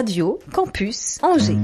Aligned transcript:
Radio 0.00 0.38
Campus 0.50 1.18
Angers. 1.20 1.58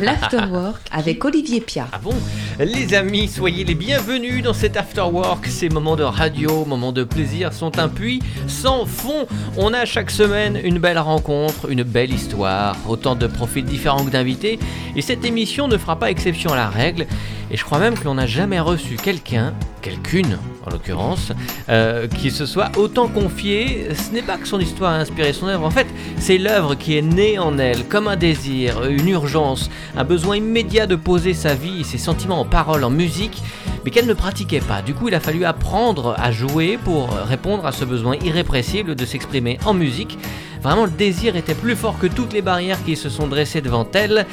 L'Afterwork 0.00 0.80
avec 0.90 1.24
Olivier 1.24 1.60
Pia. 1.60 1.86
Ah 1.92 2.00
bon? 2.02 2.10
Les 2.58 2.94
amis, 2.94 3.28
soyez 3.28 3.62
les 3.62 3.76
bienvenus 3.76 4.42
dans 4.42 4.54
cet 4.54 4.76
Afterwork. 4.76 5.46
Ces 5.46 5.68
moments 5.68 5.94
de 5.94 6.02
radio, 6.02 6.64
moments 6.64 6.90
de 6.90 7.04
plaisir 7.04 7.52
sont 7.52 7.78
un 7.78 7.88
puits 7.88 8.20
sans 8.48 8.86
fond. 8.86 9.28
On 9.56 9.72
a 9.72 9.84
chaque 9.84 10.10
semaine 10.10 10.58
une 10.64 10.80
belle 10.80 10.98
rencontre, 10.98 11.70
une 11.70 11.84
belle 11.84 12.12
histoire, 12.12 12.74
autant 12.88 13.14
de 13.14 13.28
profils 13.28 13.64
différents 13.64 14.04
que 14.04 14.10
d'invités. 14.10 14.58
Et 14.96 15.02
cette 15.02 15.24
émission 15.24 15.68
ne 15.68 15.76
fera 15.76 15.96
pas 15.96 16.10
exception 16.10 16.52
à 16.52 16.56
la 16.56 16.68
règle. 16.68 17.06
Et 17.50 17.56
je 17.56 17.64
crois 17.64 17.78
même 17.78 17.98
que 17.98 18.04
l'on 18.04 18.14
n'a 18.14 18.26
jamais 18.26 18.60
reçu 18.60 18.96
quelqu'un, 18.96 19.54
quelqu'une 19.80 20.38
en 20.66 20.70
l'occurrence, 20.70 21.32
euh, 21.70 22.06
qui 22.06 22.30
se 22.30 22.44
soit 22.44 22.70
autant 22.76 23.08
confié. 23.08 23.88
Ce 23.94 24.12
n'est 24.12 24.22
pas 24.22 24.36
que 24.36 24.46
son 24.46 24.60
histoire 24.60 24.92
a 24.92 24.96
inspiré 24.96 25.32
son 25.32 25.48
œuvre, 25.48 25.64
en 25.64 25.70
fait, 25.70 25.86
c'est 26.18 26.36
l'œuvre 26.36 26.74
qui 26.74 26.98
est 26.98 27.02
née 27.02 27.38
en 27.38 27.58
elle, 27.58 27.84
comme 27.84 28.06
un 28.06 28.16
désir, 28.16 28.84
une 28.84 29.08
urgence, 29.08 29.70
un 29.96 30.04
besoin 30.04 30.36
immédiat 30.36 30.86
de 30.86 30.96
poser 30.96 31.32
sa 31.32 31.54
vie 31.54 31.84
ses 31.84 31.98
sentiments 31.98 32.40
en 32.40 32.44
paroles, 32.44 32.84
en 32.84 32.90
musique, 32.90 33.42
mais 33.84 33.90
qu'elle 33.90 34.06
ne 34.06 34.14
pratiquait 34.14 34.60
pas. 34.60 34.82
Du 34.82 34.92
coup, 34.92 35.08
il 35.08 35.14
a 35.14 35.20
fallu 35.20 35.44
apprendre 35.44 36.14
à 36.18 36.30
jouer 36.30 36.78
pour 36.84 37.10
répondre 37.10 37.64
à 37.66 37.72
ce 37.72 37.84
besoin 37.84 38.16
irrépressible 38.16 38.94
de 38.94 39.04
s'exprimer 39.06 39.58
en 39.64 39.72
musique. 39.72 40.18
Vraiment, 40.62 40.84
le 40.84 40.90
désir 40.90 41.36
était 41.36 41.54
plus 41.54 41.76
fort 41.76 41.98
que 41.98 42.06
toutes 42.06 42.32
les 42.32 42.42
barrières 42.42 42.82
qui 42.84 42.96
se 42.96 43.08
sont 43.08 43.28
dressées 43.28 43.60
devant 43.60 43.86
elle. 43.94 44.26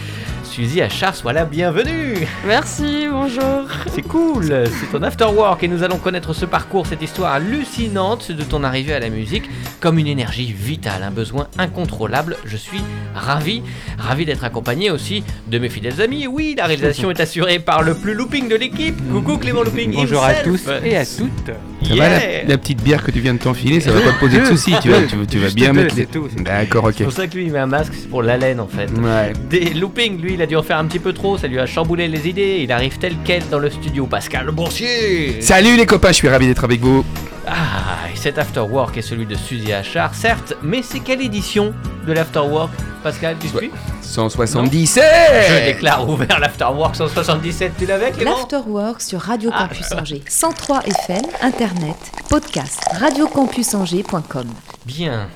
Suzy 0.44 0.82
Achard, 0.82 1.16
soit 1.16 1.34
la 1.34 1.46
bienvenue 1.46 2.05
Merci, 2.48 3.08
bonjour 3.12 3.68
C'est 3.94 4.02
cool, 4.02 4.46
c'est 4.46 4.92
ton 4.92 5.04
afterwork 5.04 5.64
et 5.64 5.68
nous 5.68 5.84
allons 5.84 5.98
connaître 5.98 6.34
ce 6.34 6.46
parcours, 6.46 6.88
cette 6.88 7.02
histoire 7.02 7.34
hallucinante 7.34 8.32
de 8.32 8.44
ton 8.44 8.64
arrivée 8.64 8.94
à 8.94 9.00
la 9.00 9.10
musique 9.10 9.50
comme 9.80 10.00
une 10.00 10.08
énergie 10.08 10.54
vitale, 10.54 11.04
un 11.04 11.12
besoin 11.12 11.48
incontrôlable. 11.58 12.38
Je 12.46 12.58
suis 12.58 12.82
ravi, 13.14 13.62
ravi 13.98 14.26
d'être 14.26 14.44
accompagné 14.44 14.92
aussi 14.92 15.24
de 15.48 15.60
mes 15.60 15.70
fidèles 15.70 16.02
amis. 16.02 16.28
Oui, 16.28 16.56
la 16.58 16.66
réalisation 16.66 17.12
est 17.12 17.20
assurée 17.20 17.60
par 17.60 17.84
le 17.84 17.96
plus 17.96 18.14
looping 18.14 18.48
de 18.48 18.56
l'équipe. 18.56 18.96
Coucou 19.12 19.38
Clément 19.38 19.64
Looping 19.64 19.94
Bonjour 19.94 20.24
à 20.24 20.34
tous 20.36 20.68
et 20.84 20.98
à 20.98 21.06
toutes. 21.06 21.52
Ça 21.88 21.96
va, 21.96 22.10
la, 22.10 22.44
la 22.48 22.58
petite 22.58 22.82
bière 22.82 23.04
que 23.04 23.12
tu 23.12 23.20
viens 23.20 23.36
de 23.36 23.40
t'enfiler, 23.40 23.80
ça 23.80 23.92
va 23.92 24.02
pas 24.02 24.14
te 24.14 24.20
poser 24.20 24.40
de 24.40 24.46
soucis, 24.46 24.74
tu 24.82 24.90
vas, 24.90 25.04
tu, 25.04 25.16
tu 25.28 25.38
vas 25.38 25.52
bien 25.52 25.72
deux, 25.72 25.82
mettre 25.82 25.96
les... 25.96 26.04
c'est 26.04 26.12
tout. 26.12 26.28
D'accord, 26.40 26.86
ok. 26.86 26.96
C'est 26.98 27.04
pour 27.04 27.14
ça 27.14 27.28
que 27.28 27.36
lui 27.36 27.46
il 27.46 27.52
met 27.52 27.60
un 27.60 27.68
masque, 27.68 27.94
c'est 27.94 28.10
pour 28.10 28.24
l'haleine 28.24 28.60
en 28.60 28.68
fait. 28.68 28.90
Ouais. 28.90 29.34
Des 29.52 29.72
loopings, 29.76 30.20
lui 30.20 30.34
il 30.34 30.42
a 30.42 30.48
dû 30.48 30.56
en 30.56 30.64
faire 30.64 30.80
un 30.80 30.86
petit 30.86 30.98
peu 30.98 31.14
trop, 31.14 31.38
ça 31.38 31.48
lui 31.48 31.60
a 31.60 31.68
chamboulé 31.68 32.05
les 32.08 32.28
idées, 32.28 32.60
il 32.64 32.72
arrive 32.72 32.98
tel 32.98 33.16
quel 33.24 33.48
dans 33.50 33.60
le 33.60 33.70
studio. 33.70 34.06
Pascal 34.08 34.50
Boursier 34.52 35.42
Salut 35.42 35.76
les 35.78 35.86
copains, 35.86 36.10
je 36.10 36.14
suis 36.16 36.30
ravi 36.30 36.48
d'être 36.48 36.64
avec 36.64 36.82
vous. 36.82 37.04
Ah, 37.48 38.08
et 38.12 38.18
cet 38.18 38.40
afterwork 38.40 38.98
est 38.98 39.02
celui 39.04 39.26
de 39.28 39.36
Suzy 39.36 39.72
Achard, 39.72 40.16
certes, 40.16 40.54
mais 40.64 40.82
c'est 40.82 41.00
quelle 41.00 41.22
édition 41.22 41.74
de 42.08 42.12
l'afterwork 42.14 42.72
Pascal, 43.04 43.36
tu 43.40 43.48
suis? 43.48 43.70
177 44.02 45.04
Je 45.50 45.66
déclare 45.66 46.10
ouvert 46.10 46.40
l'afterwork 46.40 46.96
177, 46.96 47.74
tu 47.78 47.86
l'avais 47.86 48.10
Clément? 48.12 48.32
L'Afterwork 48.38 49.00
sur 49.02 49.20
Radio 49.22 49.52
Ah. 49.54 49.68
Campus 49.70 49.92
Angers. 49.92 50.24
103 50.28 50.82
FM, 50.86 51.22
Internet, 51.44 51.96
podcast, 52.30 52.80
radiocampusangers.com. 53.00 54.48
Bien. 54.86 55.28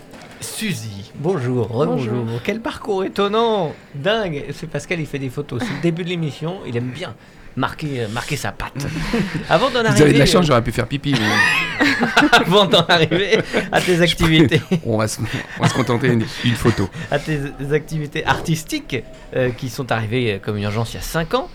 Suzy, 0.42 0.99
bonjour, 1.20 1.68
rebonjour. 1.68 2.26
Quel 2.44 2.62
parcours 2.62 3.04
étonnant 3.04 3.74
Dingue 3.96 4.46
C'est 4.54 4.70
Pascal, 4.70 5.00
il 5.00 5.06
fait 5.06 5.20
des 5.20 5.30
photos. 5.30 5.62
C'est 5.64 5.74
le 5.74 5.82
début 5.82 6.04
de 6.04 6.10
l'émission, 6.10 6.60
il 6.68 6.76
aime 6.78 6.90
bien 6.90 7.16
marquer, 7.56 8.08
marquer 8.12 8.36
sa 8.36 8.52
patte. 8.52 8.88
Avant 9.50 9.70
d'en 9.70 9.82
Vous 9.82 9.88
arriver, 9.88 10.04
avez 10.04 10.14
de 10.14 10.20
la 10.20 10.26
chance, 10.26 10.46
j'aurais 10.46 10.64
pu 10.64 10.72
faire 10.72 10.88
pipi, 10.88 11.14
mais 11.14 11.88
avant 12.32 12.66
d'en 12.66 12.86
arriver 12.86 13.40
à 13.72 13.82
tes 13.82 14.02
activités, 14.02 14.62
on 14.86 14.98
va 14.98 15.08
se, 15.08 15.20
on 15.60 15.64
va 15.64 15.70
se 15.70 15.74
contenter 15.74 16.10
d'une 16.10 16.56
photo. 16.56 16.90
à 17.12 17.20
tes 17.20 17.40
activités 17.72 18.26
artistiques 18.26 18.98
euh, 19.36 19.50
qui 19.52 19.70
sont 19.70 19.92
arrivées 19.92 20.34
euh, 20.34 20.40
comme 20.40 20.58
une 20.58 20.64
urgence 20.64 20.94
il 20.94 20.98
y 20.98 21.00
a 21.00 21.04
5 21.04 21.34
ans. 21.34 21.50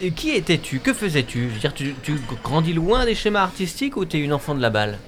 Et 0.00 0.10
qui 0.10 0.30
étais-tu? 0.30 0.80
Que 0.80 0.92
faisais-tu? 0.92 1.48
Je 1.48 1.54
veux 1.54 1.60
dire, 1.60 1.74
tu, 1.74 1.94
tu 2.02 2.14
grandis 2.42 2.72
loin 2.72 3.04
des 3.04 3.14
schémas 3.14 3.42
artistiques 3.42 3.96
ou 3.96 4.04
t'es 4.04 4.18
une 4.18 4.32
enfant 4.32 4.54
de 4.54 4.60
la 4.60 4.70
balle? 4.70 4.98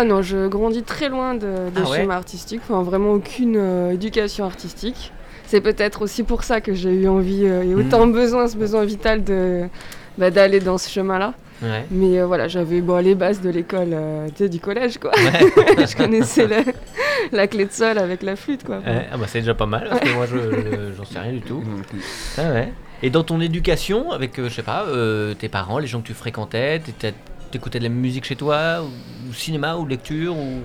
Ah 0.00 0.04
non, 0.04 0.22
je 0.22 0.46
grandis 0.46 0.82
très 0.84 1.08
loin 1.08 1.34
de, 1.34 1.40
de 1.40 1.80
Ah 1.84 1.90
ouais 1.90 1.96
schéma 1.98 2.14
artistique, 2.14 2.60
enfin 2.68 2.82
vraiment 2.82 3.12
aucune 3.12 3.56
euh, 3.56 3.90
éducation 3.92 4.44
artistique. 4.44 5.12
C'est 5.46 5.60
peut-être 5.60 6.02
aussi 6.02 6.22
pour 6.22 6.44
ça 6.44 6.60
que 6.60 6.74
j'ai 6.74 6.92
eu 6.92 7.08
envie 7.08 7.44
euh, 7.46 7.62
et 7.64 7.74
autant 7.74 8.06
Mm. 8.06 8.12
besoin, 8.12 8.48
ce 8.48 8.56
besoin 8.56 8.84
vital 8.84 9.24
de 9.24 9.64
bah, 10.18 10.30
d'aller 10.30 10.60
dans 10.60 10.78
ce 10.78 10.88
chemin-là. 10.90 11.34
Ouais. 11.62 11.84
Mais 11.90 12.20
euh, 12.20 12.26
voilà, 12.26 12.46
j'avais 12.46 12.80
bon, 12.80 13.02
les 13.02 13.16
bases 13.16 13.40
de 13.40 13.50
l'école, 13.50 13.88
euh, 13.92 14.28
tu 14.28 14.44
sais, 14.44 14.48
du 14.48 14.60
collège 14.60 14.98
quoi. 14.98 15.10
Ouais. 15.16 15.86
je 15.86 15.96
connaissais 15.96 16.46
la 17.32 17.46
clé 17.48 17.64
de 17.64 17.72
sol 17.72 17.98
avec 17.98 18.22
la 18.22 18.36
flûte 18.36 18.62
quoi. 18.64 18.76
Ouais, 18.76 19.08
ah 19.12 19.16
bah 19.16 19.24
c'est 19.26 19.40
déjà 19.40 19.54
pas 19.54 19.66
mal, 19.66 19.88
parce 19.90 20.00
que 20.02 20.14
moi 20.14 20.26
je, 20.26 20.36
je- 20.36 20.92
j'en 20.96 21.04
sais 21.04 21.18
rien 21.18 21.32
du 21.32 21.40
tout. 21.40 21.62
Ah 22.36 22.52
ouais. 22.52 22.72
Et 23.02 23.10
dans 23.10 23.24
ton 23.24 23.40
éducation, 23.40 24.12
avec, 24.12 24.38
euh, 24.38 24.48
je 24.48 24.54
sais 24.54 24.62
pas, 24.62 24.84
euh, 24.88 25.34
tes 25.34 25.48
parents, 25.48 25.78
les 25.78 25.86
gens 25.88 26.00
que 26.00 26.06
tu 26.06 26.14
fréquentais, 26.14 26.78
t'étais- 26.80 27.14
t'écoutais 27.50 27.78
de 27.78 27.84
la 27.84 27.90
musique 27.90 28.24
chez 28.24 28.36
toi, 28.36 28.82
ou, 28.82 29.30
ou 29.30 29.32
cinéma, 29.34 29.76
ou 29.76 29.86
lecture, 29.86 30.36
ou... 30.36 30.60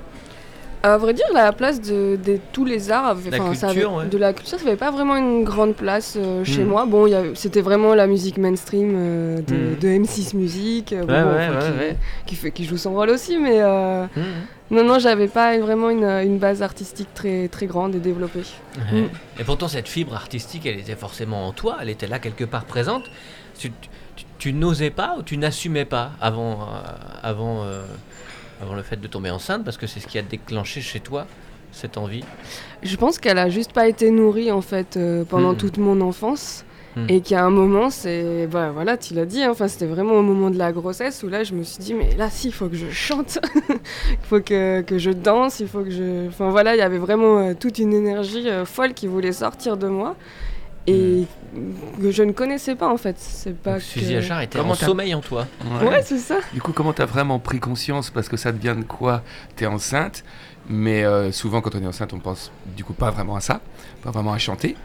À 0.86 0.98
vrai 0.98 1.14
dire, 1.14 1.26
la 1.34 1.54
place 1.54 1.80
de, 1.80 2.18
de 2.22 2.38
tous 2.52 2.66
les 2.66 2.92
arts, 2.92 3.06
avait- 3.06 3.30
La 3.30 3.38
enfin, 3.42 3.54
ça 3.54 3.68
culture, 3.68 3.92
avait- 3.94 4.00
ouais. 4.04 4.10
de 4.10 4.18
la 4.18 4.34
culture, 4.34 4.60
ça 4.60 4.66
n'avait 4.66 4.76
pas 4.76 4.92
vraiment 4.92 5.16
une 5.16 5.46
grande 5.46 5.76
place 5.76 6.16
euh, 6.18 6.44
chez 6.44 6.66
Mm. 6.66 6.68
moi. 6.68 6.86
Bon, 6.86 7.10
c'était 7.36 7.62
vraiment 7.62 7.96
la 7.96 8.06
musique 8.06 8.38
mainstream 8.38 8.92
euh, 8.94 9.38
de, 9.42 9.54
Mm. 9.56 9.80
de 9.80 9.88
M6 9.88 10.36
Musique, 10.36 10.92
euh, 10.92 11.06
bon, 11.06 11.14
Ouais, 11.14 11.24
bon, 11.24 11.30
ouais, 11.30 11.48
enfin, 11.58 11.72
ouais, 11.80 11.96
qui, 12.26 12.36
fait, 12.36 12.52
qui 12.52 12.66
joue 12.66 12.76
son 12.76 12.92
rôle 12.94 13.12
aussi, 13.12 13.38
mais 13.38 13.62
euh, 13.62 14.04
Mhm. 14.14 14.24
non, 14.72 14.84
non, 14.84 15.00
j'avais 15.00 15.30
pas 15.30 15.58
vraiment 15.58 15.90
une, 15.90 16.04
une 16.04 16.38
base 16.38 16.62
artistique 16.62 17.08
très, 17.14 17.48
très 17.48 17.66
grande 17.66 17.96
et 17.96 18.00
développée. 18.00 18.44
Et 19.40 19.44
pourtant, 19.46 19.70
cette 19.70 19.88
fibre 19.88 20.14
artistique, 20.16 20.66
elle 20.66 20.80
était 20.80 20.96
forcément 20.96 21.48
en 21.48 21.54
toi, 21.54 21.78
elle 21.82 21.90
était 21.92 22.08
là 22.08 22.20
quelque 22.20 22.44
part 22.44 22.66
présente. 22.66 23.04
Tu, 23.58 23.72
tu- 24.44 24.54
n'osais 24.54 24.90
pas 24.90 25.16
ou 25.18 25.24
tu 25.24 25.38
n'assumais 25.38 25.86
pas 25.86 26.12
avant, 26.22 26.62
euh, 26.62 26.66
avant, 27.24 27.64
euh, 27.64 27.81
avant 28.62 28.76
le 28.76 28.84
fait 28.84 29.00
de 29.00 29.08
tomber 29.08 29.30
enceinte, 29.31 29.64
parce 29.64 29.78
que 29.78 29.88
c'est 29.88 30.00
ce 30.00 30.08
qui 30.08 30.18
a 30.18 30.22
déclenché 30.22 30.81
chez 30.81 31.00
toi 31.00 31.26
cette 31.72 31.98
envie? 31.98 32.24
Je 32.84 32.96
pense 32.98 33.18
qu'elle 33.20 33.40
a 33.40 33.50
juste 33.50 33.74
pas 33.74 33.88
été 33.88 34.12
nourrie 34.12 34.52
en 34.52 34.62
fait 34.62 34.98
euh, 34.98 35.24
pendant 35.26 35.53
Mm. 35.53 35.58
toute 35.58 35.78
mon 35.78 36.02
enfance. 36.02 36.66
Mm. 36.96 37.06
Et 37.09 37.22
qu'à 37.22 37.44
un 37.44 37.50
moment, 37.50 37.90
c'est. 37.90 38.46
Bah 38.46 38.70
voilà, 38.72 38.98
tu 38.98 39.16
l'as 39.16 39.26
dit, 39.26 39.42
hein, 39.42 39.50
enfin, 39.50 39.68
c'était 39.68 39.88
vraiment 39.88 40.14
au 40.14 40.22
moment 40.22 40.52
de 40.52 40.59
la 40.59 40.72
grossesse 40.72 41.24
où 41.24 41.28
là, 41.28 41.44
je 41.44 41.56
me 41.56 41.64
suis 41.64 41.80
dit, 41.84 41.96
mais 41.96 42.16
là, 42.18 42.30
si, 42.30 42.50
il 42.50 42.53
faut 42.53 42.68
que 42.70 42.76
je 42.76 42.92
chante, 42.92 43.40
il 44.12 44.18
faut 44.30 44.40
que, 44.42 44.82
que 44.82 45.00
je 45.00 45.09
danse, 45.09 45.59
il 45.59 45.68
faut 45.68 45.84
que 45.84 45.90
je. 45.90 46.28
Enfin 46.28 46.52
voilà, 46.52 46.76
il 46.76 46.78
y 46.78 46.84
avait 46.84 47.00
vraiment 47.00 47.40
euh, 47.40 47.53
toute 47.59 47.80
une 47.80 47.94
énergie 47.94 48.48
euh, 48.48 48.64
folle 48.64 48.94
qui 48.94 49.08
voulait 49.08 49.32
sortir 49.32 49.76
de 49.78 49.88
moi 49.88 50.16
et 50.88 51.26
que 52.02 52.12
je 52.12 52.24
ne 52.24 52.32
connaissais 52.32 52.76
pas 52.76 52.88
en 52.92 52.98
fait. 52.98 53.16
C'est 53.20 53.56
pas. 53.56 53.74
Donc, 53.74 53.82
Suzy 53.82 54.14
que- 54.14 54.18
Achard 54.20 54.42
était 54.42 54.58
Comment 54.60 54.72
en 54.72 54.76
sommeil 54.76 55.14
en 55.16 55.22
toi. 55.22 55.48
Ouais, 55.82 56.02
c'est 56.04 56.18
ça. 56.18 56.38
Du 56.54 56.62
coup, 56.62 56.74
comment 56.74 56.94
t'as 56.94 57.06
vraiment 57.06 57.40
pris 57.40 57.60
conscience 57.60 58.10
Parce 58.10 58.28
que 58.30 58.38
ça 58.38 58.52
devient 58.52 58.76
de 58.78 58.84
quoi 58.84 59.22
T'es 59.56 59.66
enceinte, 59.66 60.24
mais 60.70 61.04
euh, 61.06 61.32
souvent 61.32 61.62
quand 61.62 61.76
on 61.76 61.82
est 61.84 61.88
enceinte, 61.88 62.14
on 62.14 62.20
pense 62.20 62.52
du 62.76 62.84
coup 62.84 62.94
pas 62.94 63.12
vraiment 63.12 63.36
à 63.36 63.42
ça, 63.42 63.62
pas 64.04 64.12
vraiment 64.12 64.34
à 64.34 64.38
chanter. 64.40 64.76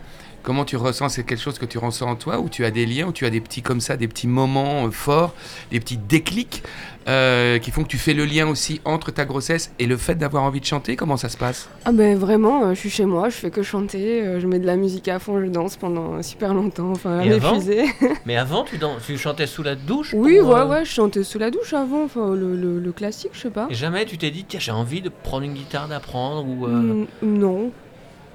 Comment 0.49 0.65
tu 0.65 0.77
ressens 0.79 1.11
C'est 1.11 1.25
quelque 1.25 1.43
chose 1.43 1.59
que 1.59 1.67
tu 1.67 1.77
ressens 1.77 2.07
en 2.09 2.17
toi 2.17 2.39
Ou 2.41 2.49
tu 2.49 2.65
as 2.65 2.71
des 2.71 2.87
liens 2.87 3.09
Ou 3.09 3.13
tu 3.13 3.27
as 3.27 3.31
des 3.31 3.43
petits 3.43 3.61
comme 3.61 3.83
ça, 3.83 3.99
des 3.99 4.09
petits 4.09 4.27
moments 4.27 4.87
euh, 4.87 4.91
forts, 4.91 5.35
des 5.71 5.79
petits 5.79 5.99
déclics 5.99 6.63
euh, 7.07 7.59
qui 7.59 7.71
font 7.71 7.83
que 7.83 7.89
tu 7.89 7.99
fais 7.99 8.15
le 8.15 8.25
lien 8.25 8.49
aussi 8.49 8.81
entre 8.87 9.11
ta 9.11 9.27
grossesse 9.27 9.71
et 9.79 9.85
le 9.87 9.99
fait 9.99 10.15
d'avoir 10.15 10.45
envie 10.45 10.61
de 10.61 10.65
chanter? 10.65 10.97
Comment 10.97 11.19
ça 11.19 11.29
se 11.29 11.37
passe? 11.37 11.69
Ah 11.85 11.93
ben 11.93 12.17
vraiment, 12.17 12.65
euh, 12.65 12.71
je 12.75 12.81
suis 12.81 12.89
chez 12.89 13.05
moi, 13.05 13.29
je 13.29 13.35
fais 13.37 13.51
que 13.51 13.63
chanter, 13.63 14.23
euh, 14.23 14.41
je 14.41 14.47
mets 14.47 14.59
de 14.59 14.65
la 14.67 14.77
musique 14.77 15.07
à 15.09 15.19
fond, 15.19 15.39
je 15.39 15.49
danse 15.51 15.77
pendant 15.77 16.23
super 16.23 16.55
longtemps, 16.55 16.93
enfin 16.93 17.19
à 17.19 17.23
avant. 17.35 17.61
Mais 18.25 18.39
avant, 18.39 18.65
tu, 18.65 18.79
dan- 18.79 18.97
tu 19.07 19.19
chantais 19.19 19.47
sous 19.47 19.63
la 19.63 19.75
douche 19.75 20.15
Oui, 20.17 20.41
ouais, 20.41 20.55
euh, 20.55 20.67
ouais, 20.67 20.85
je 20.87 20.91
chantais 20.91 21.25
sous 21.25 21.39
la 21.39 21.51
douche 21.51 21.75
avant, 21.75 22.05
enfin 22.05 22.35
le, 22.35 22.57
le- 22.57 22.81
le 22.81 22.93
classique, 22.93 23.33
je 23.35 23.41
sais 23.41 23.51
pas. 23.51 23.67
Et 23.69 23.75
jamais 23.75 24.07
tu 24.07 24.17
t'es 24.17 24.31
dit, 24.31 24.47
tiens, 24.49 24.61
j'ai 24.61 24.73
envie 24.73 25.03
de 25.03 25.11
prendre 25.11 25.45
une 25.45 25.53
guitare, 25.53 25.89
d'apprendre 25.89 26.47
ou. 26.49 26.65
euh, 26.67 26.71
Mm, 26.71 27.07
non. 27.23 27.71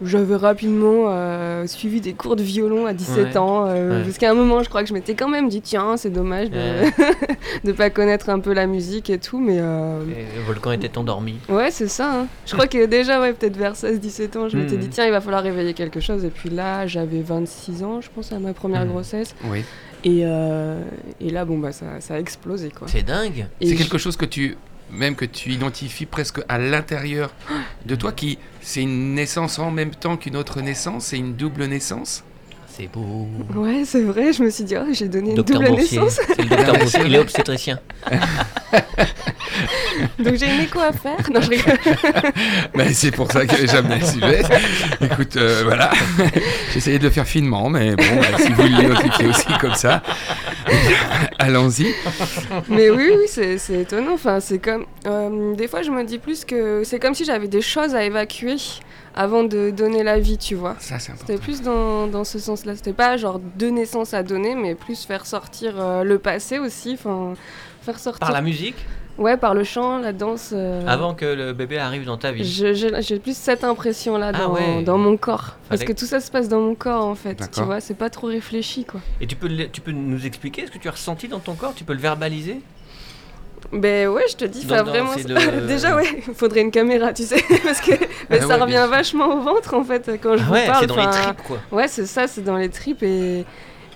J'avais 0.06 0.36
rapidement 0.36 1.06
euh, 1.08 1.66
suivi 1.68 2.02
des 2.02 2.14
cours 2.14 2.36
de 2.36 2.44
violon 2.44 2.86
à 2.86 2.94
17 2.94 3.26
Ouais, 3.26 3.38
ans, 3.38 3.66
euh, 3.68 4.00
ouais. 4.00 4.06
jusqu'à 4.06 4.30
un 4.32 4.34
moment, 4.34 4.62
je 4.64 4.70
crois 4.70 4.82
que 4.84 4.90
je 4.90 4.94
m'étais 4.94 5.16
quand 5.16 5.30
même 5.30 5.50
dit, 5.50 5.62
tiens, 5.62 5.98
c'est 5.98 6.10
dommage 6.10 6.50
de 6.50 6.60
ne 7.64 7.72
pas 7.74 7.90
connaître 7.90 8.30
un 8.30 8.40
peu 8.40 8.54
la 8.54 8.68
musique 8.68 9.10
et 9.10 9.18
tout, 9.20 9.40
mais 9.40 9.58
euh, 9.60 10.02
et 10.04 10.36
le 10.38 10.42
volcan 10.46 10.72
était 10.72 10.98
endormi. 10.98 11.36
ouais, 11.50 11.72
c'est 11.72 11.88
ça. 11.88 12.22
hein. 12.22 12.28
Je 12.46 12.54
crois 12.54 12.68
que 12.68 12.86
déjà, 12.86 13.22
ouais, 13.22 13.34
peut-être 13.34 13.58
vers 13.58 13.74
16-17 13.76 14.38
ans, 14.38 14.50
je 14.50 14.58
m'étais 14.58 14.76
Mhm. 14.76 14.82
dit, 14.82 14.90
tiens, 14.90 15.06
il 15.06 15.12
va 15.12 15.22
falloir 15.22 15.44
réveiller 15.44 15.74
quelque 15.74 16.00
chose, 16.00 16.24
et 16.26 16.30
puis 16.30 16.50
là, 16.50 16.86
j'avais 16.88 17.22
26 17.22 17.84
ans, 17.84 18.02
je 18.02 18.10
pense, 18.14 18.32
à 18.32 18.40
ma 18.40 18.54
première 18.54 18.84
Mhm. 18.86 18.90
grossesse, 18.92 19.36
Oui. 19.46 19.64
et, 20.04 20.22
euh, 20.26 20.82
et 21.22 21.30
là, 21.30 21.46
bon, 21.46 21.58
bah, 21.60 21.72
ça, 21.72 21.86
ça 22.00 22.16
a 22.16 22.20
explosé, 22.20 22.70
quoi. 22.72 22.88
C'est 22.90 23.04
dingue. 23.04 23.46
C'est 23.62 23.70
je- 23.70 23.76
quelque 23.76 23.98
chose 23.98 24.18
que 24.18 24.26
tu 24.26 24.58
même 24.94 25.16
que 25.16 25.26
tu 25.26 25.52
identifies 25.52 26.06
presque 26.06 26.42
à 26.48 26.58
l'intérieur 26.58 27.34
de 27.86 27.96
toi 27.96 28.12
qui 28.12 28.38
c'est 28.62 28.82
une 28.82 29.16
naissance 29.16 29.60
en 29.60 29.72
même 29.72 29.92
temps 29.92 30.18
qu'une 30.18 30.38
autre 30.38 30.62
naissance, 30.62 31.08
c'est 31.08 31.18
une 31.18 31.36
double 31.36 31.66
naissance. 31.66 32.24
C'est 32.76 32.88
beau. 32.92 33.28
Ouais, 33.56 33.84
c'est 33.86 34.02
vrai, 34.02 34.34
je 34.34 34.42
me 34.42 34.50
suis 34.50 34.64
dit, 34.64 34.76
oh, 34.76 34.86
j'ai 34.92 35.08
donné 35.08 35.36
une 35.36 35.44
double 35.44 35.68
Boursier. 35.68 36.00
naissance. 36.00 36.20
C'est 36.28 36.42
le 36.42 36.50
docteur 36.50 36.76
Boursier, 36.76 37.02
il 37.06 37.14
est 37.14 37.20
obstétricien. 37.20 37.80
Donc 40.18 40.36
j'ai 40.36 40.48
une 40.52 40.62
écho 40.62 40.80
à 40.80 40.92
faire. 40.92 41.18
Non, 41.32 41.40
je 41.40 41.50
rigole. 41.50 41.78
Mais 42.76 42.92
c'est 42.94 43.12
pour 43.12 43.32
ça 43.32 43.46
que 43.46 43.68
j'aime 43.68 43.88
le 43.90 44.04
sujet. 44.04 44.42
Écoute, 45.02 45.36
euh, 45.38 45.62
voilà. 45.64 45.92
J'essayais 46.74 46.98
de 46.98 47.04
le 47.04 47.10
faire 47.12 47.28
finement, 47.28 47.70
mais 47.70 47.96
bon, 47.96 48.04
bah, 48.20 48.38
si 48.40 48.52
vous 48.52 48.64
le 48.64 49.30
aussi 49.30 49.46
comme 49.62 49.76
ça, 49.76 50.02
allons-y. 51.38 51.94
Mais 52.70 52.90
oui, 52.90 53.12
oui, 53.16 53.26
c'est 53.28 53.60
c'est 53.60 53.82
étonnant. 53.82 54.14
Enfin, 54.14 54.40
c'est 54.40 54.58
comme. 54.58 54.86
euh, 55.06 55.54
des 55.54 55.68
fois, 55.68 55.84
je 55.84 55.92
me 55.92 56.04
dis 56.04 56.18
plus 56.18 56.44
que 56.44 56.84
c'est 56.84 57.00
comme 57.00 57.14
si 57.14 57.24
j'avais 57.26 57.48
des 57.48 57.62
choses 57.62 57.94
à 57.94 58.04
évacuer 58.04 58.56
avant 59.16 59.44
de 59.44 59.70
donner 59.72 60.04
la 60.04 60.20
vie, 60.20 60.38
tu 60.38 60.56
vois. 60.56 60.76
Ça, 60.80 61.00
c'est 61.00 61.12
important. 61.12 61.28
C'était 61.34 61.42
plus 61.42 61.62
dans, 61.62 62.08
dans 62.08 62.24
ce 62.24 62.40
sens-là. 62.40 62.76
C'était 62.76 62.94
pas 62.94 63.18
genre 63.18 63.40
deux 63.40 63.70
naissances 63.70 64.14
à 64.14 64.24
donner, 64.24 64.56
mais 64.56 64.76
plus 64.76 65.06
faire 65.06 65.26
sortir 65.26 65.74
euh, 65.80 66.04
le 66.04 66.20
passé 66.20 66.60
aussi. 66.60 66.94
Enfin, 66.94 67.34
faire 67.82 68.00
sortir. 68.00 68.20
Par 68.20 68.32
la 68.32 68.42
musique, 68.42 68.76
Ouais, 69.20 69.38
par 69.38 69.54
le 69.54 69.64
chant, 69.64 70.00
la 70.00 70.12
danse. 70.12 70.50
euh, 70.54 70.88
avant 70.88 71.14
que 71.14 71.24
le 71.26 71.54
bébé 71.54 71.78
arrive 71.78 72.04
dans 72.04 72.18
ta 72.18 72.32
vie. 72.32 72.44
J'ai 72.44 73.20
plus 73.20 73.38
cette 73.38 73.64
impression-là 73.64 74.32
Ah 74.34 74.38
dans, 74.40 74.54
ouais. 74.54 74.82
dans 74.82 74.98
mon 74.98 75.18
corps. 75.18 75.58
Parce 75.70 75.84
que 75.84 75.94
tout 75.94 76.06
ça 76.08 76.20
se 76.20 76.32
passe 76.32 76.50
dans 76.50 76.60
mon 76.62 76.74
corps, 76.74 77.06
en 77.06 77.14
fait. 77.14 77.48
Tu 77.54 77.62
vois, 77.62 77.80
c'est 77.80 77.94
pas 77.94 78.10
trop 78.10 78.26
réfléchi, 78.26 78.86
quoi. 78.86 79.02
Et 79.22 79.28
tu 79.28 79.36
peux, 79.36 79.48
tu 79.72 79.82
peux 79.82 79.92
nous 79.92 80.26
expliquer 80.26 80.66
ce 80.66 80.72
que 80.72 80.80
tu 80.80 80.88
as 80.88 80.92
ressenti 80.92 81.28
dans 81.28 81.38
ton 81.38 81.54
corps? 81.54 81.76
Tu 81.76 81.84
peux 81.84 81.94
le 81.94 82.00
verbaliser? 82.00 82.60
Ben 83.72 84.08
ouais, 84.10 84.24
je 84.30 84.36
te 84.36 84.46
dis, 84.46 84.66
dans- 84.66 84.84
vraiment. 84.84 85.12
Déjà, 85.68 85.96
ouais, 85.96 86.24
il 86.28 86.34
faudrait 86.34 86.62
une 86.62 86.72
caméra, 86.72 87.14
tu 87.14 87.24
sais. 87.24 87.42
Parce 87.64 87.82
que 87.82 87.92
mais 88.30 88.40
Ah 88.40 88.42
ça 88.42 88.48
ouais, 88.48 88.62
revient 88.62 88.86
vachement 88.90 89.36
au 89.36 89.40
ventre, 89.42 89.74
en 89.74 89.84
fait, 89.84 90.12
quand 90.22 90.38
je 90.38 90.44
Ah 90.44 90.46
vous 90.48 90.54
Ouais, 90.54 90.66
parle. 90.68 90.80
c'est 90.82 90.88
dans 90.88 90.96
les 90.98 91.10
tripes 91.12 91.44
quoi. 91.48 91.58
Ouais, 91.72 91.88
c'est 91.88 92.06
ça, 92.06 92.28
c'est 92.28 92.44
dans 92.44 92.58
les 92.58 92.70
tripes 92.70 93.04
et. 93.04 93.46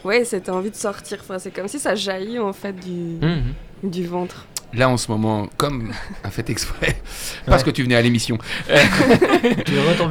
Ouais, 0.04 0.24
cette 0.24 0.48
envie 0.50 0.70
de 0.72 0.76
sortir. 0.76 1.18
Enfin, 1.22 1.38
c'est 1.40 1.52
comme 1.52 1.68
si 1.68 1.80
ça 1.80 1.94
jaillit, 1.96 2.40
en 2.40 2.54
fait, 2.54 2.74
du, 2.74 3.18
Mhm. 3.26 3.54
du 3.84 4.06
ventre. 4.08 4.46
Là, 4.74 4.90
en 4.90 4.98
ce 4.98 5.10
moment, 5.10 5.48
comme 5.58 5.92
un 6.24 6.30
fait 6.30 6.50
exprès, 6.50 6.98
parce 7.46 7.64
que 7.64 7.70
tu 7.70 7.84
venais 7.84 7.96
à 7.96 8.02
l'émission, 8.02 8.38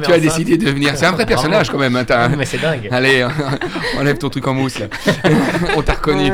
Tu 0.03 0.11
as 0.13 0.19
décidé 0.19 0.57
de 0.57 0.69
venir. 0.69 0.93
C'est 0.95 1.05
un 1.05 1.11
vrai 1.11 1.25
personnage 1.25 1.69
quand 1.69 1.77
même. 1.77 1.95
hein, 1.95 2.29
Mais 2.37 2.45
c'est 2.45 2.57
dingue. 2.59 2.87
Allez, 2.91 3.25
enlève 3.99 4.17
ton 4.17 4.29
truc 4.29 4.47
en 4.47 4.53
mousse 4.53 4.79
là. 4.79 4.87
On 5.75 5.81
t'a 5.81 5.93
reconnu. 5.93 6.31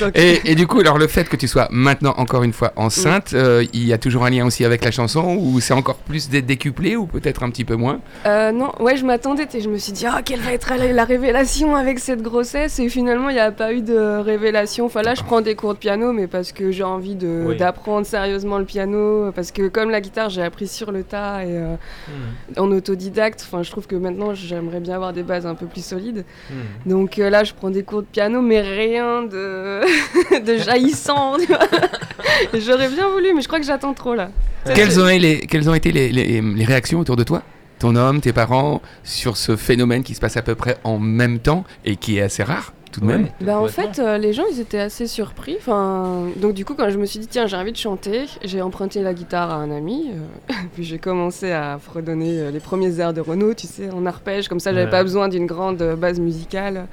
Donc, 0.00 0.12
Et, 0.16 0.50
et 0.50 0.54
du 0.54 0.66
coup, 0.66 0.80
alors 0.80 0.98
le 0.98 1.06
fait 1.08 1.28
que 1.28 1.36
tu 1.36 1.48
sois 1.48 1.68
maintenant 1.70 2.14
encore 2.16 2.42
une 2.42 2.52
fois 2.52 2.72
enceinte, 2.76 3.32
euh, 3.34 3.64
il 3.72 3.84
y 3.86 3.92
a 3.92 3.98
toujours 3.98 4.24
un 4.24 4.30
lien 4.30 4.46
aussi 4.46 4.64
avec 4.64 4.84
la 4.84 4.90
chanson 4.90 5.36
ou 5.40 5.60
c'est 5.60 5.74
encore 5.74 5.96
plus 5.96 6.28
d'être 6.28 6.46
décuplé 6.46 6.96
ou 6.96 7.06
peut-être 7.06 7.42
un 7.42 7.50
petit 7.50 7.64
peu 7.64 7.74
moins? 7.76 8.00
Euh, 8.26 8.52
non, 8.52 8.72
ouais, 8.80 8.96
je 8.96 9.04
m'attendais. 9.04 9.46
et 9.52 9.60
Je 9.60 9.68
me 9.68 9.78
suis 9.78 9.92
dit, 9.92 10.06
ah, 10.06 10.20
quelle 10.24 10.40
va 10.40 10.52
être 10.52 10.72
la, 10.76 10.92
la 10.92 11.04
révélation 11.04 11.76
avec 11.76 11.98
cette 11.98 12.22
grossesse 12.22 12.78
Et 12.78 12.88
finalement, 12.88 13.28
il 13.28 13.34
n'y 13.34 13.40
a 13.40 13.50
pas 13.52 13.72
eu 13.72 13.82
de 13.82 14.18
révélation. 14.20 14.86
Enfin, 14.86 15.02
là, 15.02 15.14
je 15.14 15.22
prends 15.22 15.40
des 15.40 15.54
cours 15.54 15.74
de 15.74 15.78
piano, 15.78 16.12
mais 16.12 16.26
parce 16.26 16.52
que 16.52 16.70
j'ai 16.78 16.84
envie 16.84 17.14
de- 17.14 17.44
Oui. 17.48 17.56
d'apprendre 17.56 18.06
sérieusement 18.06 18.58
le 18.58 18.64
piano. 18.64 19.30
Parce 19.32 19.50
que, 19.52 19.68
comme 19.68 19.90
la 19.90 20.00
guitare, 20.00 20.30
j'ai 20.30 20.42
appris 20.42 20.66
sur 20.68 20.90
le 20.92 21.02
tas 21.04 21.44
et 21.44 21.48
euh, 21.56 21.74
Mhm. 22.08 22.58
en 22.64 22.70
autodidacte. 22.72 23.44
Enfin, 23.46 23.62
je 23.62 23.70
trouve 23.70 23.86
que 23.86 23.96
maintenant, 23.96 24.32
j'aimerais 24.34 24.80
bien 24.80 24.94
avoir 24.94 25.12
des 25.12 25.22
bases 25.22 25.46
un 25.46 25.54
peu 25.54 25.66
plus 25.66 25.84
solides. 25.84 26.24
Mhm. 26.50 26.56
Donc 26.90 27.18
euh, 27.18 27.30
là, 27.30 27.44
je 27.44 27.52
prends 27.54 27.70
des 27.70 27.82
cours 27.82 28.02
de 28.02 28.06
piano, 28.06 28.40
mais 28.40 28.60
rien 28.60 29.22
de, 29.24 29.80
de 30.46 30.56
jaillissant. 30.58 31.36
J'aurais 32.54 32.88
bien 32.88 33.08
voulu, 33.08 33.34
mais 33.34 33.40
je 33.42 33.48
crois 33.48 33.58
que 33.60 33.66
j'attends 33.66 33.94
trop 33.94 34.14
là. 34.14 34.30
quelles, 34.74 35.00
ont 35.00 35.08
été 35.08 35.18
les, 35.18 35.38
quelles 35.40 35.68
ont 35.68 35.74
été 35.74 35.92
les, 35.92 36.10
les- 36.12 36.40
les 36.40 36.64
réactions 36.64 37.00
autour 37.00 37.16
de 37.16 37.24
toi? 37.24 37.42
Ton 37.78 37.94
homme, 37.94 38.20
tes 38.20 38.32
parents, 38.32 38.82
sur 39.04 39.36
ce 39.36 39.54
phénomène 39.56 40.02
qui 40.02 40.14
se 40.14 40.20
passe 40.20 40.36
à 40.36 40.42
peu 40.42 40.54
près 40.54 40.78
en 40.84 40.98
même 40.98 41.38
temps 41.38 41.64
et 41.84 41.96
qui 41.96 42.18
est 42.18 42.22
assez 42.22 42.42
rare? 42.42 42.72
Tout 42.90 43.00
de 43.00 43.06
même 43.06 43.22
Ouais, 43.24 43.32
Bah, 43.40 43.58
en 43.60 43.66
fait, 43.68 43.98
euh, 43.98 44.18
les 44.18 44.32
gens, 44.32 44.44
ils 44.50 44.60
étaient 44.60 44.78
assez 44.78 45.06
surpris. 45.06 45.56
Enfin, 45.58 46.26
donc 46.36 46.54
du 46.54 46.64
coup, 46.64 46.74
quand 46.74 46.90
je 46.90 46.98
me 46.98 47.06
suis 47.06 47.18
dit, 47.18 47.26
tiens, 47.26 47.46
j'ai 47.46 47.56
envie 47.56 47.72
de 47.72 47.76
chanter, 47.76 48.26
j'ai 48.44 48.62
emprunté 48.62 49.02
la 49.02 49.14
guitare 49.14 49.50
à 49.50 49.54
un 49.56 49.70
ami. 49.70 50.10
euh, 50.12 50.52
puis 50.74 50.84
j'ai 50.84 50.98
commencé 50.98 51.52
à 51.52 51.78
fredonner 51.78 52.38
euh, 52.40 52.50
les 52.50 52.60
premiers 52.60 52.98
airs 53.00 53.12
de 53.12 53.20
Renault, 53.20 53.54
tu 53.54 53.66
sais, 53.66 53.90
en 53.90 54.06
arpège. 54.06 54.48
Comme 54.48 54.60
ça, 54.60 54.72
j'avais 54.72 54.84
Ouais. 54.84 54.90
pas 54.90 55.02
besoin 55.02 55.28
d'une 55.28 55.46
grande 55.46 55.82
base 55.98 56.18
musicale. 56.20 56.86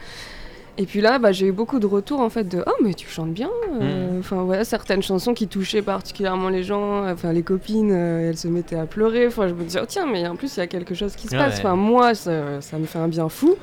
Et 0.77 0.86
puis 0.86 1.00
là, 1.00 1.19
bah, 1.19 1.31
j'ai 1.31 1.47
eu 1.47 1.51
beaucoup 1.53 1.80
de 1.80 1.86
retours 1.88 2.19
en 2.19 2.30
fait 2.30 2.44
de 2.44 2.62
oh 2.68 2.71
mais 2.83 2.94
tu 2.94 3.07
chantes 3.07 3.31
bien. 3.31 3.50
euh, 3.81 4.19
Enfin 4.19 4.44
voilà 4.44 4.65
certaines 4.65 5.01
chansons 5.01 5.33
qui 5.33 5.48
touchaient 5.48 5.81
particulièrement 5.81 6.50
les 6.50 6.63
gens. 6.63 7.09
Enfin 7.09 7.31
les 7.31 7.44
copines, 7.44 7.94
euh, 7.94 8.27
elles 8.30 8.38
se 8.38 8.50
mettaient 8.50 8.75
à 8.75 8.86
pleurer. 8.86 9.25
Enfin 9.27 9.48
je 9.48 9.53
me 9.53 9.63
disais 9.63 9.80
oh, 9.81 9.86
tiens 9.88 10.06
mais 10.06 10.27
en 10.27 10.36
plus 10.36 10.57
il 10.57 10.59
y 10.59 10.63
a 10.63 10.68
quelque 10.68 10.94
chose 10.94 11.15
qui 11.15 11.30
se 11.30 11.31
Ouais. 11.33 11.41
passe. 11.41 11.59
Enfin 11.59 11.77
moi 11.77 12.13
ça, 12.13 12.59
ça 12.59 12.77
me 12.77 12.86
fait 12.86 13.00
un 13.00 13.07
bien 13.07 13.30
fou. 13.30 13.56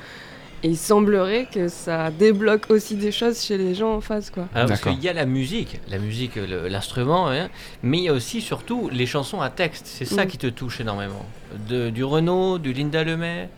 Et 0.65 0.69
il 0.69 0.77
semblerait 0.77 1.47
que 1.53 1.67
ça 1.67 2.09
débloque 2.09 2.67
aussi 2.69 2.95
des 2.95 3.11
choses 3.11 3.41
chez 3.43 3.57
les 3.57 3.75
gens 3.75 3.95
en 3.95 4.01
face 4.01 4.29
quoi. 4.29 4.47
Alors, 4.55 4.69
parce 4.69 4.79
qu'il 4.81 5.03
y 5.03 5.09
a 5.09 5.13
la 5.13 5.25
musique, 5.25 5.81
la 5.89 5.97
musique, 5.97 6.37
l'instrument, 6.69 7.29
hein, 7.29 7.49
mais 7.81 7.97
il 7.97 8.03
y 8.05 8.09
a 8.09 8.13
aussi 8.13 8.39
surtout 8.39 8.89
les 8.91 9.05
chansons 9.05 9.41
à 9.41 9.49
texte. 9.49 9.85
C'est 9.87 10.05
ça 10.05 10.23
Mm. 10.23 10.27
qui 10.27 10.37
te 10.37 10.47
touche 10.47 10.79
énormément. 10.79 11.25
De, 11.67 11.89
du 11.89 12.03
Renault, 12.05 12.59
du 12.59 12.71
Linda 12.71 13.03
Lemay. 13.03 13.49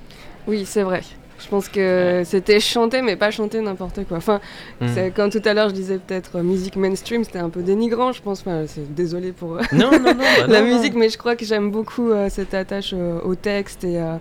Oui 0.47 0.65
c'est 0.65 0.81
vrai. 0.83 1.01
Je 1.37 1.47
pense 1.49 1.67
que 1.69 2.23
c'était 2.25 2.59
chanter 2.61 3.01
mais 3.03 3.17
pas 3.17 3.29
chanter 3.29 3.59
n'importe 3.61 4.03
quoi. 4.07 4.17
Enfin 4.17 4.39
Mm. 4.81 4.87
c'est 4.95 5.11
comme 5.11 5.29
tout 5.29 5.41
à 5.45 5.53
l'heure 5.53 5.69
je 5.69 5.75
disais 5.75 5.99
peut-être 5.99 6.37
euh, 6.37 6.43
musique 6.43 6.75
mainstream 6.75 7.23
c'était 7.23 7.37
un 7.39 7.49
peu 7.51 7.61
dénigrant 7.61 8.13
je 8.13 8.21
pense. 8.23 8.39
Enfin 8.41 8.63
c'est 8.67 8.95
désolé 8.95 9.31
pour 9.31 9.57
Non, 9.73 9.91
non, 9.91 9.99
non. 9.99 10.13
bah 10.15 10.47
la 10.47 10.61
non, 10.61 10.67
non. 10.67 10.75
musique, 10.77 10.95
mais 10.95 11.09
je 11.09 11.19
crois 11.19 11.35
que 11.35 11.45
j'aime 11.45 11.69
beaucoup 11.69 12.09
euh, 12.09 12.29
cette 12.31 12.55
attache 12.55 12.93
euh, 12.95 13.19
au 13.23 13.35
texte 13.35 13.83
et, 13.83 13.99
euh, 13.99 14.15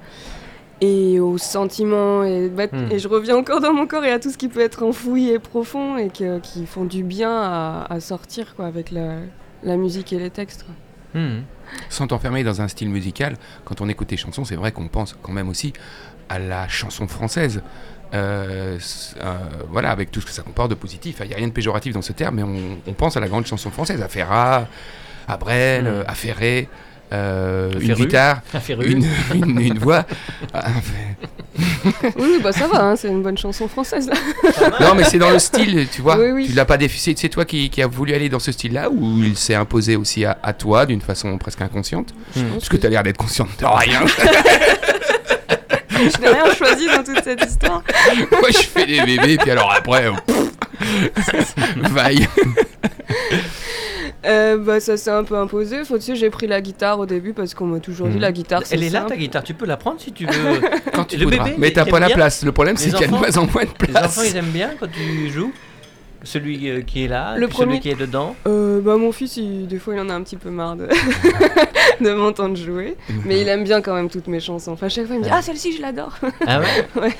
et 0.80 1.20
aux 1.20 1.38
sentiments. 1.38 2.24
Et, 2.24 2.48
bah, 2.48 2.64
Hmm. 2.72 2.90
et 2.90 2.98
je 2.98 3.08
reviens 3.08 3.36
encore 3.36 3.60
dans 3.60 3.72
mon 3.72 3.86
corps 3.86 4.04
et 4.04 4.10
à 4.12 4.18
tout 4.18 4.30
ce 4.30 4.38
qui 4.38 4.48
peut 4.48 4.60
être 4.60 4.82
enfoui 4.82 5.30
et 5.30 5.38
profond 5.38 5.96
et 5.96 6.08
que- 6.08 6.38
qui 6.40 6.66
font 6.66 6.84
du 6.84 7.02
bien 7.04 7.30
à, 7.32 7.86
à 7.90 8.00
sortir 8.00 8.54
quoi, 8.56 8.66
avec 8.66 8.90
la, 8.90 9.16
la 9.62 9.76
musique 9.76 10.12
et 10.12 10.18
les 10.18 10.30
textes. 10.30 10.64
quoi. 10.64 11.20
Mhm. 11.20 11.42
Sans 11.88 12.06
t'enfermer 12.08 12.42
dans 12.44 12.60
un 12.60 12.68
style 12.68 12.90
musical, 12.90 13.36
quand 13.64 13.80
on 13.80 13.88
écoute 13.88 14.08
tes 14.08 14.16
chansons, 14.16 14.44
c'est 14.44 14.56
vrai 14.56 14.72
qu'on 14.72 14.88
pense 14.88 15.16
quand 15.22 15.32
même 15.32 15.48
aussi 15.48 15.72
à 16.28 16.38
la 16.38 16.68
chanson 16.68 17.06
française. 17.08 17.62
Euh, 18.12 18.78
euh, 19.22 19.34
voilà, 19.70 19.90
avec 19.90 20.10
tout 20.10 20.20
ce 20.20 20.26
que 20.26 20.32
ça 20.32 20.42
comporte 20.42 20.70
de 20.70 20.74
positif. 20.76 21.16
Il 21.22 21.28
n'y 21.28 21.34
a 21.34 21.36
rien 21.36 21.48
de 21.48 21.52
péjoratif 21.52 21.94
dans 21.94 22.02
ce 22.02 22.12
terme, 22.12 22.36
mais 22.36 22.42
on, 22.42 22.78
on 22.86 22.92
pense 22.92 23.16
à 23.16 23.20
la 23.20 23.28
grande 23.28 23.46
chanson 23.46 23.70
française, 23.70 24.00
à 24.02 24.08
Ferrat, 24.08 24.68
à 25.26 25.36
Brel, 25.36 25.84
Mm. 25.84 25.86
euh, 25.88 26.04
à 26.06 26.14
Ferré, 26.14 26.68
euh, 27.14 27.70
une 27.80 27.94
guitare, 27.94 28.40
Un 28.54 28.82
une, 28.82 29.06
une, 29.34 29.60
une 29.60 29.78
voix. 29.78 30.04
Ah, 30.52 30.64
Oui, 32.16 32.40
bah 32.42 32.50
ça 32.52 32.66
va, 32.66 32.82
hein, 32.82 32.96
c'est 32.96 33.08
une 33.08 33.22
bonne 33.22 33.38
chanson 33.38 33.68
française. 33.68 34.08
Là. 34.08 34.14
non, 34.80 34.94
mais 34.96 35.04
c'est 35.04 35.18
dans 35.18 35.30
le 35.30 35.38
style, 35.38 35.86
tu 35.92 36.02
vois. 36.02 36.16
Oui, 36.18 36.30
oui. 36.32 36.46
Tu 36.48 36.52
l'as 36.52 36.64
pas. 36.64 36.76
C'est 36.96 37.28
toi 37.28 37.44
qui, 37.44 37.70
qui 37.70 37.80
as 37.82 37.86
voulu 37.86 38.12
aller 38.14 38.28
dans 38.28 38.40
ce 38.40 38.50
style-là 38.50 38.90
ou 38.90 39.18
il 39.22 39.36
s'est 39.36 39.54
imposé 39.54 39.94
aussi 39.96 40.24
à, 40.24 40.36
à 40.42 40.52
toi 40.52 40.84
d'une 40.86 41.00
façon 41.00 41.38
presque 41.38 41.60
inconsciente? 41.60 42.12
Mhm. 42.34 42.44
Parce 42.54 42.68
que 42.68 42.76
tu 42.76 42.86
as 42.86 42.90
l'air 42.90 43.02
d'être 43.04 43.18
consciente 43.18 43.50
de 43.60 43.66
rien. 43.66 44.00
Je 45.90 46.20
n'ai 46.20 46.28
rien 46.28 46.52
choisi 46.52 46.86
dans 46.86 47.04
toute 47.04 47.22
cette 47.22 47.44
histoire. 47.44 47.82
Moi, 48.32 48.50
je 48.50 48.58
fais 48.66 48.84
des 48.84 49.00
bébés, 49.02 49.38
puis 49.38 49.50
alors 49.52 49.72
après, 49.72 50.10
vaille. 51.76 52.26
Euh, 54.26 54.56
bah, 54.58 54.80
ça 54.80 54.96
s'est 54.96 55.10
un 55.10 55.24
peu 55.24 55.36
imposé. 55.36 55.84
Faut, 55.84 55.96
tu 55.98 56.04
sais, 56.04 56.16
j'ai 56.16 56.30
pris 56.30 56.46
la 56.46 56.60
guitare 56.60 56.98
au 56.98 57.06
début 57.06 57.32
parce 57.32 57.52
qu'on 57.54 57.66
m'a 57.66 57.80
toujours 57.80 58.08
dit 58.08 58.14
Mhm. 58.16 58.20
la 58.22 58.32
guitare. 58.32 58.62
c'est 58.64 58.74
Elle 58.74 58.82
est 58.84 58.90
là 58.90 59.00
simple. 59.00 59.10
ta 59.10 59.16
guitare, 59.16 59.42
tu 59.42 59.54
peux 59.54 59.66
la 59.66 59.76
prendre 59.76 60.00
si 60.00 60.12
tu 60.12 60.24
veux. 60.26 60.32
Quand 60.94 61.04
tu 61.04 61.16
Le 61.16 61.24
voudras. 61.24 61.44
bébé, 61.44 61.56
mais 61.58 61.70
t'as 61.72 61.84
pas 61.84 62.00
la 62.00 62.08
place. 62.10 62.44
Le 62.44 62.52
problème, 62.52 62.76
c'est 62.76 62.90
qu'il 62.90 63.00
y 63.00 63.04
a 63.04 63.06
de 63.08 63.12
moins 63.12 63.36
en 63.36 63.46
moins 63.46 63.64
de 63.64 63.68
Les 63.86 63.96
enfants 63.96 64.20
place. 64.22 64.30
ils 64.30 64.36
aiment 64.36 64.46
bien 64.46 64.70
quand 64.80 64.86
tu 64.90 65.30
joues 65.30 65.52
Celui 66.22 66.70
euh, 66.70 66.80
qui 66.80 67.04
est 67.04 67.08
là, 67.08 67.36
Le 67.36 67.46
puis 67.48 67.56
celui 67.56 67.66
premier- 67.66 67.80
qui 67.80 67.90
est 67.90 67.98
dedans. 68.00 68.34
Euh, 68.46 68.80
bah, 68.80 68.96
mon 68.96 69.12
fils, 69.12 69.36
il- 69.36 69.66
des 69.68 69.78
fois, 69.78 69.92
il 69.94 70.00
en 70.00 70.08
a 70.08 70.14
un 70.14 70.22
petit 70.22 70.36
peu 70.36 70.48
marre 70.48 70.76
de, 70.76 70.88
de 72.00 72.10
m'entendre 72.14 72.56
jouer. 72.56 72.96
Mais 73.26 73.42
il 73.42 73.48
aime 73.48 73.62
bien 73.64 73.82
quand 73.82 73.94
même 73.94 74.08
toutes 74.08 74.28
mes 74.28 74.40
chansons. 74.40 74.72
Enfin, 74.72 74.86
à 74.86 74.88
chaque 74.88 75.04
fois, 75.06 75.16
il 75.16 75.18
me 75.18 75.24
dit 75.24 75.30
Ouais. 75.30 75.36
Ah, 75.38 75.42
celle-ci, 75.42 75.76
je 75.76 75.82
l'adore. 75.82 76.14
Ah 76.46 76.60
ouais 76.60 77.10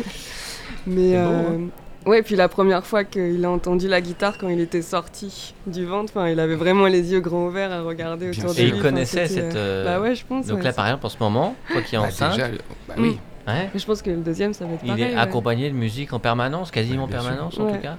Mais 0.87 1.13
beau, 1.13 1.17
euh, 1.19 1.59
ouais, 2.07 2.23
puis 2.23 2.37
la 2.37 2.49
première 2.49 2.85
fois 2.87 3.05
qu'il 3.05 3.45
a 3.45 3.51
entendu 3.51 3.89
la 3.89 4.01
guitare 4.01 4.39
quand 4.39 4.49
il 4.49 4.61
était 4.61 4.83
sorti 4.83 5.55
du 5.67 5.85
ventre, 5.85 6.13
enfin, 6.15 6.29
il 6.29 6.39
avait 6.41 6.55
vraiment 6.57 6.87
les 6.87 7.13
yeux 7.13 7.21
grands 7.21 7.47
ouverts 7.47 7.73
à 7.73 7.83
regarder 7.83 8.31
autour 8.31 8.55
de 8.55 8.61
Et 8.61 8.63
lui. 8.65 8.69
il 8.71 8.75
Enfin, 8.75 8.83
connaissait 8.83 9.27
cette. 9.27 9.55
euh, 9.57 9.85
euh, 9.85 9.85
Bah 9.85 10.01
ouais, 10.01 10.15
je 10.15 10.25
pense. 10.27 10.47
Donc 10.47 10.59
ouais, 10.59 10.65
là, 10.65 10.73
par 10.73 10.87
exemple, 10.87 11.07
en 11.07 11.09
ce 11.09 11.19
moment, 11.21 11.57
toi 11.71 11.81
qui 11.83 11.95
es 11.95 11.99
Bah, 11.99 12.05
enceinte, 12.05 12.33
déjà, 12.35 12.49
bah 12.89 12.95
oui. 12.99 13.19
ouais, 13.47 13.71
Mais 13.73 13.81
je 13.81 13.87
pense 13.87 14.03
que 14.03 14.11
le 14.11 14.17
deuxième, 14.19 14.53
ça 14.55 14.65
va 14.67 14.75
être 14.75 14.81
il 14.83 14.89
pareil. 14.89 15.03
est 15.05 15.15
ouais. 15.15 15.21
accompagné 15.21 15.71
de 15.71 15.75
musique 15.75 16.13
en 16.13 16.19
permanence, 16.19 16.71
quasiment 16.71 17.07
sûr. 17.09 17.17
permanence 17.17 17.59
en 17.59 17.65
Ouais. 17.65 17.73
tout 17.73 17.81
cas, 17.83 17.99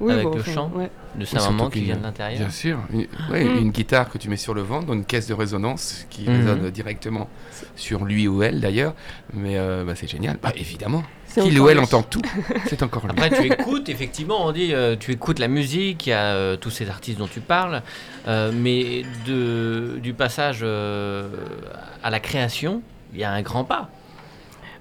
Oui, 0.00 0.12
avec 0.12 0.24
bon, 0.24 0.34
le 0.34 0.40
enfin, 0.40 0.52
chant. 0.52 0.70
ouais. 0.74 0.90
de 1.16 1.24
sa 1.24 1.40
maman 1.50 1.68
qui 1.70 1.80
vient 1.80 1.96
de 1.96 2.02
l'intérieur. 2.04 2.38
Bien 2.38 2.50
sûr. 2.50 2.78
Une, 2.92 3.06
ouais, 3.30 3.42
Mm. 3.44 3.58
une 3.58 3.70
guitare 3.70 4.08
que 4.10 4.18
tu 4.18 4.28
mets 4.28 4.36
sur 4.36 4.54
le 4.54 4.62
ventre 4.62 4.86
dans 4.86 4.92
une 4.94 5.04
caisse 5.04 5.26
de 5.26 5.34
résonance 5.34 6.06
qui 6.10 6.22
Mhm. 6.28 6.36
résonne 6.36 6.70
directement 6.70 7.28
sur 7.74 8.04
lui 8.04 8.28
ou 8.28 8.42
elle 8.44 8.60
d'ailleurs. 8.60 8.94
Mais 9.34 9.58
euh, 9.58 9.84
bah, 9.84 9.94
c'est 9.96 10.06
génial. 10.08 10.38
Bah, 10.40 10.52
évidemment. 10.54 11.02
Qu'il 11.34 11.60
ou 11.60 11.68
elle 11.68 11.76
lui. 11.78 11.84
entend 11.84 12.02
tout. 12.02 12.22
C'est 12.66 12.82
encore 12.82 13.04
lui. 13.06 13.10
Après, 13.10 13.30
tu 13.30 13.44
écoutes, 13.52 13.88
effectivement, 13.88 14.46
on 14.46 14.52
dit, 14.52 14.72
euh, 14.72 14.96
tu 14.98 15.10
écoutes 15.12 15.38
la 15.40 15.48
musique, 15.48 16.06
il 16.06 16.10
y 16.10 16.12
a 16.12 16.32
euh, 16.34 16.56
tous 16.56 16.70
ces 16.70 16.88
artistes 16.88 17.18
dont 17.18 17.26
tu 17.28 17.40
parles, 17.40 17.82
euh, 18.28 18.50
mais 18.54 19.02
de, 19.26 19.98
du 20.02 20.14
passage 20.14 20.60
euh, 20.62 21.28
à 22.02 22.10
la 22.10 22.20
création, 22.20 22.82
il 23.12 23.18
y 23.20 23.24
a 23.24 23.30
un 23.32 23.42
grand 23.42 23.64
pas 23.64 23.90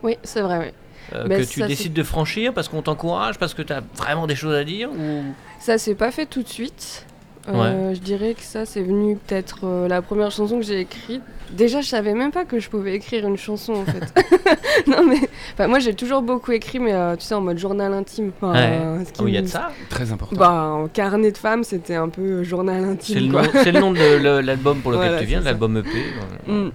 Oui, 0.04 0.18
c'est 0.24 0.42
vrai, 0.42 0.58
oui. 0.60 0.72
Euh, 1.14 1.26
Mais 1.28 1.40
que 1.42 1.46
tu 1.46 1.62
décides 1.64 1.94
de 1.94 2.04
franchir 2.04 2.54
parce 2.54 2.68
qu'on 2.68 2.82
t'encourage, 2.82 3.38
parce 3.38 3.54
que 3.54 3.62
tu 3.62 3.74
as 3.74 3.82
vraiment 3.96 4.28
des 4.28 4.36
choses 4.36 4.56
à 4.56 4.64
dire 4.64 4.90
ou... 4.92 5.24
Ça 5.60 5.78
s'est 5.78 5.96
pas 5.96 6.12
fait 6.12 6.26
tout 6.26 6.44
de 6.44 6.48
suite. 6.48 7.06
Euh, 7.50 7.94
Je 7.96 8.00
dirais 8.02 8.34
que 8.34 8.42
ça, 8.44 8.66
c'est 8.66 8.82
venu 8.82 9.16
peut-être 9.16 9.60
euh, 9.64 9.88
la 9.88 10.02
première 10.02 10.32
chanson 10.32 10.58
que 10.60 10.66
j'ai 10.66 10.82
écrite. 10.82 11.22
Déjà, 11.50 11.80
je 11.80 11.88
savais 11.88 12.14
même 12.14 12.32
pas 12.32 12.44
que 12.44 12.60
je 12.60 12.70
pouvais 12.70 12.94
écrire 12.96 13.26
une 13.26 13.38
chanson 13.38 13.72
en 13.72 13.86
fait. 13.86 14.04
non 14.88 15.02
mais, 15.08 15.16
enfin, 15.54 15.68
moi 15.68 15.80
j'ai 15.80 15.94
toujours 15.94 16.22
beaucoup 16.22 16.52
écrit, 16.52 16.78
mais 16.78 16.92
euh, 16.94 17.16
tu 17.16 17.24
sais 17.26 17.36
en 17.36 17.40
mode 17.40 17.58
journal 17.58 17.94
intime. 17.94 18.32
Enfin, 18.42 18.52
Ouais. 18.52 18.78
euh, 18.82 19.00
ce 19.06 19.14
qui 19.14 19.20
Ah 19.20 19.24
oui, 19.24 19.32
il 19.32 19.36
y 19.36 19.38
a 19.38 19.42
de 19.44 19.48
ça. 19.48 19.72
Très 19.90 20.12
important. 20.12 20.36
Bah, 20.36 20.52
en 20.74 20.88
carnet 20.90 21.32
de 21.32 21.38
femme, 21.38 21.64
c'était 21.64 21.96
un 21.96 22.10
peu 22.10 22.44
journal 22.44 22.84
C'est 23.00 23.14
intime. 23.14 23.28
le, 23.28 23.32
quoi. 23.32 23.42
nom- 23.44 23.50
c'est 23.64 23.72
le 23.72 23.80
nom 23.80 23.92
de 23.92 24.18
le- 24.22 24.42
l'album 24.42 24.80
pour 24.82 24.92
lequel 24.92 25.06
Voilà, 25.08 25.22
tu 25.22 25.26
viens, 25.28 25.40
l'album 25.40 25.78
EP. 25.78 25.88
Mm. 26.48 26.70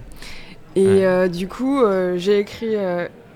Et 0.75 0.85
Ouais. 0.87 1.05
euh, 1.05 1.27
du 1.27 1.47
coup, 1.47 1.83
euh, 1.83 2.15
j'ai 2.17 2.39
écrit. 2.39 2.75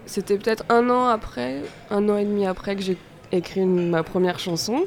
Euh, 0.08 0.10
C'était 0.12 0.38
peut-être 0.38 0.64
un 0.70 0.90
an 0.90 1.08
après, 1.08 1.62
un 1.92 2.08
an 2.10 2.18
et 2.18 2.26
demi 2.26 2.46
après 2.46 2.76
que 2.76 2.82
j'ai 2.82 2.98
écrit 3.32 3.62
une- 3.62 3.90
ma 3.90 4.04
première 4.04 4.40
chanson. 4.40 4.86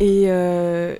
Et, 0.00 0.24
euh, 0.28 0.96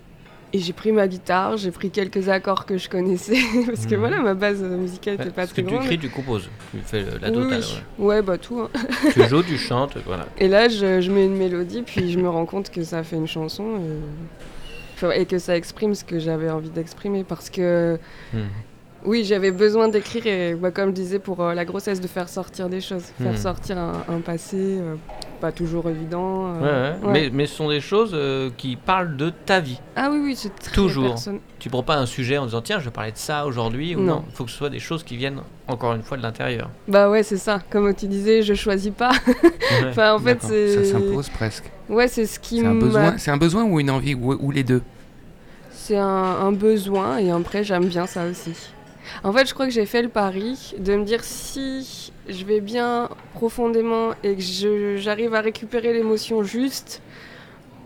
et 0.53 0.59
j'ai 0.61 0.73
pris 0.73 0.93
ma 0.93 1.09
guitare, 1.09 1.57
j'ai 1.57 1.73
pris 1.73 1.91
quelques 1.91 2.29
accords 2.29 2.65
que 2.67 2.79
je 2.79 2.89
connaissais. 2.89 3.35
parce 3.67 3.87
que 3.87 3.95
Mhm. 3.95 4.01
voilà, 4.01 4.21
ma 4.21 4.35
base 4.35 4.63
euh, 4.63 4.77
musicale 4.77 5.15
était 5.15 5.25
Ouais, 5.25 5.31
pas 5.31 5.47
Ce 5.47 5.51
que 5.55 5.61
très 5.61 5.63
tu 5.63 5.75
grande. 5.75 5.85
écris, 5.85 5.99
tu 5.99 6.09
composes. 6.11 6.49
Tu 6.73 6.79
fais 6.85 7.03
la 7.03 7.29
Oui, 7.29 7.35
totale. 7.35 7.61
oui. 7.61 7.75
ouais. 7.99 8.07
Ouais, 8.17 8.23
bah 8.23 8.39
tout. 8.39 8.61
hein. 8.61 8.71
tu 9.13 9.29
joues, 9.29 9.43
tu 9.43 9.59
chantes, 9.59 9.97
voilà. 10.07 10.27
Et 10.39 10.47
là, 10.49 10.69
je, 10.69 11.01
je 11.01 11.11
mets 11.11 11.25
une 11.27 11.37
mélodie, 11.37 11.83
puis 11.83 12.13
je 12.13 12.19
me 12.21 12.29
rends 12.29 12.47
compte 12.47 12.71
que 12.71 12.83
ça 12.85 13.03
fait 13.03 13.17
une 13.17 13.29
chanson. 13.29 13.65
Et, 13.79 13.99
Enfin, 14.97 15.11
et 15.11 15.27
que 15.27 15.41
ça 15.41 15.57
exprime 15.57 15.97
ce 15.97 16.05
que 16.05 16.21
j'avais 16.21 16.49
envie 16.51 16.71
d'exprimer. 16.71 17.25
Parce 17.25 17.51
que 17.51 17.99
Hmm. 18.33 18.43
Oui, 19.05 19.23
j'avais 19.25 19.51
besoin 19.51 19.89
d'écrire 19.89 20.27
et 20.27 20.55
bah, 20.55 20.71
comme 20.71 20.89
je 20.89 20.95
disais 20.95 21.19
pour 21.19 21.41
euh, 21.43 21.53
la 21.53 21.67
grossesse 21.67 22.01
de 22.01 22.07
faire 22.07 22.29
sortir 22.29 22.71
des 22.71 22.81
choses, 22.81 23.03
faire 23.21 23.33
Mhm. 23.33 23.37
sortir 23.37 23.77
un, 23.79 24.03
un 24.09 24.21
passé 24.21 24.57
euh, 24.59 24.95
pas 25.43 25.53
toujours 25.53 25.91
évident. 25.91 26.55
Euh, 26.63 26.95
ouais. 27.01 27.07
ouais. 27.07 27.13
Mais, 27.13 27.31
mais 27.31 27.47
ce 27.47 27.55
sont 27.57 27.69
des 27.69 27.81
choses 27.81 28.13
euh, 28.15 28.49
qui 28.57 28.77
parlent 28.77 29.17
de 29.19 29.29
ta 29.45 29.61
vie. 29.61 29.79
Ah 29.95 30.09
oui, 30.11 30.21
oui, 30.23 30.35
c'est 30.37 30.55
très 30.57 30.73
Toujours. 30.75 31.09
personne- 31.11 31.41
Tu 31.59 31.69
prends 31.69 31.83
pas 31.83 31.97
un 31.97 32.07
sujet 32.07 32.39
en 32.39 32.47
disant 32.47 32.63
tiens, 32.63 32.79
je 32.79 32.87
vais 32.87 32.91
parler 32.91 33.13
de 33.13 33.19
ça 33.19 33.45
aujourd'hui 33.47 33.95
ou 33.95 34.01
Non. 34.01 34.25
Il 34.31 34.35
faut 34.35 34.45
que 34.45 34.51
ce 34.51 34.57
soit 34.57 34.71
des 34.71 34.79
choses 34.79 35.03
qui 35.05 35.19
viennent 35.19 35.41
encore 35.69 35.93
une 35.93 36.03
fois 36.03 36.17
de 36.17 36.23
l'intérieur. 36.23 36.71
Bah 36.89 37.11
ouais, 37.11 37.23
c'est 37.23 37.37
ça. 37.37 37.61
Comme 37.69 37.93
tu 37.95 38.07
disais, 38.07 38.41
je 38.43 38.55
choisis 38.55 38.93
pas. 38.93 39.11
Ouais. 39.83 39.89
enfin, 39.91 40.15
en 40.15 40.19
fait. 40.19 40.41
Ça 40.43 40.85
s'impose 40.93 41.29
presque. 41.31 41.65
Ouais, 41.91 42.07
c'est 42.09 42.25
ce 42.27 42.39
qui 42.39 42.61
C'est 42.61 42.67
un 42.67 42.75
besoin, 42.75 43.19
c'est 43.19 43.31
un 43.31 43.37
besoin 43.37 43.65
ou 43.65 43.81
une 43.81 43.91
envie 43.91 44.15
ou, 44.15 44.33
ou 44.33 44.51
les 44.51 44.63
deux? 44.63 44.83
C'est 45.73 45.97
un, 45.99 46.07
un 46.07 46.53
besoin 46.53 47.19
et 47.19 47.31
après 47.31 47.65
j'aime 47.65 47.87
bien 47.87 48.07
ça 48.07 48.25
aussi. 48.27 48.53
En 49.23 49.33
fait, 49.33 49.47
je 49.49 49.55
crois 49.55 49.67
que 49.67 49.73
j'ai 49.73 49.87
fait 49.87 50.03
le 50.03 50.09
pari 50.09 50.75
de 50.79 50.97
me 50.97 51.05
dire 51.05 51.23
si 51.25 52.13
je 52.29 52.45
vais 52.45 52.61
bien 52.61 53.09
profondément 53.35 54.11
et 54.23 54.35
que 54.37 54.97
j'arrive 54.97 55.35
à 55.35 55.41
récupérer 55.41 55.93
l'émotion 55.93 56.43
juste 56.43 57.01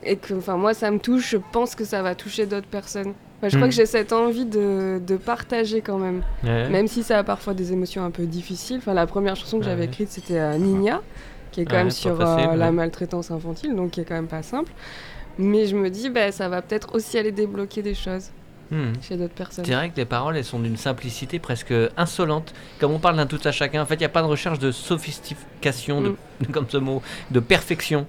et 0.05 0.17
que 0.17 0.33
enfin 0.35 0.57
moi 0.57 0.75
ça 0.75 0.91
me 0.93 0.99
touche, 0.99 1.31
je 1.31 1.39
pense 1.53 1.75
que 1.75 1.85
ça 1.85 2.03
va 2.03 2.15
toucher 2.15 2.47
d'autres 2.47 2.69
personnes. 2.69 3.15
Enfin, 3.39 3.49
je 3.49 3.57
crois 3.57 3.67
Mhm. 3.67 3.71
que 3.73 3.75
j'ai 3.77 3.87
cette 3.87 4.13
envie 4.13 4.45
de, 4.47 5.01
de 5.05 5.17
partager 5.17 5.81
quand 5.81 5.99
même, 5.99 6.23
Ouais. 6.45 6.69
même 6.71 6.89
si 6.89 7.03
ça 7.03 7.19
a 7.19 7.25
parfois 7.25 7.55
des 7.55 7.73
émotions 7.73 8.05
un 8.05 8.11
peu 8.11 8.25
difficiles. 8.27 8.79
Enfin, 8.79 8.95
la 8.95 9.07
première 9.07 9.37
chanson 9.37 9.59
que 9.59 9.65
j'avais 9.65 9.85
écrite 9.85 10.11
c'était 10.11 10.39
euh, 10.39 10.57
Nina, 10.57 11.03
qui 11.53 11.61
est 11.61 11.65
quand 11.65 11.77
Ouais, 11.77 11.83
même 11.85 11.91
sur 11.91 12.17
facile, 12.17 12.49
euh, 12.51 12.57
la 12.57 12.73
maltraitance 12.73 13.31
infantile, 13.31 13.75
donc 13.77 13.91
qui 13.93 14.01
est 14.01 14.05
quand 14.05 14.15
même 14.15 14.27
pas 14.29 14.43
simple. 14.43 14.73
Mais 15.39 15.67
je 15.67 15.77
me 15.77 15.89
dis, 15.89 16.11
bah, 16.11 16.33
ça 16.33 16.49
va 16.49 16.63
peut-être 16.63 16.95
aussi 16.97 17.17
aller 17.17 17.31
débloquer 17.31 17.81
des 17.83 17.95
choses 17.95 18.31
Hmm. 18.71 18.93
chez 19.01 19.17
d'autres 19.17 19.33
personnes. 19.35 19.65
Que 19.65 19.97
les 19.97 20.05
paroles, 20.05 20.37
elles 20.37 20.45
sont 20.45 20.59
d'une 20.59 20.77
simplicité 20.77 21.39
presque 21.39 21.73
insolente. 21.97 22.53
Comme 22.79 22.93
on 22.93 22.99
parle 22.99 23.17
d'un 23.17 23.27
tout 23.27 23.41
à 23.45 23.51
chacun, 23.53 23.81
en 23.83 23.87
fait, 23.87 23.95
il 23.95 24.01
n'y 24.01 24.05
a 24.05 24.11
pas 24.11 24.21
de 24.23 24.27
recherche 24.27 24.59
de 24.59 24.71
sophistication, 24.73 26.03
de, 26.03 26.15
comme 26.53 26.67
ce 26.69 26.77
mot, 26.77 27.03
de 27.31 27.41
perfection. 27.41 28.07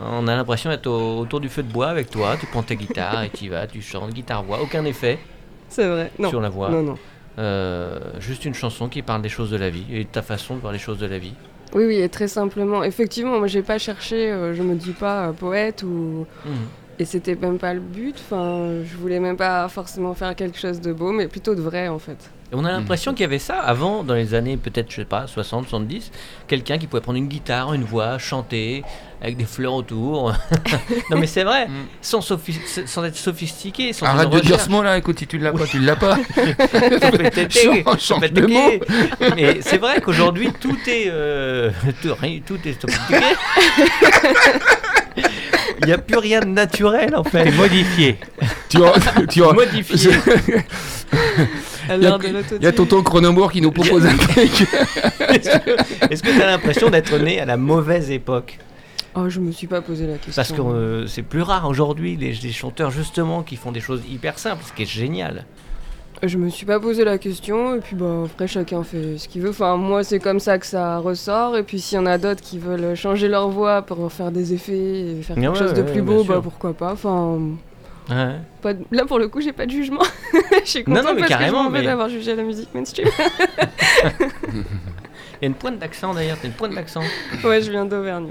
On 0.00 0.26
a 0.26 0.34
l'impression 0.34 0.70
d'être 0.70 0.86
au- 0.86 1.20
autour 1.20 1.40
du 1.40 1.48
feu 1.48 1.62
de 1.62 1.70
bois 1.72 1.88
avec 1.88 2.10
toi, 2.10 2.36
tu 2.40 2.46
prends 2.46 2.62
ta 2.62 2.74
guitare 2.74 3.22
et 3.24 3.28
tu 3.30 3.44
y 3.44 3.48
vas, 3.48 3.66
tu 3.66 3.80
chantes, 3.82 4.12
guitare-voix, 4.12 4.60
aucun 4.62 4.84
effet 4.84 5.18
C'est 5.68 5.86
vrai. 5.86 6.10
Non. 6.18 6.30
sur 6.30 6.40
la 6.40 6.48
voix. 6.48 6.70
Non, 6.70 6.82
non. 6.82 6.98
Euh, 7.38 7.98
juste 8.20 8.44
une 8.44 8.54
chanson 8.54 8.88
qui 8.88 9.02
parle 9.02 9.20
des 9.22 9.28
choses 9.28 9.50
de 9.50 9.56
la 9.56 9.68
vie 9.70 9.84
et 9.90 10.04
de 10.04 10.08
ta 10.08 10.22
façon 10.22 10.54
de 10.56 10.60
voir 10.60 10.72
les 10.72 10.78
choses 10.78 10.98
de 10.98 11.06
la 11.06 11.18
vie. 11.18 11.34
Oui, 11.74 11.84
oui, 11.86 11.96
et 11.98 12.08
très 12.08 12.28
simplement. 12.28 12.82
Effectivement, 12.84 13.38
moi, 13.38 13.48
j'ai 13.48 13.62
pas 13.62 13.78
cherché, 13.78 14.30
euh, 14.30 14.54
je 14.54 14.62
me 14.62 14.74
dis 14.76 14.92
pas 14.92 15.28
euh, 15.28 15.32
poète 15.32 15.82
ou. 15.82 16.26
Mhm. 16.46 16.52
Et 16.98 17.04
c'était 17.04 17.34
même 17.34 17.58
pas 17.58 17.74
le 17.74 17.80
but. 17.80 18.14
Enfin, 18.20 18.68
je 18.84 18.96
voulais 18.96 19.18
même 19.20 19.36
pas 19.36 19.68
forcément 19.68 20.14
faire 20.14 20.34
quelque 20.36 20.58
chose 20.58 20.80
de 20.80 20.92
beau, 20.92 21.10
mais 21.12 21.26
plutôt 21.26 21.54
de 21.54 21.60
vrai, 21.60 21.88
en 21.88 21.98
fait. 21.98 22.16
Et 22.52 22.54
on 22.56 22.64
a 22.64 22.70
l'impression 22.70 23.12
qu'il 23.12 23.22
y 23.22 23.24
avait 23.24 23.38
ça 23.40 23.58
avant, 23.58 24.04
dans 24.04 24.14
les 24.14 24.34
années 24.34 24.56
peut-être, 24.56 24.88
je 24.90 24.96
sais 24.96 25.04
pas, 25.04 25.26
60, 25.26 25.66
70, 25.68 26.12
quelqu'un 26.46 26.78
qui 26.78 26.86
pouvait 26.86 27.00
prendre 27.00 27.18
une 27.18 27.26
guitare, 27.26 27.72
une 27.74 27.82
voix, 27.82 28.18
chanter, 28.18 28.84
avec 29.20 29.36
des 29.38 29.46
fleurs 29.46 29.72
autour. 29.74 30.32
non 31.10 31.16
mais 31.18 31.26
c'est 31.26 31.42
vrai, 31.42 31.66
Mm. 31.66 31.72
sans, 32.02 32.20
sans 32.20 33.04
être 33.04 33.16
sophistiqué, 33.16 33.92
sans 33.92 34.06
Arrête 34.06 34.28
de 34.30 34.38
dire 34.40 34.60
ce 34.60 34.68
mot-là, 34.70 34.98
écoute, 34.98 35.18
si 35.18 35.26
tu 35.26 35.38
l'as 35.38 35.52
pas, 35.52 35.64
tu 35.66 35.78
l'as 35.80 35.96
pas. 35.96 36.16
Peut-être, 36.36 37.50
Change- 37.50 37.98
change 37.98 38.30
de 38.30 38.40
peut-être, 38.42 38.86
Mais 39.34 39.60
c'est 39.62 39.78
vrai 39.78 40.00
qu'aujourd'hui 40.00 40.52
tout 40.60 40.76
est 40.86 41.06
euh, 41.08 41.70
tout, 42.02 42.14
rien- 42.20 42.40
tout 42.46 42.58
est 42.64 42.80
sophistiqué. 42.80 43.18
Il 45.84 45.88
n'y 45.88 45.92
a 45.92 45.98
plus 45.98 46.18
rien 46.18 46.40
de 46.40 46.46
naturel 46.46 47.14
en 47.14 47.24
fait. 47.24 47.50
modifié. 47.52 48.18
tu 48.68 48.78
as, 48.84 48.92
tu 49.26 49.42
as- 49.44 49.52
Modifié. 49.52 50.10
Il 51.86 51.90
y 51.90 51.92
a- 51.92 51.96
l'heure 51.96 52.18
de 52.18 52.28
Il 52.58 52.64
y 52.64 52.66
a 52.66 52.72
tonton 52.72 53.02
Chronomore 53.02 53.52
qui 53.52 53.60
nous 53.60 53.70
propose 53.70 54.06
un 54.06 54.16
truc. 54.16 54.62
Est-ce 56.10 56.22
que 56.22 56.30
tu 56.34 56.42
as 56.42 56.46
l'impression 56.46 56.90
d'être 56.90 57.18
né 57.18 57.40
à 57.40 57.44
la 57.44 57.56
mauvaise 57.56 58.10
époque 58.10 58.58
Oh, 59.16 59.28
je 59.28 59.38
me 59.38 59.52
suis 59.52 59.68
pas 59.68 59.80
posé 59.80 60.06
la 60.08 60.14
question. 60.14 60.32
Parce 60.34 60.50
que 60.52 60.60
euh, 60.60 61.06
c'est 61.06 61.22
plus 61.22 61.42
rare 61.42 61.68
aujourd'hui 61.68 62.16
les, 62.16 62.32
les 62.32 62.52
chanteurs 62.52 62.90
justement 62.90 63.42
qui 63.44 63.54
font 63.56 63.70
des 63.70 63.80
choses 63.80 64.02
hyper 64.10 64.38
simples, 64.40 64.64
ce 64.66 64.72
qui 64.72 64.82
est 64.82 64.86
génial. 64.90 65.44
Je 66.26 66.38
me 66.38 66.48
suis 66.48 66.64
pas 66.66 66.80
posé 66.80 67.04
la 67.04 67.18
question, 67.18 67.74
et 67.74 67.80
puis 67.80 67.96
bah, 67.96 68.22
après, 68.24 68.46
chacun 68.46 68.82
fait 68.82 69.18
ce 69.18 69.28
qu'il 69.28 69.42
veut. 69.42 69.50
Enfin, 69.50 69.76
moi, 69.76 70.02
c'est 70.04 70.18
comme 70.18 70.40
ça 70.40 70.58
que 70.58 70.66
ça 70.66 70.98
ressort, 70.98 71.56
et 71.56 71.62
puis 71.62 71.80
s'il 71.80 71.96
y 71.96 71.98
en 72.00 72.06
a 72.06 72.18
d'autres 72.18 72.40
qui 72.40 72.58
veulent 72.58 72.94
changer 72.94 73.28
leur 73.28 73.48
voix 73.48 73.82
pour 73.82 74.10
faire 74.12 74.30
des 74.30 74.54
effets 74.54 74.72
et 75.18 75.22
faire 75.22 75.36
quelque 75.36 75.48
ouais, 75.52 75.58
chose 75.58 75.74
de 75.74 75.82
plus 75.82 76.02
beau, 76.02 76.24
bah 76.24 76.40
pourquoi 76.42 76.72
pas. 76.72 76.92
Enfin. 76.92 77.38
Ouais. 78.10 78.34
Pas 78.60 78.74
de- 78.74 78.84
Là, 78.90 79.04
pour 79.06 79.18
le 79.18 79.28
coup, 79.28 79.40
j'ai 79.40 79.52
pas 79.52 79.64
de 79.66 79.70
jugement. 79.70 80.02
Je 80.64 80.68
suis 80.70 80.78
Non, 80.86 80.96
contente 80.96 81.04
non, 81.04 81.10
mais 81.14 81.20
parce 81.20 81.28
carrément, 81.30 81.64
que 81.70 81.76
je 81.76 81.80
mais- 81.80 81.86
d'avoir 81.86 82.08
jugé 82.10 82.34
la 82.36 82.42
musique 82.42 82.68
mainstream. 82.74 83.08
Il 84.52 85.42
y 85.42 85.44
a 85.44 85.46
une 85.46 85.54
pointe 85.54 85.78
d'accent 85.78 86.14
d'ailleurs, 86.14 86.36
t'as 86.40 86.48
une 86.48 86.54
pointe 86.54 86.74
d'accent. 86.74 87.00
ouais, 87.44 87.60
je 87.62 87.70
viens 87.70 87.84
d'Auvergne. 87.84 88.28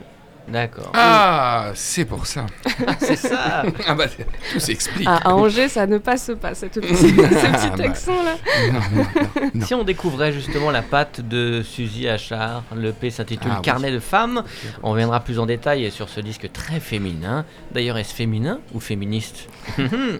D'accord. 0.47 0.91
Ah, 0.93 1.71
c'est 1.73 2.05
pour 2.05 2.25
ça. 2.27 2.45
c'est 2.99 3.15
ça. 3.15 3.63
Ah 3.87 3.95
bah, 3.95 4.05
tout 4.51 4.59
s'explique. 4.59 5.07
À, 5.07 5.15
à 5.29 5.33
Angers, 5.33 5.67
ça 5.69 5.87
ne 5.87 5.97
passe 5.97 6.31
pas, 6.39 6.53
cette 6.53 6.73
petite, 6.81 6.97
ce 6.97 7.45
Ah, 7.45 7.57
petit 7.57 7.77
bah. 7.77 7.83
accent-là. 7.89 8.35
Non, 8.71 8.73
non, 8.73 9.03
non, 9.35 9.49
non. 9.53 9.65
Si 9.65 9.73
on 9.73 9.83
découvrait 9.83 10.31
justement 10.31 10.69
la 10.71 10.81
patte 10.81 11.21
de 11.21 11.61
Suzy 11.63 12.07
Achard, 12.07 12.63
l'EP 12.75 13.09
s'intitule 13.09 13.51
Ah 13.51 13.57
oui. 13.57 13.61
Carnet 13.63 13.91
de 13.91 13.99
femmes, 13.99 14.43
on 14.83 14.91
reviendra 14.91 15.19
plus 15.21 15.39
en 15.39 15.45
détail 15.45 15.89
sur 15.91 16.09
ce 16.09 16.19
disque 16.19 16.51
très 16.51 16.79
féminin. 16.79 17.45
D'ailleurs, 17.71 17.97
est-ce 17.97 18.13
féminin 18.13 18.59
ou 18.73 18.79
féministe 18.79 19.47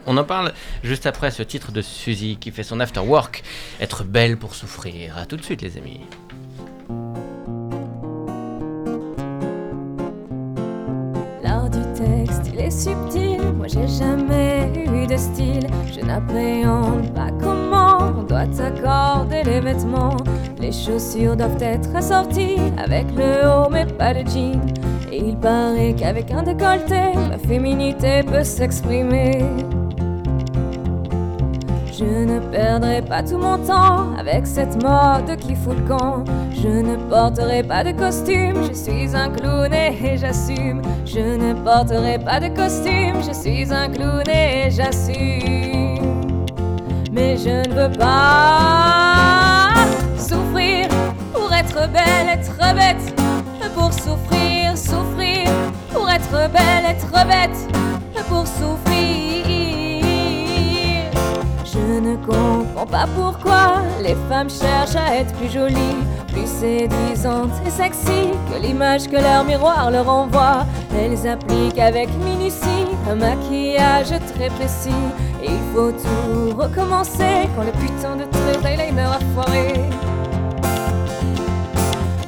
On 0.06 0.18
en 0.18 0.24
parle 0.24 0.54
juste 0.84 1.06
après 1.06 1.32
ce 1.32 1.44
titre 1.44 1.72
de 1.72 1.82
Suzy 1.82 2.38
qui 2.38 2.52
fait 2.52 2.64
son 2.64 2.80
after 2.80 3.02
work. 3.02 3.44
Être 3.82 4.04
belle 4.04 4.38
pour 4.38 4.56
souffrir. 4.56 5.18
À 5.18 5.26
tout 5.26 5.38
de 5.38 5.44
suite, 5.44 5.62
les 5.62 5.78
amis. 5.78 6.02
Il 12.54 12.60
est 12.60 12.72
subtil. 12.72 13.42
Moi, 13.58 13.68
j'ai 13.68 13.88
jamais 13.88 14.72
eu 14.76 15.08
de 15.08 15.18
style. 15.18 15.68
Je 15.94 16.06
n'appréhende 16.06 17.14
pas 17.14 17.30
comment 17.42 18.14
on 18.20 18.24
doit 18.24 18.46
accorder 18.60 19.44
les 19.44 19.60
vêtements. 19.60 20.18
Les 20.60 20.72
chaussures 20.72 21.36
doivent 21.36 21.62
être 21.62 21.96
assorties 21.96 22.72
avec 22.78 23.06
le 23.16 23.48
haut, 23.48 23.70
mais 23.70 23.86
pas 23.86 24.14
de 24.14 24.28
jean. 24.30 24.62
Et 25.12 25.18
il 25.18 25.38
paraît 25.38 25.96
qu'avec 25.98 26.32
un 26.32 26.44
décolleté, 26.44 27.14
ma 27.30 27.38
féminité 27.38 28.22
peut 28.24 28.44
s'exprimer. 28.44 29.44
Je 31.92 32.06
ne 32.06 32.40
perdrai 32.52 33.02
pas 33.02 33.24
tout 33.24 33.38
mon 33.38 33.58
temps 33.58 34.16
avec 34.18 34.48
cette 34.48 34.82
mode 34.84 35.38
qui 35.38 35.56
fout 35.56 35.78
le 35.78 35.88
camp. 35.88 36.24
Je 36.64 36.70
ne 36.70 36.96
porterai 37.10 37.62
pas 37.62 37.84
de 37.84 37.92
costume, 37.92 38.64
je 38.70 38.74
suis 38.74 39.14
un 39.14 39.30
clown 39.32 39.74
et 39.74 40.18
j'assume. 40.18 40.82
Je 41.06 41.20
ne 41.20 41.54
porterai 41.62 42.18
pas 42.20 42.40
de 42.40 42.48
costume, 42.56 43.22
je 43.22 43.34
suis 43.34 43.74
un 43.74 43.90
clown 43.90 44.24
et 44.30 44.72
j'assume. 44.72 46.24
Mais 47.12 47.36
je 47.36 47.68
ne 47.68 47.74
veux 47.74 47.92
pas 47.98 49.74
souffrir 50.18 50.88
pour 51.34 51.54
être 51.54 51.92
belle, 51.92 52.30
être 52.32 52.58
bête. 52.74 53.22
Pour 53.76 53.92
souffrir, 53.92 54.78
souffrir 54.78 55.52
pour 55.92 56.10
être 56.10 56.50
belle, 56.50 56.86
être 56.88 57.12
bête. 57.28 57.60
Pour 58.30 58.48
souffrir. 58.48 59.44
Je 61.66 62.00
ne 62.00 62.16
comprends 62.26 62.86
pas 62.86 63.06
pourquoi 63.14 63.82
les 64.02 64.16
femmes 64.30 64.50
cherchent 64.50 64.96
à 64.96 65.18
être 65.18 65.34
plus 65.34 65.52
jolies, 65.52 65.98
plus 66.34 66.48
séduisantes 66.48 67.52
et 67.66 67.70
sexy 67.70 68.32
que 68.50 68.60
l'image 68.62 69.08
que 69.08 69.16
leur 69.16 69.44
miroir 69.44 69.92
leur 69.92 70.10
envoie. 70.10 70.66
Elles 70.98 71.28
appliquent 71.28 71.80
avec 71.80 72.10
minutie 72.18 72.86
un 73.10 73.16
maquillage 73.16 74.14
très 74.36 74.50
précis 74.50 74.90
Et 75.42 75.48
il 75.48 75.62
faut 75.74 75.92
tout 75.92 76.56
recommencer 76.56 77.48
quand 77.56 77.64
le 77.64 77.72
putain 77.72 78.16
de 78.16 78.26
trait 78.26 78.74
eyeliner 78.74 79.02
a 79.02 79.20
foiré. 79.34 79.74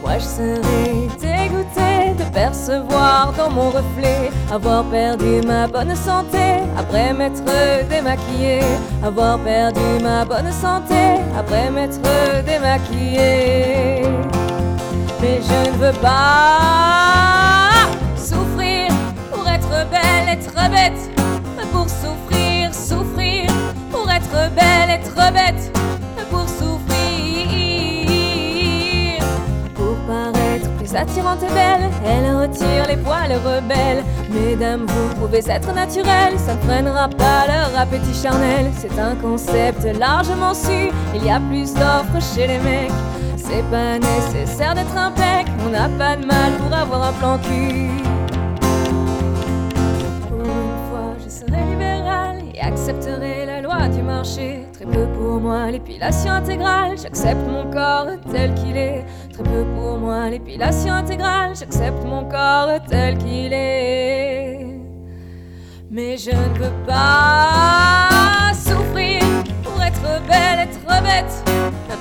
Moi 0.02 0.18
je 0.20 0.24
serais 0.24 1.08
dégoûtée 1.20 1.95
de 2.18 2.24
percevoir 2.26 3.34
dans 3.38 3.50
mon 3.50 3.70
reflet 3.70 4.32
avoir 4.52 4.84
perdu 4.86 5.42
ma 5.46 5.68
bonne 5.68 5.96
santé 5.96 6.64
après 6.78 7.14
m'être 7.14 7.44
démaquillée. 7.90 8.62
Avoir 9.04 9.40
perdu 9.40 9.82
ma 10.02 10.26
bonne 10.26 10.52
santé 10.52 11.20
après 11.38 11.70
m'être 11.70 12.00
démaquillée. 12.46 14.04
Mais 15.22 15.40
je 15.42 15.72
ne 15.72 15.78
veux 15.78 16.00
pas 16.00 17.88
souffrir 18.16 18.92
pour 19.32 19.48
être 19.48 19.90
belle, 19.90 20.30
être 20.30 20.70
bête. 20.70 21.10
Pour 21.72 21.88
souffrir, 21.90 22.74
souffrir 22.74 23.52
pour 23.92 24.10
être 24.10 24.54
belle, 24.56 24.90
être 24.90 25.34
bête. 25.34 25.75
Paraître 30.96 31.14
plus 31.14 31.20
attirante 31.20 31.44
et 31.44 31.54
belle, 31.54 31.92
elle 32.06 32.36
retire 32.36 32.88
les 32.88 32.98
poils 32.98 33.34
rebelles. 33.34 34.04
Mesdames, 34.30 34.86
vous 34.88 35.16
pouvez 35.16 35.44
être 35.50 35.74
naturelles, 35.74 36.38
ça 36.38 36.56
ne 36.56 36.62
freinera 36.62 37.10
pas 37.10 37.48
leur 37.48 37.80
appétit 37.80 38.14
charnel. 38.14 38.72
C'est 38.78 39.00
un 39.00 39.16
concept 39.16 39.84
largement 40.00 40.54
su, 40.54 40.92
il 41.14 41.26
y 41.26 41.30
a 41.30 41.40
plus 41.40 41.74
d'offres 41.74 42.36
chez 42.36 42.48
les 42.48 42.60
mecs. 42.60 42.92
C'est 43.38 43.64
pas 43.70 44.00
nécessaire 44.00 44.74
d'être 44.74 44.98
un 44.98 45.12
pec, 45.12 45.48
on 45.66 45.70
n'a 45.70 45.90
pas 45.90 46.16
de 46.16 46.26
mal 46.26 46.54
pour 46.54 46.76
avoir 46.76 47.10
un 47.10 47.14
plan 47.14 47.38
cul. 47.38 47.90
Pour 50.30 50.40
une 50.40 50.90
fois, 50.90 51.16
je 51.24 51.30
serai 51.30 51.64
libérale 51.70 52.38
et 52.54 52.60
accepterai 52.60 53.46
la 53.46 53.62
loi 53.62 53.88
du 53.88 54.02
marché. 54.02 54.65
Très 54.76 54.86
peu 54.88 55.08
pour 55.18 55.40
moi 55.40 55.72
l'épilation 55.72 56.34
intégrale, 56.34 56.98
j'accepte 57.02 57.48
mon 57.48 57.72
corps 57.72 58.08
tel 58.30 58.54
qu'il 58.56 58.76
est. 58.76 59.06
Très 59.32 59.44
peu 59.44 59.64
pour 59.74 59.98
moi 60.00 60.30
l'épilation 60.30 60.94
intégrale, 60.94 61.56
j'accepte 61.58 62.04
mon 62.04 62.26
corps 62.26 62.68
tel 62.90 63.18
qu'il 63.18 63.54
est. 63.54 64.68
Mais 65.90 66.18
je 66.18 66.32
ne 66.32 66.60
veux 66.60 66.74
pas 66.86 68.52
souffrir 68.54 69.22
pour 69.64 69.82
être 69.82 70.22
belle, 70.28 70.68
être 70.68 70.86
bête, 71.02 71.50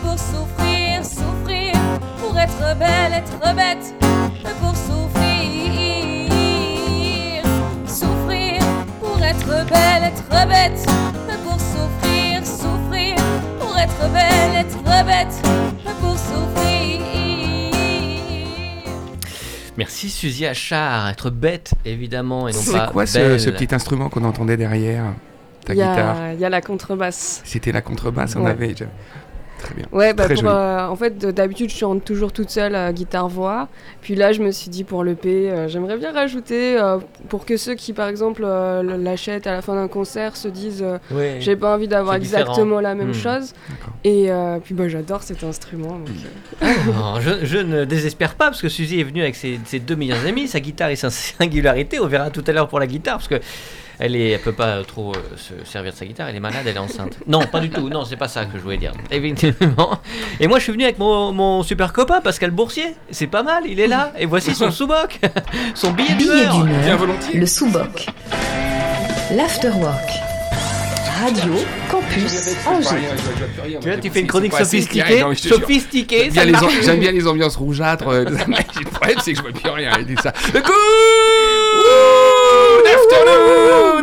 pour 0.03 0.19
souffrir, 0.19 1.05
souffrir 1.05 1.75
pour 2.19 2.37
être 2.37 2.77
belle, 2.77 3.13
être 3.13 3.55
bête, 3.55 3.95
pour 4.61 4.75
souffrir, 4.75 6.27
souffrir 7.87 8.61
pour 9.01 9.23
être 9.23 9.65
belle, 9.71 10.03
être 10.03 10.49
bête, 10.49 11.04
être 14.13 15.43
pour 16.01 16.19
souffrir. 16.19 17.01
Merci 19.77 20.09
Suzy 20.09 20.47
Achard, 20.47 21.09
être 21.09 21.31
bête 21.31 21.73
évidemment 21.85 22.47
et 22.49 22.53
non 22.53 22.59
C'est 22.61 22.73
pas 22.73 22.87
quoi 22.89 23.07
ce, 23.07 23.19
belle. 23.19 23.41
ce 23.41 23.51
petit 23.51 23.75
instrument 23.75 24.09
qu'on 24.09 24.23
entendait 24.25 24.57
derrière 24.57 25.05
ta 25.65 25.73
Il 25.73 25.79
y, 25.79 25.81
guitare 25.81 26.17
a, 26.21 26.33
il 26.33 26.39
y 26.41 26.45
a 26.45 26.49
la 26.49 26.61
contrebasse. 26.61 27.41
C'était 27.45 27.73
la 27.73 27.81
contrebasse, 27.81 28.37
on 28.37 28.45
Ouais. 28.45 28.51
avait. 28.53 28.75
je- 28.79 28.85
Très 29.65 29.75
bien. 29.75 29.87
Ouais, 29.93 30.13
bah 30.15 30.25
Très 30.25 30.35
pour, 30.35 30.45
euh, 30.47 30.87
en 30.87 30.95
fait, 30.97 31.19
de- 31.19 31.31
d'habitude, 31.31 31.71
je 31.71 31.77
chante 31.77 32.05
toujours 32.05 32.33
toute 32.33 32.51
seule, 32.51 32.75
euh, 32.75 32.93
guitare-voix. 32.93 33.69
Puis 34.03 34.15
là, 34.15 34.33
je 34.33 34.41
me 34.43 34.51
suis 34.51 34.69
dit, 34.71 34.85
pour 34.85 35.03
l'EP, 35.05 35.51
euh, 35.51 35.69
j'aimerais 35.69 35.97
bien 35.97 36.13
rajouter, 36.13 36.79
euh, 36.79 36.99
pour 37.29 37.47
que 37.47 37.57
ceux 37.57 37.75
qui, 37.75 37.93
par 37.93 38.09
exemple, 38.09 38.43
euh, 38.45 38.83
l'achètent 38.99 39.47
à 39.47 39.53
la 39.53 39.63
fin 39.63 39.75
d'un 39.75 39.89
concert 39.89 40.37
se 40.37 40.49
disent, 40.49 40.83
euh, 40.83 40.99
Ouais. 41.11 41.37
j'ai 41.41 41.57
pas 41.57 41.75
envie 41.75 41.89
d'avoir 41.89 42.15
exactement 42.17 42.81
la 42.81 42.95
même 42.95 43.11
Hmm. 43.11 43.15
chose. 43.15 43.53
Et 44.05 44.31
euh, 44.31 44.59
puis, 44.63 44.75
bah, 44.75 44.89
j'adore 44.89 45.23
cet 45.23 45.43
instrument. 45.45 45.99
donc, 45.99 46.09
euh, 46.63 46.67
Non, 46.93 47.21
je, 47.21 47.45
je 47.45 47.59
ne 47.59 47.85
désespère 47.85 48.35
pas 48.35 48.47
parce 48.47 48.61
que 48.61 48.69
Suzy 48.69 49.01
est 49.01 49.05
venue 49.05 49.23
avec 49.23 49.35
ses, 49.35 49.59
ses 49.65 49.79
deux 49.79 49.97
meilleurs 49.97 50.27
amis, 50.27 50.47
sa 50.49 50.61
guitare 50.61 50.91
et 50.91 50.97
sa 50.97 51.09
singularité. 51.11 51.99
On 52.01 52.07
verra 52.07 52.29
tout 52.31 52.45
à 52.47 52.53
l'heure 52.53 52.69
pour 52.69 52.81
la 52.81 52.87
guitare 52.87 53.17
parce 53.17 53.29
que 53.29 53.41
elle 54.05 54.17
est, 54.17 54.31
elle 54.31 54.41
peut 54.41 54.53
pas 54.53 54.83
trop 54.85 55.13
euh, 55.13 55.19
se 55.37 55.69
servir 55.71 55.93
de 55.93 55.97
sa 55.97 56.05
guitare. 56.05 56.29
Elle 56.29 56.37
est 56.37 56.41
malade, 56.41 56.63
elle 56.67 56.77
est 56.77 56.79
enceinte. 56.79 57.19
Non, 57.27 57.41
pas 57.47 57.61
du 57.61 57.71
tout. 57.71 57.89
Non, 57.89 58.05
c'est 58.05 58.17
pas 58.17 58.29
ça 58.29 58.45
que 58.45 58.57
je 58.59 58.63
voulais 58.63 58.77
dire. 58.77 58.93
Évidemment. 59.11 59.99
Et 60.41 60.47
moi, 60.47 60.59
je 60.59 60.65
suis 60.65 60.73
venu 60.73 60.85
avec 60.85 60.99
mon, 60.99 61.33
mon 61.33 61.63
super 61.63 61.93
copain 61.93 62.21
Pascal 62.21 62.51
Boursier. 62.51 62.95
C'est 63.11 63.27
pas 63.27 63.43
mal. 63.43 63.65
Il 63.67 63.81
est 63.81 63.87
là. 63.87 64.13
Et 64.19 64.27
voici 64.27 64.55
son 64.55 64.71
sous-boc, 64.79 65.21
son 65.75 65.93
billet 65.93 66.15
Billet 66.15 66.41
d'humeur. 66.47 66.63
d'humeur, 66.65 66.81
Bien 66.83 66.97
volontiers. 66.97 67.39
le 67.41 67.47
sous-boc. 67.47 68.07
L'afterwork. 69.35 70.11
Radio 71.23 71.55
Campus 71.91 72.57
Angers. 72.67 72.97
Tu 73.81 73.89
vois, 73.89 73.97
tu 73.99 74.11
fais 74.11 74.21
une 74.21 74.27
chronique 74.27 74.53
sophistiquée, 74.53 75.21
non, 75.23 75.35
sophistiquée. 75.35 76.25
J'aime 76.25 76.33
ça 76.35 76.45
bien, 76.45 76.45
les 76.47 76.53
marche. 76.53 76.65
am- 76.65 76.83
j'aime 76.83 77.01
bien 77.01 77.13
les 77.13 77.27
ambiances 77.27 77.57
rougeâtres. 77.57 78.09
euh, 78.09 78.25
le 78.25 78.85
problème, 78.91 79.17
c'est 79.23 79.33
que 79.33 79.39
je 79.39 79.43
vois 79.43 79.53
plus 79.53 79.71
rien. 79.71 79.93
Elle 79.97 80.05
dit 80.07 80.17
ça. 80.23 80.33
Le 80.53 80.61
coup 80.61 80.73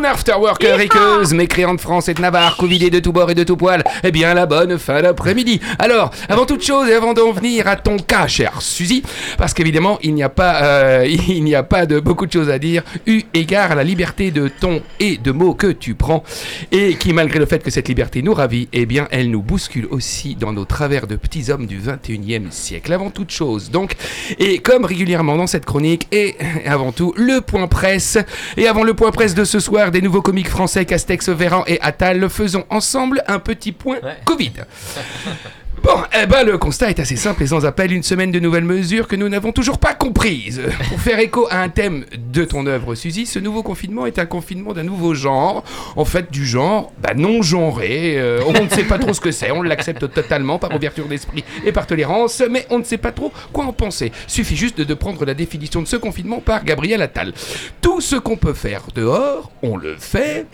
Afternoon 0.04 0.12
Afterwork, 0.12 0.64
riqueuse, 0.64 1.34
mécréante 1.34 1.76
de 1.76 1.80
France 1.80 2.08
et 2.08 2.14
de 2.14 2.20
Navarre, 2.20 2.56
covidée 2.56 2.90
de 2.90 2.98
tous 2.98 3.12
bords 3.12 3.30
et 3.30 3.34
de 3.34 3.44
tous 3.44 3.56
poils. 3.56 3.84
Eh 4.02 4.10
bien, 4.10 4.34
la 4.34 4.46
bonne 4.46 4.78
fin 4.78 5.02
d'après-midi. 5.02 5.60
Alors, 5.78 6.10
avant 6.28 6.46
toute 6.46 6.64
chose 6.64 6.88
et 6.88 6.94
avant 6.94 7.12
d'en 7.12 7.32
venir 7.32 7.68
à 7.68 7.76
ton 7.76 7.98
cas, 7.98 8.26
chère 8.26 8.62
Suzy, 8.62 9.02
parce 9.38 9.54
qu'évidemment, 9.54 9.98
il 10.02 10.14
n'y 10.14 10.22
a 10.22 10.28
pas, 10.28 10.62
euh, 10.62 11.06
il 11.28 11.44
n'y 11.44 11.54
a 11.54 11.62
pas 11.62 11.86
de 11.86 12.00
beaucoup 12.00 12.26
de 12.26 12.32
choses 12.32 12.50
à 12.50 12.58
dire, 12.58 12.82
eu 13.06 13.22
égard 13.34 13.72
à 13.72 13.74
la 13.74 13.84
liberté 13.84 14.30
de 14.30 14.48
ton 14.48 14.82
et 14.98 15.18
de 15.18 15.30
mots 15.30 15.54
que 15.54 15.68
tu 15.68 15.94
prends, 15.94 16.24
et 16.72 16.94
qui, 16.94 17.12
malgré 17.12 17.38
le 17.38 17.46
fait 17.46 17.62
que 17.62 17.70
cette 17.70 17.88
liberté 17.88 18.22
nous 18.22 18.34
ravit, 18.34 18.68
eh 18.72 18.86
bien, 18.86 19.08
elle 19.10 19.30
nous 19.30 19.42
bouscule 19.42 19.86
aussi 19.90 20.34
dans 20.34 20.52
nos 20.52 20.64
travers 20.64 21.06
de 21.06 21.16
petits 21.16 21.50
hommes 21.50 21.66
du 21.66 21.80
21e 21.80 22.50
siècle. 22.50 22.92
Avant 22.92 23.10
toute 23.10 23.30
chose, 23.30 23.70
donc, 23.70 23.94
et 24.38 24.58
comme 24.58 24.84
régulièrement 24.84 25.36
dans 25.36 25.46
cette 25.46 25.64
chronique, 25.64 26.08
et 26.12 26.36
avant 26.66 26.92
tout, 26.92 27.14
le 27.16 27.40
point 27.40 27.68
presse. 27.68 28.18
Et 28.56 28.66
avant 28.66 28.82
le 28.82 28.94
point 28.94 29.10
presse 29.10 29.34
de 29.34 29.44
ce 29.44 29.60
soir, 29.60 29.91
des 29.92 30.02
nouveaux 30.02 30.22
comiques 30.22 30.48
français 30.48 30.84
Castex, 30.84 31.28
Véran 31.28 31.62
et 31.68 31.80
Attal, 31.80 32.28
faisons 32.28 32.64
ensemble 32.70 33.22
un 33.28 33.38
petit 33.38 33.70
point 33.72 33.98
Ouais. 34.02 34.16
Covid. 34.24 34.52
Bon, 35.82 35.96
eh 36.16 36.26
ben 36.26 36.46
le 36.46 36.58
constat 36.58 36.90
est 36.90 37.00
assez 37.00 37.16
simple 37.16 37.42
et 37.42 37.48
sans 37.48 37.66
appel, 37.66 37.92
une 37.92 38.04
semaine 38.04 38.30
de 38.30 38.38
nouvelles 38.38 38.64
mesures 38.64 39.08
que 39.08 39.16
nous 39.16 39.28
n'avons 39.28 39.50
toujours 39.50 39.78
pas 39.78 39.94
comprises. 39.94 40.62
Pour 40.88 41.00
faire 41.00 41.18
écho 41.18 41.48
à 41.50 41.58
un 41.58 41.68
thème 41.70 42.04
de 42.16 42.44
ton 42.44 42.66
œuvre, 42.66 42.94
Suzy, 42.94 43.26
ce 43.26 43.40
nouveau 43.40 43.64
confinement 43.64 44.06
est 44.06 44.20
un 44.20 44.26
confinement 44.26 44.74
d'un 44.74 44.84
nouveau 44.84 45.12
genre, 45.14 45.64
en 45.96 46.04
fait 46.04 46.30
du 46.30 46.46
genre 46.46 46.92
bah, 47.02 47.14
non 47.16 47.42
genré. 47.42 48.14
Euh, 48.16 48.42
on 48.46 48.52
ne 48.52 48.68
sait 48.68 48.84
pas 48.84 49.00
trop 49.00 49.12
ce 49.12 49.20
que 49.20 49.32
c'est, 49.32 49.50
on 49.50 49.62
l'accepte 49.62 50.08
totalement 50.12 50.60
par 50.60 50.72
ouverture 50.72 51.08
d'esprit 51.08 51.42
et 51.64 51.72
par 51.72 51.88
tolérance, 51.88 52.44
mais 52.48 52.64
on 52.70 52.78
ne 52.78 52.84
sait 52.84 52.98
pas 52.98 53.10
trop 53.10 53.32
quoi 53.52 53.64
en 53.64 53.72
penser. 53.72 54.12
Suffit 54.28 54.56
juste 54.56 54.78
de, 54.78 54.84
de 54.84 54.94
prendre 54.94 55.24
la 55.24 55.34
définition 55.34 55.82
de 55.82 55.88
ce 55.88 55.96
confinement 55.96 56.38
par 56.38 56.64
Gabriel 56.64 57.02
Attal. 57.02 57.32
Tout 57.80 58.00
ce 58.00 58.14
qu'on 58.14 58.36
peut 58.36 58.54
faire 58.54 58.82
dehors, 58.94 59.50
on 59.62 59.76
le 59.76 59.96
fait 59.98 60.46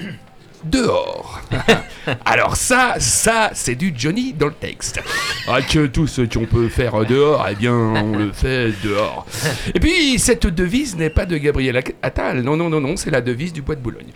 dehors. 0.64 1.40
Alors 2.24 2.56
ça, 2.56 2.94
ça, 2.98 3.50
c'est 3.54 3.74
du 3.74 3.92
Johnny 3.96 4.32
dans 4.32 4.46
le 4.46 4.54
texte. 4.54 5.00
Ah 5.46 5.62
que 5.62 5.86
tout 5.86 6.06
ce 6.06 6.22
qu'on 6.22 6.46
peut 6.46 6.68
faire 6.68 7.04
dehors, 7.04 7.46
eh 7.50 7.54
bien, 7.54 7.74
on 7.74 8.16
le 8.16 8.32
fait 8.32 8.72
dehors. 8.82 9.26
Et 9.74 9.80
puis, 9.80 10.18
cette 10.18 10.46
devise 10.46 10.96
n'est 10.96 11.10
pas 11.10 11.26
de 11.26 11.36
Gabriel 11.36 11.82
Attal. 12.02 12.40
Non, 12.42 12.56
non, 12.56 12.68
non, 12.68 12.80
non, 12.80 12.96
c'est 12.96 13.10
la 13.10 13.20
devise 13.20 13.52
du 13.52 13.62
Bois 13.62 13.74
de 13.74 13.80
Boulogne. 13.80 14.12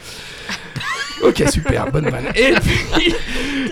Ok, 1.22 1.44
super, 1.50 1.90
bonne 1.90 2.08
vanne. 2.08 2.26
Et 2.34 2.52
puis, 2.94 3.14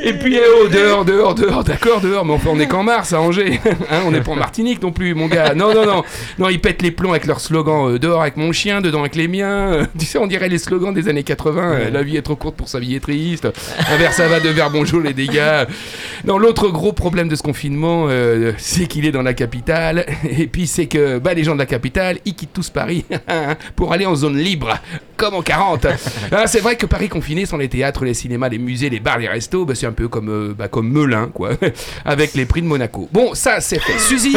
et 0.03 0.13
puis, 0.15 0.37
eh 0.37 0.43
oh, 0.63 0.69
dehors, 0.69 1.05
dehors, 1.05 1.35
dehors, 1.35 1.65
d'accord, 1.65 2.01
dehors, 2.01 2.25
mais 2.25 2.33
enfin, 2.33 2.51
on 2.53 2.61
est 2.61 2.67
qu'en 2.67 2.83
mars 2.83 3.13
à 3.13 3.21
Angers. 3.21 3.61
Hein, 3.91 4.03
on 4.07 4.13
n'est 4.13 4.21
pas 4.21 4.33
en 4.33 4.37
Martinique 4.37 4.83
non 4.83 4.93
plus, 4.93 5.15
mon 5.15 5.27
gars. 5.27 5.55
Non, 5.55 5.75
non, 5.75 5.85
non. 5.85 6.05
Non, 6.39 6.49
ils 6.49 6.61
pètent 6.61 6.83
les 6.83 6.93
plombs 6.93 7.11
avec 7.11 7.27
leur 7.27 7.41
slogan 7.41 7.95
euh, 7.95 7.99
dehors 7.99 8.21
avec 8.23 8.37
mon 8.37 8.53
chien, 8.53 8.81
dedans 8.81 9.01
avec 9.01 9.17
les 9.17 9.27
miens. 9.27 9.73
Euh, 9.73 9.87
tu 9.99 10.07
sais, 10.07 10.19
on 10.19 10.29
dirait 10.29 10.49
les 10.49 10.59
slogans 10.59 10.95
des 10.95 11.09
années 11.09 11.25
80. 11.25 11.63
euh, 11.73 11.91
la 11.91 12.03
vie 12.03 12.17
est 12.17 12.23
trop 12.23 12.37
courte 12.37 12.57
pour 12.57 12.69
sa 12.69 12.79
vie 12.79 12.95
est 12.95 13.01
triste. 13.01 13.49
Un 13.89 13.97
verre 13.97 14.13
ça 14.13 14.29
va, 14.29 14.39
deux 14.39 14.51
verres 14.51 14.71
bonjour 14.71 15.01
les 15.01 15.13
dégâts. 15.13 15.67
Non, 16.25 16.39
l'autre 16.39 16.69
gros 16.69 16.93
problème 16.93 17.29
de 17.29 17.35
ce 17.35 17.43
confinement, 17.43 18.07
euh, 18.09 18.53
c'est 18.59 18.87
qu'il 18.87 19.07
est 19.07 19.13
dans 19.13 19.23
la 19.23 19.35
capitale. 19.35 20.07
Et 20.39 20.47
puis, 20.47 20.67
c'est 20.67 20.87
que 20.87 21.19
bah, 21.19 21.35
les 21.35 21.43
gens 21.43 21.55
de 21.55 21.59
la 21.59 21.67
capitale, 21.67 22.19
ils 22.25 22.35
quittent 22.35 22.53
tous 22.53 22.71
Paris 22.71 23.05
pour 23.77 23.93
aller 23.93 24.07
en 24.07 24.15
zone 24.15 24.37
libre, 24.37 24.79
comme 25.20 25.35
en 25.35 25.42
40. 25.42 25.87
Ah, 26.33 26.46
c'est 26.46 26.61
vrai 26.61 26.76
que 26.76 26.87
Paris 26.87 27.09
confiné, 27.09 27.44
sans 27.44 27.56
les 27.56 27.68
théâtres, 27.68 28.04
les 28.04 28.14
cinémas, 28.14 28.48
les 28.48 28.59
musées, 28.59 28.88
les 28.88 29.00
bars, 29.00 29.18
les 29.18 29.28
restos, 29.28 29.64
bah, 29.64 29.74
c'est 29.74 29.87
un 29.87 29.92
peu 29.92 30.09
comme, 30.09 30.28
euh, 30.28 30.54
bah, 30.56 30.68
comme 30.68 30.88
Melun, 30.88 31.28
quoi, 31.28 31.50
avec 32.04 32.35
les 32.35 32.46
prix 32.46 32.62
de 32.62 32.66
Monaco. 32.66 33.09
Bon, 33.12 33.35
ça, 33.35 33.61
c'est 33.61 33.80
fait. 33.80 33.98
Suzy 33.98 34.37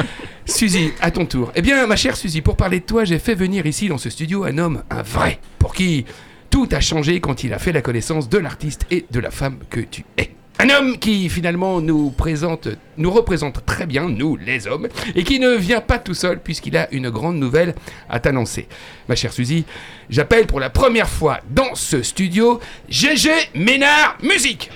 Suzy, 0.46 0.92
à 1.00 1.10
ton 1.10 1.26
tour. 1.26 1.52
Eh 1.54 1.62
bien, 1.62 1.86
ma 1.86 1.96
chère 1.96 2.16
Suzy, 2.16 2.40
pour 2.40 2.56
parler 2.56 2.80
de 2.80 2.84
toi, 2.84 3.04
j'ai 3.04 3.18
fait 3.18 3.34
venir 3.34 3.66
ici 3.66 3.88
dans 3.88 3.98
ce 3.98 4.10
studio 4.10 4.44
un 4.44 4.58
homme, 4.58 4.82
un 4.90 5.02
vrai, 5.02 5.38
pour 5.58 5.74
qui 5.74 6.04
tout 6.50 6.68
a 6.72 6.80
changé 6.80 7.20
quand 7.20 7.44
il 7.44 7.52
a 7.52 7.58
fait 7.58 7.72
la 7.72 7.82
connaissance 7.82 8.28
de 8.28 8.38
l'artiste 8.38 8.86
et 8.90 9.04
de 9.10 9.20
la 9.20 9.30
femme 9.30 9.58
que 9.70 9.80
tu 9.80 10.04
es. 10.18 10.33
Un 10.60 10.70
homme 10.70 10.98
qui 10.98 11.28
finalement 11.28 11.80
nous 11.80 12.10
présente, 12.10 12.68
nous 12.96 13.10
représente 13.10 13.66
très 13.66 13.86
bien, 13.86 14.08
nous 14.08 14.36
les 14.36 14.66
hommes, 14.68 14.88
et 15.14 15.24
qui 15.24 15.40
ne 15.40 15.54
vient 15.56 15.80
pas 15.80 15.98
tout 15.98 16.14
seul 16.14 16.40
puisqu'il 16.40 16.76
a 16.76 16.88
une 16.92 17.10
grande 17.10 17.36
nouvelle 17.36 17.74
à 18.08 18.20
t'annoncer. 18.20 18.68
Ma 19.08 19.16
chère 19.16 19.32
Suzy, 19.32 19.64
j'appelle 20.10 20.46
pour 20.46 20.60
la 20.60 20.70
première 20.70 21.08
fois 21.08 21.40
dans 21.50 21.74
ce 21.74 22.02
studio 22.02 22.60
GG 22.88 23.30
Ménard 23.54 24.16
Musique. 24.22 24.70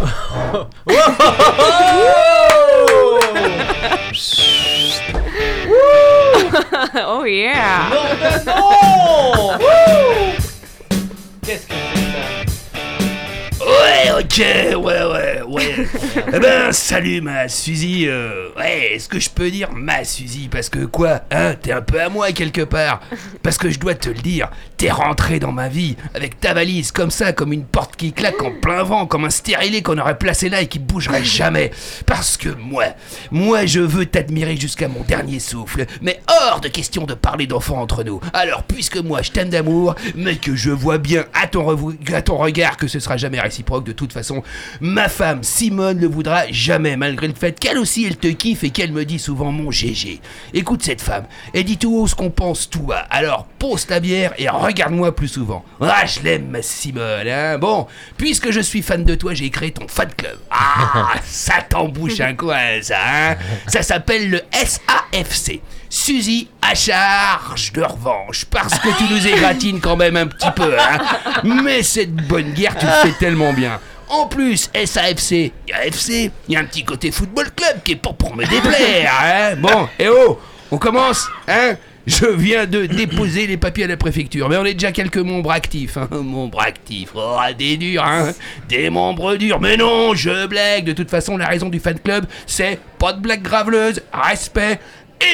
oh 7.06 7.24
yeah 7.26 7.88
Non, 7.90 8.02
mais 8.20 8.44
non 8.46 9.58
Wouh 9.58 10.32
Qu'est-ce 11.44 11.66
que 11.66 11.74
c'est? 11.74 11.92
ça 11.96 12.01
Ouais, 13.64 14.10
ok, 14.18 14.82
ouais, 14.82 15.04
ouais, 15.04 15.42
ouais. 15.46 15.86
eh 16.34 16.38
ben, 16.40 16.72
salut 16.72 17.20
ma 17.20 17.46
Suzy. 17.46 18.06
euh, 18.08 18.48
ouais, 18.56 18.94
est-ce 18.94 19.08
que 19.08 19.20
je 19.20 19.30
peux 19.30 19.50
dire 19.52 19.70
ma 19.72 20.02
Suzy? 20.04 20.48
Parce 20.50 20.68
que 20.68 20.84
quoi, 20.84 21.20
hein, 21.30 21.54
t'es 21.60 21.70
un 21.70 21.80
peu 21.80 22.00
à 22.00 22.08
moi 22.08 22.32
quelque 22.32 22.62
part. 22.62 23.00
Parce 23.44 23.58
que 23.58 23.70
je 23.70 23.78
dois 23.78 23.94
te 23.94 24.08
le 24.08 24.16
dire, 24.16 24.50
t'es 24.78 24.90
rentré 24.90 25.38
dans 25.38 25.52
ma 25.52 25.68
vie 25.68 25.96
avec 26.14 26.40
ta 26.40 26.54
valise 26.54 26.90
comme 26.90 27.12
ça, 27.12 27.32
comme 27.32 27.52
une 27.52 27.64
porte 27.64 27.94
qui 27.94 28.12
claque 28.12 28.42
en 28.42 28.50
plein 28.50 28.82
vent, 28.82 29.06
comme 29.06 29.26
un 29.26 29.30
stérilet 29.30 29.80
qu'on 29.80 29.98
aurait 29.98 30.18
placé 30.18 30.48
là 30.48 30.62
et 30.62 30.66
qui 30.66 30.80
bougerait 30.80 31.22
jamais. 31.24 31.70
Parce 32.04 32.36
que 32.36 32.48
moi, 32.48 32.86
moi 33.30 33.64
je 33.64 33.78
veux 33.80 34.06
t'admirer 34.06 34.56
jusqu'à 34.56 34.88
mon 34.88 35.02
dernier 35.02 35.38
souffle. 35.38 35.86
Mais 36.00 36.20
hors 36.50 36.60
de 36.60 36.66
question 36.68 37.04
de 37.04 37.14
parler 37.14 37.46
d'enfants 37.46 37.80
entre 37.80 38.02
nous. 38.02 38.20
Alors, 38.32 38.64
puisque 38.64 38.96
moi 38.96 39.22
je 39.22 39.30
t'aime 39.30 39.50
d'amour, 39.50 39.94
mais 40.16 40.34
que 40.34 40.56
je 40.56 40.70
vois 40.70 40.98
bien 40.98 41.26
à 41.32 41.46
ton, 41.46 41.94
à 42.12 42.22
ton 42.22 42.36
regard 42.38 42.76
que 42.76 42.88
ce 42.88 42.98
sera 42.98 43.16
jamais 43.16 43.38
réciproque 43.38 43.51
de 43.60 43.92
toute 43.92 44.12
façon, 44.12 44.42
ma 44.80 45.08
femme 45.08 45.42
Simone 45.42 45.98
ne 45.98 46.06
voudra 46.06 46.50
jamais, 46.50 46.96
malgré 46.96 47.28
le 47.28 47.34
fait 47.34 47.58
qu'elle 47.58 47.78
aussi 47.78 48.06
elle 48.06 48.16
te 48.16 48.28
kiffe 48.28 48.64
et 48.64 48.70
qu'elle 48.70 48.92
me 48.92 49.04
dit 49.04 49.18
souvent 49.18 49.52
mon 49.52 49.70
GG. 49.70 50.20
Écoute 50.54 50.82
cette 50.82 51.02
femme, 51.02 51.26
elle 51.52 51.64
dit 51.64 51.76
tout 51.76 51.94
haut 51.94 52.06
ce 52.06 52.14
qu'on 52.14 52.30
pense 52.30 52.70
tout 52.70 52.82
bas. 52.82 53.06
Alors 53.10 53.46
pose 53.58 53.86
ta 53.86 54.00
bière 54.00 54.32
et 54.38 54.48
regarde-moi 54.48 55.14
plus 55.14 55.28
souvent. 55.28 55.64
Ah, 55.80 56.04
je 56.06 56.20
l'aime 56.20 56.48
ma 56.48 56.62
Simone, 56.62 57.28
hein. 57.28 57.58
Bon, 57.58 57.86
puisque 58.16 58.50
je 58.50 58.60
suis 58.60 58.82
fan 58.82 59.04
de 59.04 59.14
toi, 59.14 59.34
j'ai 59.34 59.50
créé 59.50 59.70
ton 59.70 59.86
fan 59.88 60.10
club. 60.16 60.38
Ah, 60.50 61.14
ça 61.24 61.62
t'embouche 61.68 62.20
un 62.20 62.34
coin, 62.34 62.80
ça, 62.82 62.98
hein. 63.04 63.36
Ça 63.66 63.82
s'appelle 63.82 64.30
le 64.30 64.40
SAFC. 64.52 65.60
Suzy 65.94 66.48
à 66.62 66.74
charge 66.74 67.70
de 67.74 67.82
revanche, 67.82 68.46
parce 68.46 68.78
que 68.78 68.88
tu 68.96 69.12
nous 69.12 69.26
égratines 69.28 69.78
quand 69.78 69.94
même 69.94 70.16
un 70.16 70.26
petit 70.26 70.50
peu, 70.56 70.74
hein. 70.78 70.98
Mais 71.44 71.82
cette 71.82 72.14
bonne 72.14 72.52
guerre, 72.52 72.74
tu 72.78 72.86
le 72.86 72.92
fais 72.92 73.18
tellement 73.18 73.52
bien. 73.52 73.78
En 74.08 74.26
plus, 74.26 74.70
SAFC, 74.72 75.32
il 75.32 75.52
y 75.68 75.72
a 75.74 75.84
il 75.84 76.30
y 76.48 76.56
a 76.56 76.60
un 76.60 76.64
petit 76.64 76.82
côté 76.82 77.10
football 77.10 77.50
club 77.54 77.82
qui 77.84 77.92
est 77.92 77.96
pas 77.96 78.14
pour 78.14 78.34
me 78.34 78.46
déplaire, 78.46 79.12
hein. 79.22 79.56
Bon, 79.56 79.86
et 79.98 80.08
oh, 80.08 80.40
on 80.70 80.78
commence, 80.78 81.28
hein 81.46 81.76
je 82.06 82.26
viens 82.26 82.66
de 82.66 82.86
déposer 82.86 83.46
les 83.46 83.56
papiers 83.56 83.84
à 83.84 83.86
la 83.86 83.96
préfecture, 83.96 84.48
mais 84.48 84.56
on 84.56 84.64
est 84.64 84.74
déjà 84.74 84.92
quelques 84.92 85.18
membres 85.18 85.52
actifs. 85.52 85.96
Hein. 85.96 86.08
Membres 86.22 86.60
actifs, 86.60 87.10
oh, 87.14 87.38
des 87.56 87.76
durs, 87.76 88.04
hein. 88.04 88.32
Des 88.68 88.90
membres 88.90 89.36
durs. 89.36 89.60
Mais 89.60 89.76
non, 89.76 90.14
je 90.14 90.46
blague. 90.46 90.84
De 90.84 90.92
toute 90.92 91.10
façon, 91.10 91.36
la 91.36 91.46
raison 91.46 91.68
du 91.68 91.78
fan 91.78 91.98
club, 91.98 92.26
c'est 92.46 92.78
pas 92.98 93.12
de 93.12 93.20
blague 93.20 93.42
graveleuse, 93.42 94.02
respect, 94.12 94.80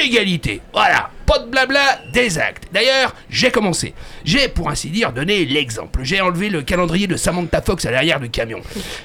égalité. 0.03 0.61
Voilà, 0.73 1.09
pas 1.25 1.39
de 1.39 1.47
blabla, 1.49 1.99
des 2.13 2.37
actes. 2.39 2.63
D'ailleurs, 2.71 3.15
j'ai 3.29 3.51
commencé. 3.51 3.93
J'ai, 4.25 4.47
pour 4.47 4.69
ainsi 4.69 4.89
dire, 4.89 5.11
donné 5.11 5.45
l'exemple. 5.45 5.99
J'ai 6.03 6.21
enlevé 6.21 6.49
le 6.49 6.61
calendrier 6.61 7.07
de 7.07 7.15
Samantha 7.17 7.61
Fox 7.61 7.85
à 7.85 7.91
l'arrière 7.91 8.19
du 8.19 8.29
camion. 8.29 8.61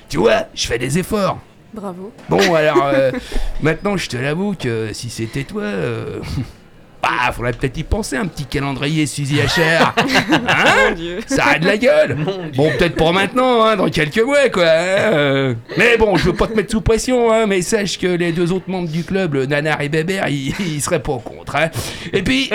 Tu 0.09 0.19
vois, 0.19 0.45
je 0.55 0.67
fais 0.67 0.79
des 0.79 0.99
efforts. 0.99 1.39
Bravo. 1.73 2.13
Bon, 2.29 2.55
alors, 2.55 2.85
euh, 2.87 3.11
maintenant, 3.63 3.97
je 3.97 4.09
te 4.09 4.17
l'avoue 4.17 4.55
que 4.55 4.91
si 4.93 5.11
c'était 5.11 5.45
toi. 5.45 5.63
euh, 5.63 6.21
Bah, 7.05 7.33
faudrait 7.33 7.53
peut-être 7.53 7.77
y 7.77 7.83
penser, 7.83 8.17
un 8.17 8.27
petit 8.27 8.47
calendrier 8.47 9.07
Suzy 9.07 9.37
HR. 9.41 9.95
Hein. 10.47 10.95
Ça 11.27 11.45
a 11.55 11.59
de 11.59 11.67
la 11.67 11.77
gueule. 11.77 12.17
Bon, 12.57 12.71
peut-être 12.79 12.95
pour 12.97 13.13
maintenant, 13.13 13.63
hein, 13.65 13.77
dans 13.77 13.89
quelques 13.89 14.21
mois, 14.23 14.49
quoi. 14.49 14.65
hein, 14.65 15.13
euh. 15.13 15.55
Mais 15.77 15.97
bon, 15.97 16.17
je 16.17 16.25
veux 16.27 16.35
pas 16.35 16.47
te 16.47 16.55
mettre 16.55 16.71
sous 16.71 16.81
pression, 16.81 17.33
hein, 17.33 17.47
mais 17.47 17.63
sache 17.63 17.99
que 17.99 18.07
les 18.07 18.33
deux 18.33 18.53
autres 18.53 18.69
membres 18.71 18.89
du 18.89 19.05
club, 19.05 19.35
le 19.35 19.47
Nanar 19.47 19.81
et 19.81 19.89
Bébert, 19.89 20.29
ils, 20.29 20.55
ils 20.61 20.81
seraient 20.81 21.03
pas 21.03 21.19
contre. 21.19 21.57
Hein. 21.57 21.71
Et 22.13 22.23
puis, 22.23 22.51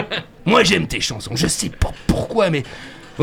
moi, 0.46 0.64
j'aime 0.64 0.88
tes 0.88 1.02
chansons. 1.02 1.36
Je 1.36 1.48
sais 1.48 1.70
pas 1.70 1.92
pourquoi, 2.08 2.50
mais. 2.50 2.64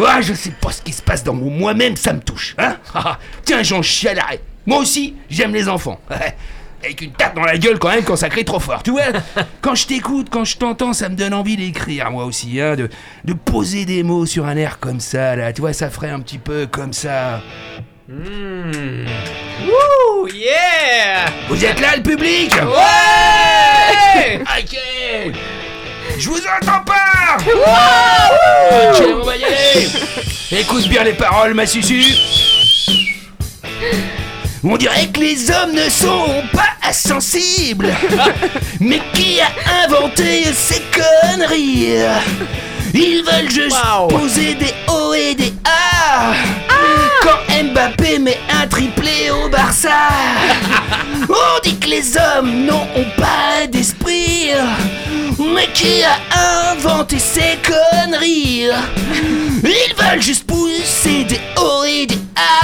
Ah, 0.07 0.21
je 0.21 0.35
sais 0.35 0.53
pas 0.61 0.71
ce 0.73 0.83
qui 0.83 0.93
se 0.93 1.03
passe 1.03 1.25
dans 1.25 1.33
moi. 1.35 1.51
Moi-même, 1.51 1.97
ça 1.97 2.12
me 2.12 2.21
touche. 2.21 2.55
Hein 2.59 2.77
Ah, 2.95 3.19
Tiens, 3.45 3.62
j'en 3.62 3.83
chialerai. 3.83 4.41
Moi 4.67 4.79
aussi, 4.79 5.15
j'aime 5.31 5.55
les 5.55 5.69
enfants. 5.69 6.01
Avec 6.85 7.01
une 7.01 7.11
tape 7.12 7.35
dans 7.35 7.43
la 7.45 7.59
gueule 7.59 7.79
quand 7.79 7.89
même 7.89 8.05
quand 8.05 8.17
ça 8.17 8.29
crie 8.29 8.45
trop 8.45 8.61
fort. 8.61 8.83
Tu 8.83 8.91
vois, 8.91 9.03
quand 9.61 9.75
je 9.75 9.87
t'écoute, 9.87 10.29
quand 10.31 10.45
je 10.45 10.57
t'entends, 10.57 10.93
ça 10.93 11.09
me 11.09 11.17
donne 11.17 11.35
envie 11.35 11.57
d'écrire 11.57 12.11
moi 12.11 12.25
aussi, 12.25 12.61
hein, 12.61 12.77
de, 12.77 12.89
de 13.25 13.33
poser 13.33 13.85
des 13.85 14.03
mots 14.03 14.27
sur 14.27 14.47
un 14.47 14.57
air 14.57 14.79
comme 14.79 15.01
ça, 15.01 15.35
là. 15.37 15.53
Tu 15.53 15.61
vois, 15.62 15.73
ça 15.73 15.91
ferait 15.91 16.11
un 16.11 16.21
petit 16.21 16.39
peu 16.39 16.67
comme 16.67 16.93
ça. 16.93 17.41
Hmm. 18.09 19.05
Wouh 19.67 20.29
Yeah 20.29 21.25
Vous 21.49 21.65
êtes 21.65 21.81
là, 21.81 21.97
le 21.97 22.03
public 22.03 22.53
Ouais 22.55 24.41
Ok 24.59 24.79
Je 26.17 26.29
vous 26.29 26.39
entends 26.39 26.85
pas 26.85 27.37
Ok, 27.41 29.03
on 29.21 29.25
va 29.25 29.37
y 29.37 29.43
aller 29.45 29.89
Écoute 30.53 30.87
bien 30.89 31.03
les 31.03 31.15
paroles, 31.15 31.55
ma 31.55 31.67
susu 31.67 32.05
On 34.64 34.77
dirait 34.77 35.07
que 35.09 35.21
les 35.21 35.51
hommes 35.51 35.73
ne 35.73 35.88
sont 35.88 36.42
pas 36.53 36.92
sensibles. 36.92 37.92
Mais 38.81 39.01
qui 39.12 39.38
a 39.40 39.85
inventé 39.85 40.45
ces 40.55 40.83
conneries? 40.92 41.95
Ils 42.95 43.23
veulent 43.25 43.51
juste 43.51 43.77
Wow. 43.95 44.09
poser 44.09 44.55
des 44.55 44.73
O 44.88 45.12
et 45.14 45.35
des 45.35 45.53
A. 45.64 46.33
Quand 47.23 47.38
Mbappé 47.64 48.19
met 48.19 48.38
un 48.62 48.66
triplé 48.66 49.31
au 49.31 49.49
Barça 49.49 49.90
On 51.29 51.61
dit 51.62 51.77
que 51.79 51.88
les 51.88 52.16
hommes 52.16 52.64
n'ont 52.66 52.87
pas 53.16 53.66
d'esprit. 53.71 54.51
Mais 55.38 55.69
qui 55.75 56.03
a 56.03 56.71
inventé 56.73 57.19
ces 57.19 57.59
conneries? 57.62 58.69
Ils 59.62 59.95
veulent 59.99 60.23
juste 60.23 60.45
pousser 60.47 61.25
des 61.25 61.40
O 61.59 61.85
et 61.85 62.07
des 62.07 62.19
A 62.37 62.56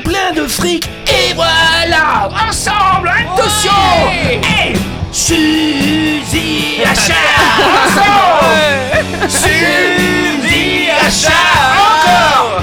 Plein 0.00 0.32
de 0.34 0.46
fric. 0.46 0.88
Et 1.08 1.34
voilà 1.34 2.28
Ensemble, 2.48 3.08
attention 3.08 3.70
Hey 4.10 4.74
Suzy 5.12 6.78
Achard 6.82 7.60
Ensemble 7.84 9.28
Suzy 9.28 10.88
Achard 11.06 11.76
Encore. 11.76 12.62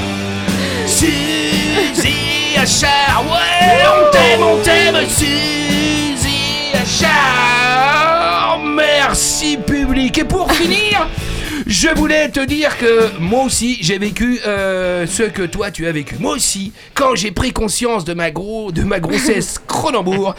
Suzy 0.87 2.57
Achard 2.57 3.23
Ouais, 3.29 3.85
on 3.85 4.11
t'aime, 4.11 4.43
on 4.43 4.57
t'aime 4.63 5.07
Suzy 5.07 6.71
Achard. 6.73 8.59
Merci 8.63 9.57
public. 9.57 10.17
Et 10.17 10.23
pour 10.23 10.51
finir 10.51 11.07
je 11.69 11.87
voulais 11.89 12.29
te 12.29 12.39
dire 12.39 12.77
que 12.79 13.17
moi 13.19 13.43
aussi 13.43 13.77
j'ai 13.81 13.99
vécu 13.99 14.39
euh, 14.45 15.05
ce 15.05 15.21
que 15.23 15.43
toi 15.43 15.69
tu 15.69 15.85
as 15.85 15.91
vécu. 15.91 16.15
Moi 16.19 16.33
aussi, 16.33 16.73
quand 16.95 17.13
j'ai 17.13 17.29
pris 17.29 17.53
conscience 17.53 18.03
de 18.03 18.15
ma 18.15 18.31
gros, 18.31 18.71
de 18.71 18.81
ma 18.81 18.99
grossesse 18.99 19.59
Cronenbourg, 19.67 20.35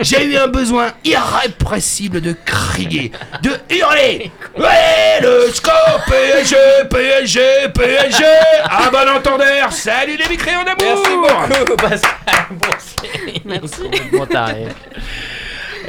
j'ai 0.00 0.24
eu 0.24 0.36
un 0.36 0.48
besoin 0.48 0.92
irrépressible 1.04 2.22
de 2.22 2.34
crier, 2.46 3.12
de 3.42 3.50
hurler. 3.68 4.32
Ouais, 4.58 5.20
le 5.20 5.52
score 5.52 6.00
PSG, 6.06 6.56
PSG, 6.88 7.40
PSG. 7.74 8.24
À 8.64 8.90
bon 8.92 9.16
entendeur, 9.18 9.70
salut 9.72 10.16
les 10.16 10.28
micréants 10.30 10.64
d'amour. 10.64 10.78
Merci 10.80 11.56
beaucoup, 11.58 11.76
Pascal 11.76 12.46
Boursier. 12.52 13.42
Merci. 13.44 13.82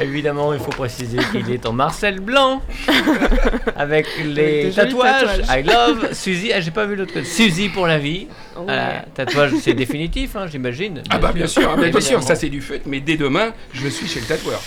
Évidemment, 0.00 0.52
il 0.54 0.58
faut 0.60 0.70
préciser 0.70 1.18
qu'il 1.30 1.50
est 1.50 1.66
en 1.66 1.72
Marcel 1.72 2.20
Blanc 2.20 2.62
avec 3.76 4.06
les 4.24 4.70
tatouages. 4.70 5.38
tatouages. 5.42 5.58
I 5.58 5.62
love 5.62 6.12
Suzy. 6.14 6.52
Ah, 6.52 6.60
j'ai 6.60 6.70
pas 6.70 6.86
vu 6.86 6.96
l'autre 6.96 7.12
côté. 7.12 7.24
Suzy 7.26 7.68
pour 7.68 7.86
la 7.86 7.98
vie. 7.98 8.26
Oh, 8.56 8.66
Euh, 8.68 8.98
tatouage, 9.14 9.52
c'est 9.60 9.74
définitif, 9.74 10.36
hein, 10.36 10.46
j'imagine. 10.50 11.02
Ah 11.10 11.18
bah 11.18 11.32
bien 11.34 11.46
sûr, 11.46 11.70
ah 11.72 11.76
bah, 11.80 11.88
bien 11.88 12.00
sûr, 12.00 12.22
ça 12.22 12.34
c'est 12.34 12.48
du 12.48 12.60
feu, 12.60 12.80
mais 12.86 13.00
dès 13.00 13.16
demain, 13.16 13.52
je 13.72 13.88
suis 13.88 14.06
chez 14.08 14.20
le 14.20 14.26
tatoueur. 14.26 14.60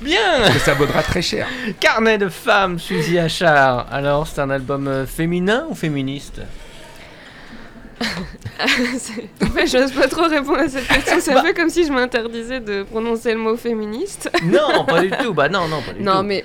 Bien. 0.00 0.38
Parce 0.38 0.54
que 0.54 0.58
ça 0.60 0.74
vaudra 0.74 1.02
très 1.02 1.20
cher. 1.20 1.46
Carnet 1.78 2.16
de 2.16 2.28
femmes, 2.30 2.78
Suzy 2.78 3.18
Achard. 3.18 3.86
Alors, 3.92 4.26
c'est 4.26 4.40
un 4.40 4.48
album 4.48 4.88
euh, 4.88 5.04
féminin 5.06 5.66
ou 5.68 5.74
féministe? 5.74 6.40
Fait, 9.54 9.66
j'ose 9.66 9.92
pas 9.92 10.08
trop 10.08 10.26
répondre 10.28 10.58
à 10.60 10.68
cette 10.68 10.86
question. 10.88 11.16
C'est 11.20 11.32
un 11.32 11.42
peu 11.42 11.52
comme 11.52 11.68
si 11.70 11.84
je 11.86 11.92
m'interdisais 11.92 12.60
de 12.60 12.82
prononcer 12.82 13.32
le 13.32 13.38
mot 13.38 13.56
féministe. 13.56 14.30
Non, 14.44 14.84
pas 14.84 15.00
du 15.02 15.10
tout. 15.10 15.34
Bah 15.34 15.48
non, 15.48 15.68
non, 15.68 15.80
pas 15.82 15.92
du 15.92 15.98
tout. 15.98 16.04
Non, 16.04 16.22
mais. 16.22 16.44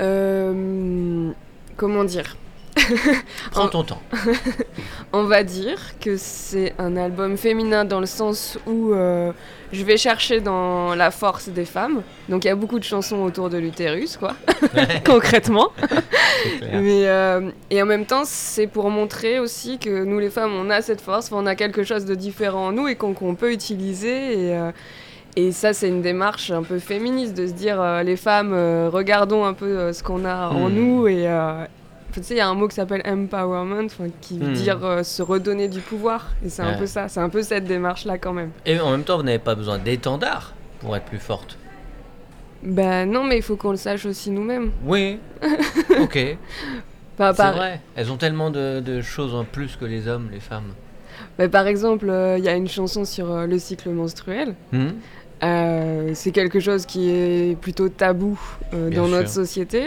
euh, 0.00 1.30
comment 1.76 2.04
dire? 2.04 2.36
Prends 3.50 3.68
ton 3.68 3.82
temps. 3.84 4.02
On 5.12 5.24
va 5.24 5.42
dire 5.42 5.78
que 6.00 6.16
c'est 6.16 6.74
un 6.78 6.96
album 6.96 7.36
féminin 7.36 7.84
dans 7.84 8.00
le 8.00 8.06
sens 8.06 8.58
où 8.66 8.92
euh, 8.92 9.32
je 9.72 9.84
vais 9.84 9.96
chercher 9.96 10.40
dans 10.40 10.94
la 10.94 11.10
force 11.10 11.48
des 11.48 11.64
femmes. 11.64 12.02
Donc 12.28 12.44
il 12.44 12.48
y 12.48 12.50
a 12.50 12.54
beaucoup 12.54 12.78
de 12.78 12.84
chansons 12.84 13.18
autour 13.22 13.50
de 13.50 13.58
l'utérus, 13.58 14.16
quoi, 14.16 14.34
concrètement. 15.04 15.70
Mais, 16.72 17.08
euh, 17.08 17.50
et 17.70 17.82
en 17.82 17.86
même 17.86 18.06
temps, 18.06 18.22
c'est 18.24 18.66
pour 18.66 18.90
montrer 18.90 19.38
aussi 19.38 19.78
que 19.78 20.04
nous, 20.04 20.18
les 20.18 20.30
femmes, 20.30 20.52
on 20.54 20.70
a 20.70 20.82
cette 20.82 21.00
force, 21.00 21.30
on 21.32 21.46
a 21.46 21.54
quelque 21.54 21.82
chose 21.82 22.04
de 22.04 22.14
différent 22.14 22.68
en 22.68 22.72
nous 22.72 22.88
et 22.88 22.94
qu'on 22.96 23.34
peut 23.34 23.52
utiliser. 23.52 24.32
Et, 24.48 24.56
euh, 24.56 24.70
et 25.36 25.52
ça, 25.52 25.72
c'est 25.72 25.88
une 25.88 26.02
démarche 26.02 26.50
un 26.50 26.62
peu 26.62 26.78
féministe 26.78 27.34
de 27.36 27.46
se 27.46 27.52
dire, 27.52 27.80
euh, 27.80 28.02
les 28.02 28.16
femmes, 28.16 28.52
regardons 28.92 29.44
un 29.44 29.52
peu 29.54 29.92
ce 29.92 30.02
qu'on 30.02 30.24
a 30.24 30.48
en 30.48 30.68
Hmm. 30.68 30.74
nous. 30.74 31.08
Et 31.08 31.26
tu 32.12 32.22
sais, 32.22 32.34
il 32.34 32.38
y 32.38 32.40
a 32.40 32.48
un 32.48 32.54
mot 32.54 32.68
qui 32.68 32.74
s'appelle 32.74 33.02
empowerment, 33.06 33.88
qui 34.20 34.38
veut 34.38 34.48
Hmm. 34.50 34.52
dire 34.54 34.84
euh, 34.84 35.02
se 35.02 35.22
redonner 35.22 35.68
du 35.68 35.80
pouvoir. 35.80 36.28
Et 36.44 36.48
c'est 36.48 36.62
un 36.62 36.74
peu 36.78 36.86
ça, 36.86 37.08
c'est 37.08 37.20
un 37.20 37.28
peu 37.28 37.42
cette 37.42 37.64
démarche-là 37.64 38.18
quand 38.18 38.32
même. 38.32 38.50
Et 38.66 38.78
en 38.80 38.90
même 38.90 39.04
temps, 39.04 39.16
vous 39.16 39.22
n'avez 39.22 39.38
pas 39.38 39.54
besoin 39.54 39.78
d'étendard 39.78 40.54
pour 40.80 40.96
être 40.96 41.04
plus 41.04 41.18
forte. 41.18 41.58
Ben 42.62 43.08
non, 43.10 43.24
mais 43.24 43.36
il 43.36 43.42
faut 43.42 43.56
qu'on 43.56 43.70
le 43.70 43.76
sache 43.76 44.04
aussi 44.06 44.30
nous-mêmes. 44.30 44.72
Oui. 44.84 45.18
ok. 46.00 46.36
Enfin, 47.18 47.30
C'est 47.32 47.36
par, 47.36 47.54
vrai. 47.54 47.80
Elles 47.94 48.10
ont 48.10 48.16
tellement 48.16 48.50
de, 48.50 48.80
de 48.80 49.00
choses 49.00 49.34
en 49.34 49.44
plus 49.44 49.76
que 49.76 49.84
les 49.84 50.08
hommes, 50.08 50.28
les 50.32 50.40
femmes. 50.40 50.72
ben, 51.38 51.48
par 51.48 51.66
exemple, 51.66 52.08
euh, 52.10 52.36
il 52.38 52.44
y 52.44 52.48
a 52.48 52.54
une 52.54 52.68
chanson 52.68 53.04
sur 53.04 53.30
euh, 53.30 53.46
le 53.46 53.58
cycle 53.58 53.90
menstruel. 53.90 54.54
Hmm 54.72 54.88
Euh, 55.44 56.10
c'est 56.14 56.32
quelque 56.32 56.58
chose 56.58 56.84
qui 56.84 57.10
est 57.10 57.56
plutôt 57.60 57.88
tabou 57.88 58.36
euh, 58.74 58.90
dans 58.90 59.06
notre 59.06 59.28
société, 59.28 59.84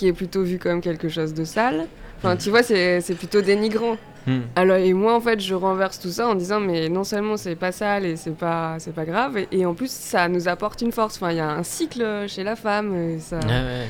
qui 0.00 0.08
est 0.08 0.14
plutôt 0.14 0.42
vu 0.42 0.58
comme 0.58 0.80
quelque 0.80 1.10
chose 1.10 1.34
de 1.34 1.44
sale. 1.44 1.86
Enfin, 2.18 2.32
Mhm. 2.34 2.38
tu 2.40 2.48
vois, 2.50 2.62
c'est 2.62 3.14
plutôt 3.18 3.42
dénigrant. 3.42 3.98
Hmm. 4.26 4.40
Alors, 4.56 4.76
et 4.78 4.94
moi, 4.94 5.14
en 5.14 5.20
fait, 5.20 5.40
je 5.40 5.54
renverse 5.54 5.98
tout 6.00 6.08
ça 6.10 6.26
en 6.26 6.34
disant, 6.34 6.58
mais 6.58 6.88
non 6.88 7.04
seulement 7.04 7.36
c'est 7.36 7.54
pas 7.54 7.70
sale 7.70 8.06
et 8.06 8.16
c'est 8.16 8.34
pas, 8.36 8.78
pas 8.94 9.04
grave, 9.04 9.36
et, 9.36 9.48
et 9.52 9.66
en 9.66 9.74
plus, 9.74 9.90
ça 9.90 10.26
nous 10.28 10.48
apporte 10.48 10.80
une 10.80 10.90
force. 10.92 11.16
Enfin, 11.16 11.32
il 11.32 11.36
y 11.36 11.40
a 11.40 11.50
un 11.50 11.62
cycle 11.62 12.26
chez 12.28 12.44
la 12.44 12.56
femme. 12.56 12.94
Et 12.96 13.18
ça... 13.20 13.38
Ouais, 13.40 13.46
ouais. 13.46 13.88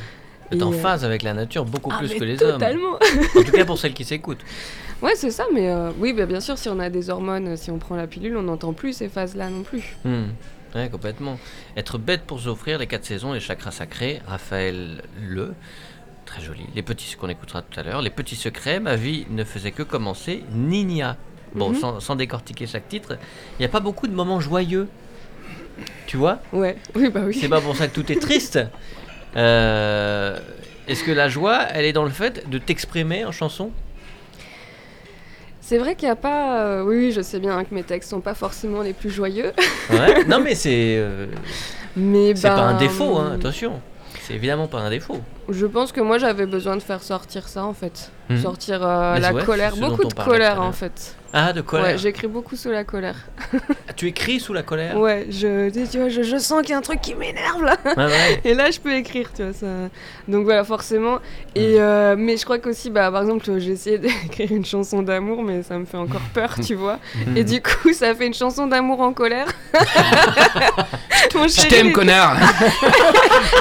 Et, 0.52 0.60
en 0.62 0.72
euh, 0.72 0.76
phase 0.76 1.04
avec 1.04 1.22
la 1.22 1.32
nature 1.32 1.64
beaucoup 1.64 1.90
Ah, 1.94 1.98
plus 1.98 2.12
que 2.12 2.24
les 2.24 2.36
totalement. 2.36 2.94
hommes. 2.94 3.24
En 3.38 3.42
tout 3.44 3.52
cas 3.52 3.64
pour 3.64 3.78
celles 3.78 3.94
qui 3.94 4.04
s'écoutent. 4.04 4.44
Ouais, 5.00 5.12
c'est 5.14 5.30
ça, 5.30 5.44
mais 5.54 5.70
euh, 5.70 5.90
oui, 6.00 6.12
bah, 6.12 6.26
bien 6.26 6.40
sûr, 6.40 6.58
si 6.58 6.68
on 6.68 6.80
a 6.80 6.90
des 6.90 7.08
hormones, 7.08 7.56
si 7.56 7.70
on 7.70 7.78
prend 7.78 7.94
la 7.94 8.08
pilule, 8.08 8.36
on 8.36 8.42
n'entend 8.42 8.72
plus 8.72 8.92
ces 8.94 9.08
phases-là 9.08 9.48
non 9.48 9.62
plus. 9.62 9.96
Hmm. 10.04 10.24
Ouais, 10.74 10.88
complètement. 10.88 11.38
Être 11.76 11.98
bête 11.98 12.22
pour 12.22 12.38
s'offrir 12.40 12.78
les 12.78 12.86
quatre 12.88 13.04
saisons, 13.04 13.32
les 13.32 13.40
chakras 13.40 13.70
sacrés, 13.72 14.20
Raphaël 14.26 15.02
Le. 15.20 15.52
Très 16.30 16.42
joli. 16.42 16.64
Les 16.74 16.82
petits, 16.82 17.16
qu'on 17.16 17.28
écoutera 17.28 17.62
tout 17.62 17.78
à 17.78 17.82
l'heure. 17.82 18.02
Les 18.02 18.10
petits 18.10 18.36
secrets, 18.36 18.78
ma 18.80 18.94
vie 18.96 19.26
ne 19.30 19.42
faisait 19.44 19.72
que 19.72 19.82
commencer. 19.82 20.44
Nina. 20.52 21.16
Bon, 21.54 21.70
Mhm. 21.70 21.74
sans, 21.76 22.00
sans 22.00 22.14
décortiquer 22.16 22.66
chaque 22.68 22.88
titre, 22.88 23.18
il 23.58 23.62
n'y 23.62 23.64
a 23.66 23.68
pas 23.68 23.80
beaucoup 23.80 24.06
de 24.06 24.14
moments 24.14 24.38
joyeux. 24.38 24.86
Tu 26.06 26.16
vois? 26.16 26.38
Ouais, 26.52 26.76
oui, 26.94 27.08
bah 27.08 27.22
oui. 27.24 27.36
C'est 27.40 27.48
pas 27.48 27.60
pour 27.60 27.74
ça 27.76 27.88
que 27.88 27.94
tout 27.94 28.10
est 28.12 28.20
triste. 28.20 28.60
Euh, 29.36 30.38
Est-ce 30.86 31.02
que 31.04 31.10
la 31.12 31.28
joie, 31.28 31.66
elle 31.72 31.84
est 31.84 31.92
dans 31.92 32.04
le 32.04 32.10
fait 32.10 32.48
de 32.48 32.58
t'exprimer 32.58 33.24
en 33.24 33.32
chanson? 33.32 33.70
C'est 35.60 35.78
vrai 35.78 35.94
qu'il 35.94 36.06
n'y 36.08 36.12
a 36.12 36.16
pas. 36.16 36.64
euh, 36.64 36.82
oui, 36.84 37.12
je 37.12 37.20
sais 37.20 37.38
bien 37.38 37.62
que 37.64 37.72
mes 37.74 37.82
textes 37.84 38.10
sont 38.10 38.20
pas 38.20 38.34
forcément 38.34 38.82
les 38.82 38.92
plus 38.92 39.10
joyeux, 39.10 39.52
Ouais. 39.90 40.24
Non, 40.28 40.40
mais 40.40 40.54
c'est 40.54 40.96
euh, 40.98 41.26
mais 41.96 42.34
c'est 42.34 42.48
pas 42.48 42.54
un 42.60 42.72
ben, 42.72 42.78
défaut, 42.78 43.16
hein, 43.18 43.32
attention. 43.34 43.80
C'est 44.22 44.34
évidemment 44.34 44.66
pas 44.68 44.78
un 44.80 44.90
défaut. 44.90 45.20
Je 45.50 45.66
pense 45.66 45.92
que 45.92 46.00
moi 46.00 46.18
j'avais 46.18 46.46
besoin 46.46 46.76
de 46.76 46.82
faire 46.82 47.02
sortir 47.02 47.48
ça 47.48 47.64
en 47.64 47.74
fait. 47.74 48.10
Mhm. 48.28 48.42
Sortir 48.42 48.80
euh, 48.82 49.18
la 49.18 49.32
ouais, 49.32 49.44
colère, 49.44 49.76
beaucoup 49.76 50.04
de 50.04 50.14
colère 50.14 50.62
en 50.62 50.72
fait. 50.72 51.16
Ah, 51.32 51.52
de 51.52 51.60
colère. 51.60 51.92
Ouais, 51.92 51.98
j'écris 51.98 52.26
beaucoup 52.26 52.56
sous 52.56 52.70
la 52.70 52.84
colère. 52.84 53.16
Ah, 53.88 53.92
Tu 53.92 54.06
écris 54.06 54.40
sous 54.40 54.52
la 54.52 54.62
colère? 54.62 54.96
Ouais, 54.96 55.26
je, 55.30 55.68
tu 55.70 55.98
vois, 55.98 56.08
je, 56.08 56.22
je 56.22 56.36
sens 56.38 56.60
qu'il 56.62 56.70
y 56.70 56.74
a 56.74 56.78
un 56.78 56.80
truc 56.80 57.00
qui 57.00 57.14
m'énerve 57.14 57.64
là. 57.64 57.76
Ouais, 57.84 58.06
ouais. 58.06 58.40
Et 58.44 58.54
là, 58.54 58.70
je 58.70 58.78
peux 58.78 58.94
écrire, 58.94 59.30
tu 59.34 59.42
vois. 59.42 59.52
Ça... 59.52 59.66
Donc 60.28 60.44
voilà, 60.44 60.64
forcément. 60.64 61.18
Et, 61.54 61.80
euh, 61.80 62.14
mais 62.16 62.36
je 62.36 62.44
crois 62.44 62.58
qu'aussi, 62.58 62.90
bah, 62.90 63.10
par 63.10 63.22
exemple, 63.22 63.44
j'ai 63.58 63.72
essayé 63.72 63.98
d'écrire 63.98 64.52
une 64.52 64.64
chanson 64.64 65.02
d'amour, 65.02 65.42
mais 65.42 65.62
ça 65.62 65.76
me 65.78 65.84
fait 65.84 65.96
encore 65.96 66.22
peur, 66.34 66.54
tu 66.64 66.74
vois. 66.74 66.98
Mhm. 67.26 67.36
Et 67.36 67.44
du 67.44 67.60
coup, 67.60 67.92
ça 67.92 68.14
fait 68.14 68.26
une 68.26 68.34
chanson 68.34 68.66
d'amour 68.66 69.00
en 69.00 69.12
colère. 69.12 69.46
Je 71.32 71.68
t'aime, 71.68 71.92
connard 71.92 72.36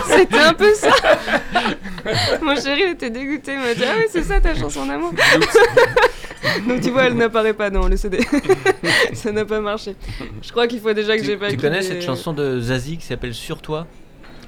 C'était 0.08 0.40
un 0.40 0.54
peu 0.54 0.74
ça. 0.74 0.90
Mon 2.42 2.56
chéri 2.56 2.82
était 2.84 3.10
dégoûté, 3.10 3.54
il 3.54 3.60
m'a 3.60 3.74
dit 3.74 3.84
Ah 3.86 3.94
oui, 3.98 4.06
c'est 4.10 4.24
ça 4.24 4.40
ta 4.40 4.56
chanson 4.56 4.86
d'amour. 4.86 5.14
Donc 6.68 6.82
tu 6.82 6.90
vois, 6.90 7.04
elle 7.06 7.16
n'apparaît 7.16 7.54
pas 7.54 7.70
dans 7.70 7.88
le 7.88 7.98
CD. 7.98 8.20
ça 9.14 9.32
n'a 9.32 9.46
pas 9.46 9.60
marché. 9.60 9.96
Je 10.42 10.52
crois 10.52 10.68
qu'il 10.68 10.80
faut 10.80 10.94
déjà 10.94 11.18
que 11.18 11.24
j'ai 11.24 11.34
Tu, 11.34 11.38
pas 11.38 11.50
tu 11.50 11.58
connais 11.58 11.82
cette 11.82 12.02
chanson 12.02 12.34
de 12.34 12.60
Zazie 12.60 12.98
qui 12.98 13.06
s'appelle 13.06 13.34
Sur 13.34 13.62
toi? 13.62 13.88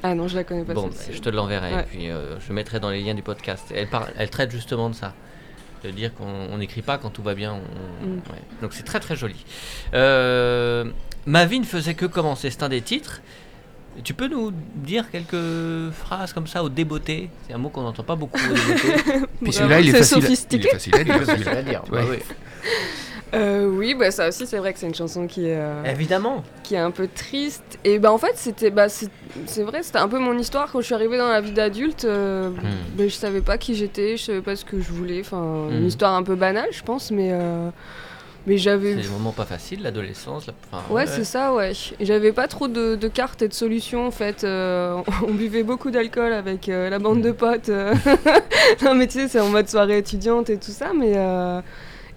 Ah 0.04 0.16
non, 0.16 0.28
je 0.28 0.36
la 0.36 0.44
connais 0.44 0.64
pas. 0.64 0.74
Bon, 0.74 0.88
bah, 0.88 0.94
je 1.12 1.20
te 1.20 1.30
l'enverrai 1.30 1.74
Ouais. 1.74 1.82
et 1.82 1.84
puis 1.84 2.10
euh, 2.10 2.40
je 2.40 2.54
mettrai 2.54 2.80
dans 2.80 2.90
les 2.90 3.02
liens 3.02 3.14
du 3.14 3.22
podcast. 3.22 3.66
Elle, 3.76 3.88
parle, 3.88 4.08
elle 4.18 4.30
traite 4.30 4.52
justement 4.52 4.90
de 4.90 4.96
ça. 4.96 5.14
De 5.84 5.90
dire 5.92 6.14
qu'on 6.14 6.26
on 6.52 6.58
n'écrit 6.60 6.82
pas 6.82 6.98
quand 6.98 7.10
tout 7.10 7.24
va 7.24 7.36
bien. 7.36 7.54
on- 7.54 8.08
Mm. 8.08 8.16
ouais. 8.32 8.42
Donc 8.62 8.74
c'est 8.74 8.84
très 8.84 9.00
très 9.00 9.16
joli. 9.16 9.46
Euh, 9.94 10.86
Ma 11.28 11.46
vie 11.46 11.60
ne 11.60 11.66
faisait 11.66 11.94
que 11.94 12.08
commencer, 12.08 12.50
c'est 12.50 12.64
un 12.64 12.70
des 12.70 12.82
titres. 12.82 13.22
Tu 14.04 14.14
peux 14.14 14.28
nous 14.28 14.52
dire 14.76 15.12
quelques 15.12 15.92
phrases 15.94 16.32
comme 16.34 16.48
ça 16.48 16.64
au 16.64 16.70
débeauté? 16.70 17.30
C'est 17.48 17.54
un 17.54 17.58
mot 17.58 17.70
qu'on 17.70 17.82
n'entend 17.82 18.04
pas 18.04 18.16
beaucoup 18.16 18.40
au 18.40 18.54
débeauté. 18.54 19.26
Puis 19.44 19.52
celui-là, 19.54 19.80
il 19.82 19.90
est 19.90 19.92
c'est 19.92 19.98
facile. 20.00 20.18
Il 20.18 20.22
sophistiqué. 20.24 20.68
est 20.68 20.72
facile 20.72 20.96
à 20.96 21.04
dire. 21.04 21.24
Facile 21.26 21.50
à 21.50 21.62
dire. 21.64 21.84
bah 21.92 22.02
oui. 22.10 22.18
Euh, 23.34 23.66
oui, 23.66 23.96
bah 23.96 24.12
ça 24.12 24.28
aussi, 24.28 24.46
c'est 24.46 24.58
vrai 24.58 24.74
que 24.74 24.80
c'est 24.80 24.88
une 24.88 24.96
chanson 24.96 25.26
qui 25.26 25.46
est, 25.48 25.56
euh, 25.58 25.84
Évidemment. 25.86 26.44
qui 26.64 26.76
est 26.76 26.80
un 26.80 26.92
peu 26.92 27.08
triste. 27.08 27.64
Et 27.86 27.98
bah 27.98 28.12
en 28.12 28.18
fait, 28.18 28.34
c'était, 28.36 28.72
bah 28.72 28.90
c'est 28.90 29.08
c'est 29.46 29.64
vrai, 29.64 29.84
c'était 29.84 30.00
un 30.00 30.10
peu 30.10 30.20
mon 30.20 30.38
histoire 30.38 30.70
quand 30.70 30.82
je 30.82 30.88
suis 30.88 30.96
arrivée 30.96 31.18
dans 31.18 31.30
la 31.30 31.40
vie 31.40 31.54
d'adulte. 31.54 32.04
euh, 32.04 32.50
Hmm. 32.50 32.56
bah, 32.98 33.04
je 33.08 33.14
savais 33.14 33.40
pas 33.40 33.58
qui 33.58 33.76
j'étais, 33.76 34.18
je 34.18 34.24
savais 34.24 34.42
pas 34.42 34.58
ce 34.58 34.66
que 34.66 34.82
je 34.82 34.92
voulais. 34.92 35.22
Enfin, 35.22 35.68
Hmm. 35.70 35.78
une 35.78 35.86
histoire 35.86 36.14
un 36.14 36.24
peu 36.24 36.36
banale, 36.36 36.68
je 36.72 36.84
pense, 36.84 37.10
mais 37.12 37.30
euh, 37.32 37.70
mais 38.48 38.58
j'avais. 38.58 38.96
C'est 38.96 39.02
des 39.04 39.08
moments 39.10 39.32
pas 39.32 39.46
faciles, 39.46 39.84
l'adolescence. 39.84 40.48
la- 40.48 40.54
enfin, 40.72 40.84
Ouais, 40.94 41.06
c'est 41.08 41.24
ça, 41.24 41.54
ouais. 41.54 41.74
J'avais 42.00 42.32
pas 42.32 42.48
trop 42.48 42.68
de, 42.68 42.96
de 42.96 43.08
cartes 43.08 43.42
et 43.42 43.48
de 43.48 43.54
solutions 43.54 44.08
en 44.08 44.12
fait. 44.12 44.44
Euh, 44.44 45.02
on 45.28 45.32
buvait 45.34 45.64
beaucoup 45.64 45.92
d'alcool 45.92 46.34
avec 46.34 46.70
euh, 46.70 46.90
la 46.90 47.00
bande 47.00 47.22
de 47.22 47.32
potes. 47.32 47.70
euh. 47.70 47.94
non, 48.84 48.96
mais 48.96 49.08
tu 49.08 49.20
sais, 49.20 49.28
c'est 49.28 49.40
en 49.40 49.50
mode 49.50 49.68
soirée 49.70 49.98
étudiante 50.00 50.50
et 50.50 50.58
tout 50.58 50.72
ça, 50.72 50.92
mais. 50.98 51.14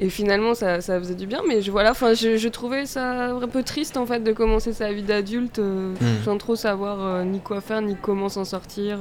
Et 0.01 0.09
finalement, 0.11 0.55
ça, 0.55 0.81
ça 0.81 0.99
faisait 0.99 1.15
du 1.15 1.27
bien, 1.29 1.41
mais 1.49 1.63
je, 1.63 1.71
voilà, 1.71 1.93
enfin, 1.93 2.15
je, 2.15 2.37
je 2.37 2.49
trouvais 2.49 2.85
ça 2.85 3.27
un 3.31 3.47
peu 3.47 3.63
triste 3.63 3.97
en 3.97 4.05
fait 4.07 4.19
de 4.25 4.33
commencer 4.33 4.73
sa 4.73 4.93
vie 4.93 5.05
d'adulte 5.05 5.61
Mm. 5.61 5.95
sans 6.25 6.37
trop 6.37 6.57
savoir 6.57 7.25
ni 7.25 7.39
quoi 7.41 7.61
faire 7.61 7.81
ni 7.81 7.95
comment 8.03 8.29
s'en 8.29 8.45
sortir. 8.45 8.99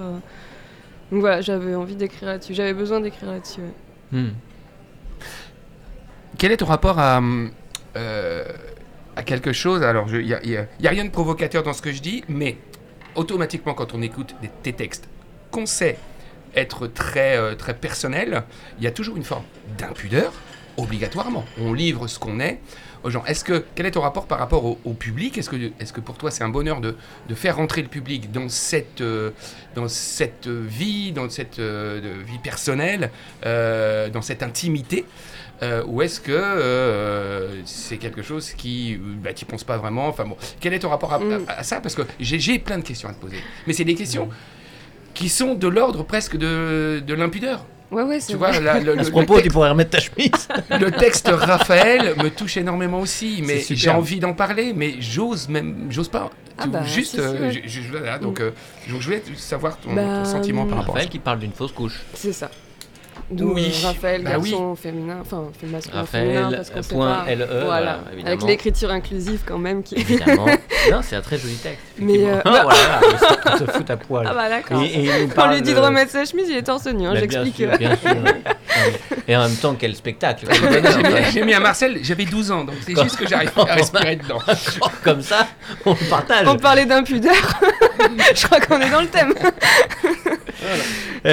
Donc 1.11 1.19
voilà, 1.21 1.41
j'avais 1.41 1.73
envie 1.73 1.95
d'écrire 1.95 2.29
là-dessus, 2.29 2.53
j'avais 2.53 2.73
besoin 2.75 2.99
d'écrire 2.99 3.31
là-dessus. 3.31 3.61
ouais. 3.61 4.19
Hmm. 4.19 4.29
Quel 6.37 6.51
est 6.51 6.57
ton 6.57 6.65
rapport 6.65 6.99
à, 6.99 7.21
euh, 7.95 8.45
quelque 9.25 9.53
chose? 9.53 9.83
Alors, 9.83 10.07
il 10.09 10.39
n'y 10.45 10.55
a, 10.57 10.89
rien 10.89 11.05
de 11.05 11.09
provocateur 11.09 11.63
dans 11.63 11.73
ce 11.73 11.81
que 11.81 11.91
je 11.91 12.01
dis, 12.01 12.23
mais 12.27 12.57
automatiquement, 13.15 13.73
quand 13.73 13.93
on 13.93 14.01
écoute 14.01 14.35
des, 14.41 14.49
tes 14.63 14.73
textes, 14.73 15.07
qu'on 15.51 15.65
sait 15.65 15.97
être 16.55 16.87
très, 16.87 17.37
euh, 17.37 17.55
très 17.55 17.75
personnel, 17.75 18.43
il 18.77 18.83
y 18.83 18.87
a 18.87 18.91
toujours 18.91 19.17
une 19.17 19.23
forme 19.23 19.43
d'impudeur, 19.77 20.33
obligatoirement. 20.77 21.45
On 21.59 21.73
livre 21.73 22.07
ce 22.07 22.17
qu'on 22.17 22.39
est 22.39 22.59
aux 23.03 23.09
gens. 23.09 23.23
Est-ce 23.25 23.43
que, 23.43 23.63
quel 23.75 23.85
est 23.85 23.91
ton 23.91 24.01
rapport 24.01 24.25
par 24.25 24.39
rapport 24.39 24.65
au, 24.65 24.93
public? 24.93 25.37
Est-ce 25.37 25.49
que, 25.49 25.55
est 25.55 25.91
que 25.91 26.01
pour 26.01 26.17
toi, 26.17 26.31
c'est 26.31 26.43
un 26.43 26.49
bonheur 26.49 26.81
de, 26.81 26.95
de 27.27 27.35
faire 27.35 27.57
rentrer 27.57 27.81
le 27.83 27.89
public 27.89 28.31
dans 28.31 28.49
cette, 28.49 29.01
euh, 29.01 29.31
dans 29.75 29.87
cette 29.87 30.47
vie, 30.47 31.11
dans 31.11 31.29
cette 31.29 31.59
euh, 31.59 32.23
vie 32.25 32.39
personnelle, 32.39 33.11
dans 33.43 34.21
cette 34.21 34.41
intimité? 34.41 35.05
Euh, 35.61 35.83
ou 35.87 36.01
est-ce 36.01 36.19
que 36.19 36.31
euh, 36.31 37.61
c'est 37.65 37.97
quelque 37.97 38.21
chose 38.21 38.51
qui, 38.51 38.97
bah, 38.99 39.33
tu 39.33 39.45
penses 39.45 39.63
pas 39.63 39.77
vraiment? 39.77 40.07
Enfin 40.07 40.25
bon, 40.25 40.35
quel 40.59 40.73
est 40.73 40.79
ton 40.79 40.89
rapport 40.89 41.13
à, 41.13 41.19
Mm. 41.19 41.45
à- 41.47 41.59
à 41.59 41.63
ça? 41.63 41.79
Parce 41.79 41.95
que 41.95 42.01
j'ai 42.19 42.59
plein 42.59 42.77
de 42.79 42.83
questions 42.83 43.09
à 43.09 43.13
te 43.13 43.19
poser, 43.21 43.37
mais 43.67 43.73
c'est 43.73 43.85
des 43.85 43.95
questions 43.95 44.29
qui 45.13 45.29
sont 45.29 45.53
de 45.53 45.67
l'ordre 45.67 46.03
presque 46.03 46.37
de, 46.37 47.01
de 47.05 47.13
l'impudeur. 47.13 47.65
Ouais, 47.91 48.01
ouais, 48.01 48.19
c'est 48.19 48.33
Tu 48.33 48.37
vrai. 48.39 48.51
vois, 48.53 48.59
la- 48.59 48.79
le, 48.79 48.93
À 48.97 49.03
ce 49.03 49.09
le 49.09 49.11
propos, 49.11 49.35
texte- 49.35 49.43
tu 49.49 49.53
pourrais 49.53 49.69
remettre 49.69 49.91
ta 49.91 49.99
chemise. 49.99 50.47
le 50.71 50.89
texte 50.91 51.29
Raphaël 51.31 52.15
me 52.23 52.29
touche 52.29 52.57
énormément 52.57 52.99
aussi, 52.99 53.43
mais 53.45 53.61
j'ai 53.69 53.91
envie 53.91 54.19
d'en 54.19 54.33
parler, 54.33 54.73
mais 54.75 54.95
j'ose 54.99 55.47
même, 55.47 55.85
j'ose 55.91 56.09
pas. 56.09 56.31
Ah 56.57 56.65
bah, 56.67 56.83
juste, 56.83 57.19
euh, 57.19 57.51
je- 57.51 57.67
je- 57.67 57.81
voilà, 57.91 58.17
donc, 58.19 58.39
euh, 58.39 58.51
donc 58.89 58.99
je 59.01 59.05
voulais 59.05 59.23
savoir 59.37 59.77
ton, 59.77 59.93
Bah, 59.93 60.01
ton 60.23 60.25
sentiment 60.25 60.65
par 60.65 60.77
rapport 60.79 60.95
à 60.95 60.99
Raphaël 60.99 61.05
ça. 61.07 61.11
qui 61.11 61.19
parle 61.19 61.39
d'une 61.39 61.51
fausse 61.51 61.71
couche. 61.71 61.99
C'est 62.15 62.33
ça. 62.33 62.49
D'où 63.35 63.53
Oui. 63.53 63.71
Raphaël, 63.83 64.23
Bah 64.23 64.31
garçon 64.31 64.75
féminin, 64.75 65.17
enfin 65.21 65.43
masculin 65.63 65.99
Raphaël, 65.99 66.27
féminin 66.27 66.51
parce 66.55 66.69
qu'on 66.69 66.81
sait 66.83 66.95
pas. 66.95 67.25
LE, 67.29 67.45
voilà, 67.45 67.63
voilà, 67.65 67.99
avec 68.25 68.43
l'écriture 68.43 68.91
inclusive 68.91 69.41
quand 69.45 69.57
même 69.57 69.83
qui. 69.83 69.95
Évidemment. 69.95 70.45
non, 70.91 71.01
c'est 71.01 71.15
un 71.15 71.21
très 71.21 71.37
joli 71.37 71.55
texte. 71.55 71.79
Mais, 71.99 72.25
euh, 72.29 72.39
Ah, 72.45 72.61
voilà, 72.63 72.99
il 73.53 73.57
se 73.65 73.71
fout 73.71 73.89
à 73.89 73.97
poil. 73.97 74.27
Ah 74.29 74.33
bah 74.33 74.49
d'accord. 74.49 74.81
Et- 74.81 75.05
et 75.05 75.07
Quand 75.07 75.13
on 75.25 75.27
parle 75.29 75.53
lui 75.55 75.61
dit 75.61 75.73
de 75.73 75.79
remettre 75.79 76.11
sa 76.11 76.25
chemise, 76.25 76.47
il 76.49 76.57
est 76.57 76.63
torse 76.63 76.85
nu, 76.87 77.05
hein, 77.07 77.13
Bah, 77.13 77.21
bien 77.25 77.43
j'explique. 77.43 77.55
sûr, 77.69 77.77
bien 77.77 77.95
sûr. 77.95 78.15
Et 79.27 79.35
en 79.37 79.43
même 79.43 79.55
temps, 79.55 79.75
quel 79.79 79.95
spectacle. 79.95 80.45
J'ai 81.31 81.43
mis- 81.43 81.53
un 81.53 81.59
Marcel, 81.59 81.99
j'avais 82.03 82.25
12 82.25 82.51
ans, 82.51 82.63
donc 82.65 82.75
c'est 82.85 82.99
juste 83.01 83.15
que 83.17 83.27
j'arrive 83.27 83.51
à 83.57 83.73
respirer 83.75 84.15
dedans. 84.17 84.39
Comme 85.03 85.21
ça, 85.21 85.47
on 85.85 85.91
le 85.91 86.09
partage. 86.09 86.47
On 86.47 86.57
parlait 86.57 86.85
d'impudeur. 86.85 87.33
je 88.35 88.45
crois 88.45 88.59
qu'on 88.59 88.81
est 88.81 88.89
dans 88.89 89.01
le 89.01 89.07
thème. 89.07 89.33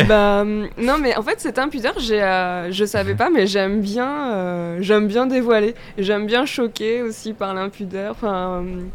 Bah, 0.08 0.40
hum, 0.42 0.68
non, 0.78 0.98
mais 0.98 1.16
en 1.16 1.22
fait, 1.22 1.40
cette 1.40 1.58
impudeur, 1.58 1.94
j'ai, 1.98 2.22
euh, 2.22 2.70
je 2.72 2.84
savais 2.84 3.14
pas, 3.14 3.30
mais 3.30 3.46
j'aime 3.46 3.80
bien, 3.80 4.32
euh, 4.34 4.78
j'aime 4.80 5.06
bien 5.08 5.26
dévoiler. 5.26 5.74
J'aime 5.98 6.26
bien 6.26 6.46
choquer 6.46 7.02
aussi 7.02 7.32
par 7.32 7.54
l'impudeur. 7.54 8.12
Enfin, 8.12 8.58
hum, 8.60 8.90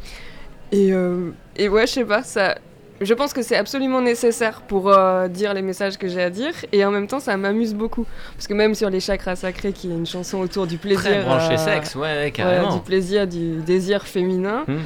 et, 0.72 0.92
euh, 0.94 1.32
et 1.58 1.70
ouais, 1.70 1.88
je 1.88 1.92
sais 1.94 2.06
pas, 2.06 2.24
ça. 2.24 2.56
Je 3.02 3.14
pense 3.14 3.34
que 3.34 3.42
c'est 3.42 3.58
absolument 3.58 4.00
nécessaire 4.02 4.62
pour 4.62 4.90
euh, 4.90 5.28
dire 5.28 5.54
les 5.54 5.62
messages 5.62 5.98
que 5.98 6.08
j'ai 6.08 6.22
à 6.24 6.30
dire 6.30 6.54
et 6.72 6.86
en 6.86 6.92
même 6.92 7.08
temps 7.08 7.20
ça 7.20 7.36
m'amuse 7.36 7.74
beaucoup 7.76 8.06
parce 8.38 8.48
que 8.48 8.54
même 8.54 8.74
sur 8.74 8.90
les 8.90 9.02
chakras 9.02 9.36
sacrés 9.36 9.74
qui 9.74 9.92
est 9.92 9.94
une 9.94 10.06
chanson 10.06 10.38
autour 10.40 10.66
du 10.66 10.78
plaisir 10.78 11.02
Très 11.02 11.22
branché 11.22 11.56
euh, 11.56 11.58
sexe, 11.58 11.96
ouais, 11.96 12.02
ouais, 12.04 12.14
voilà, 12.14 12.32
carrément. 12.32 12.74
du 12.74 12.80
plaisir 12.82 13.28
du 13.28 13.58
désir 13.58 14.04
féminin 14.08 14.64
Hmm. 14.66 14.78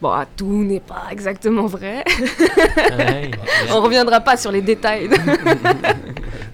Bon, 0.00 0.10
ah, 0.10 0.26
tout 0.36 0.64
n'est 0.64 0.80
pas 0.80 1.06
exactement 1.10 1.66
vrai. 1.66 2.04
Ouais. 2.76 3.30
On 3.72 3.80
reviendra 3.80 4.20
pas 4.20 4.36
sur 4.36 4.52
les 4.52 4.62
détails. 4.62 5.08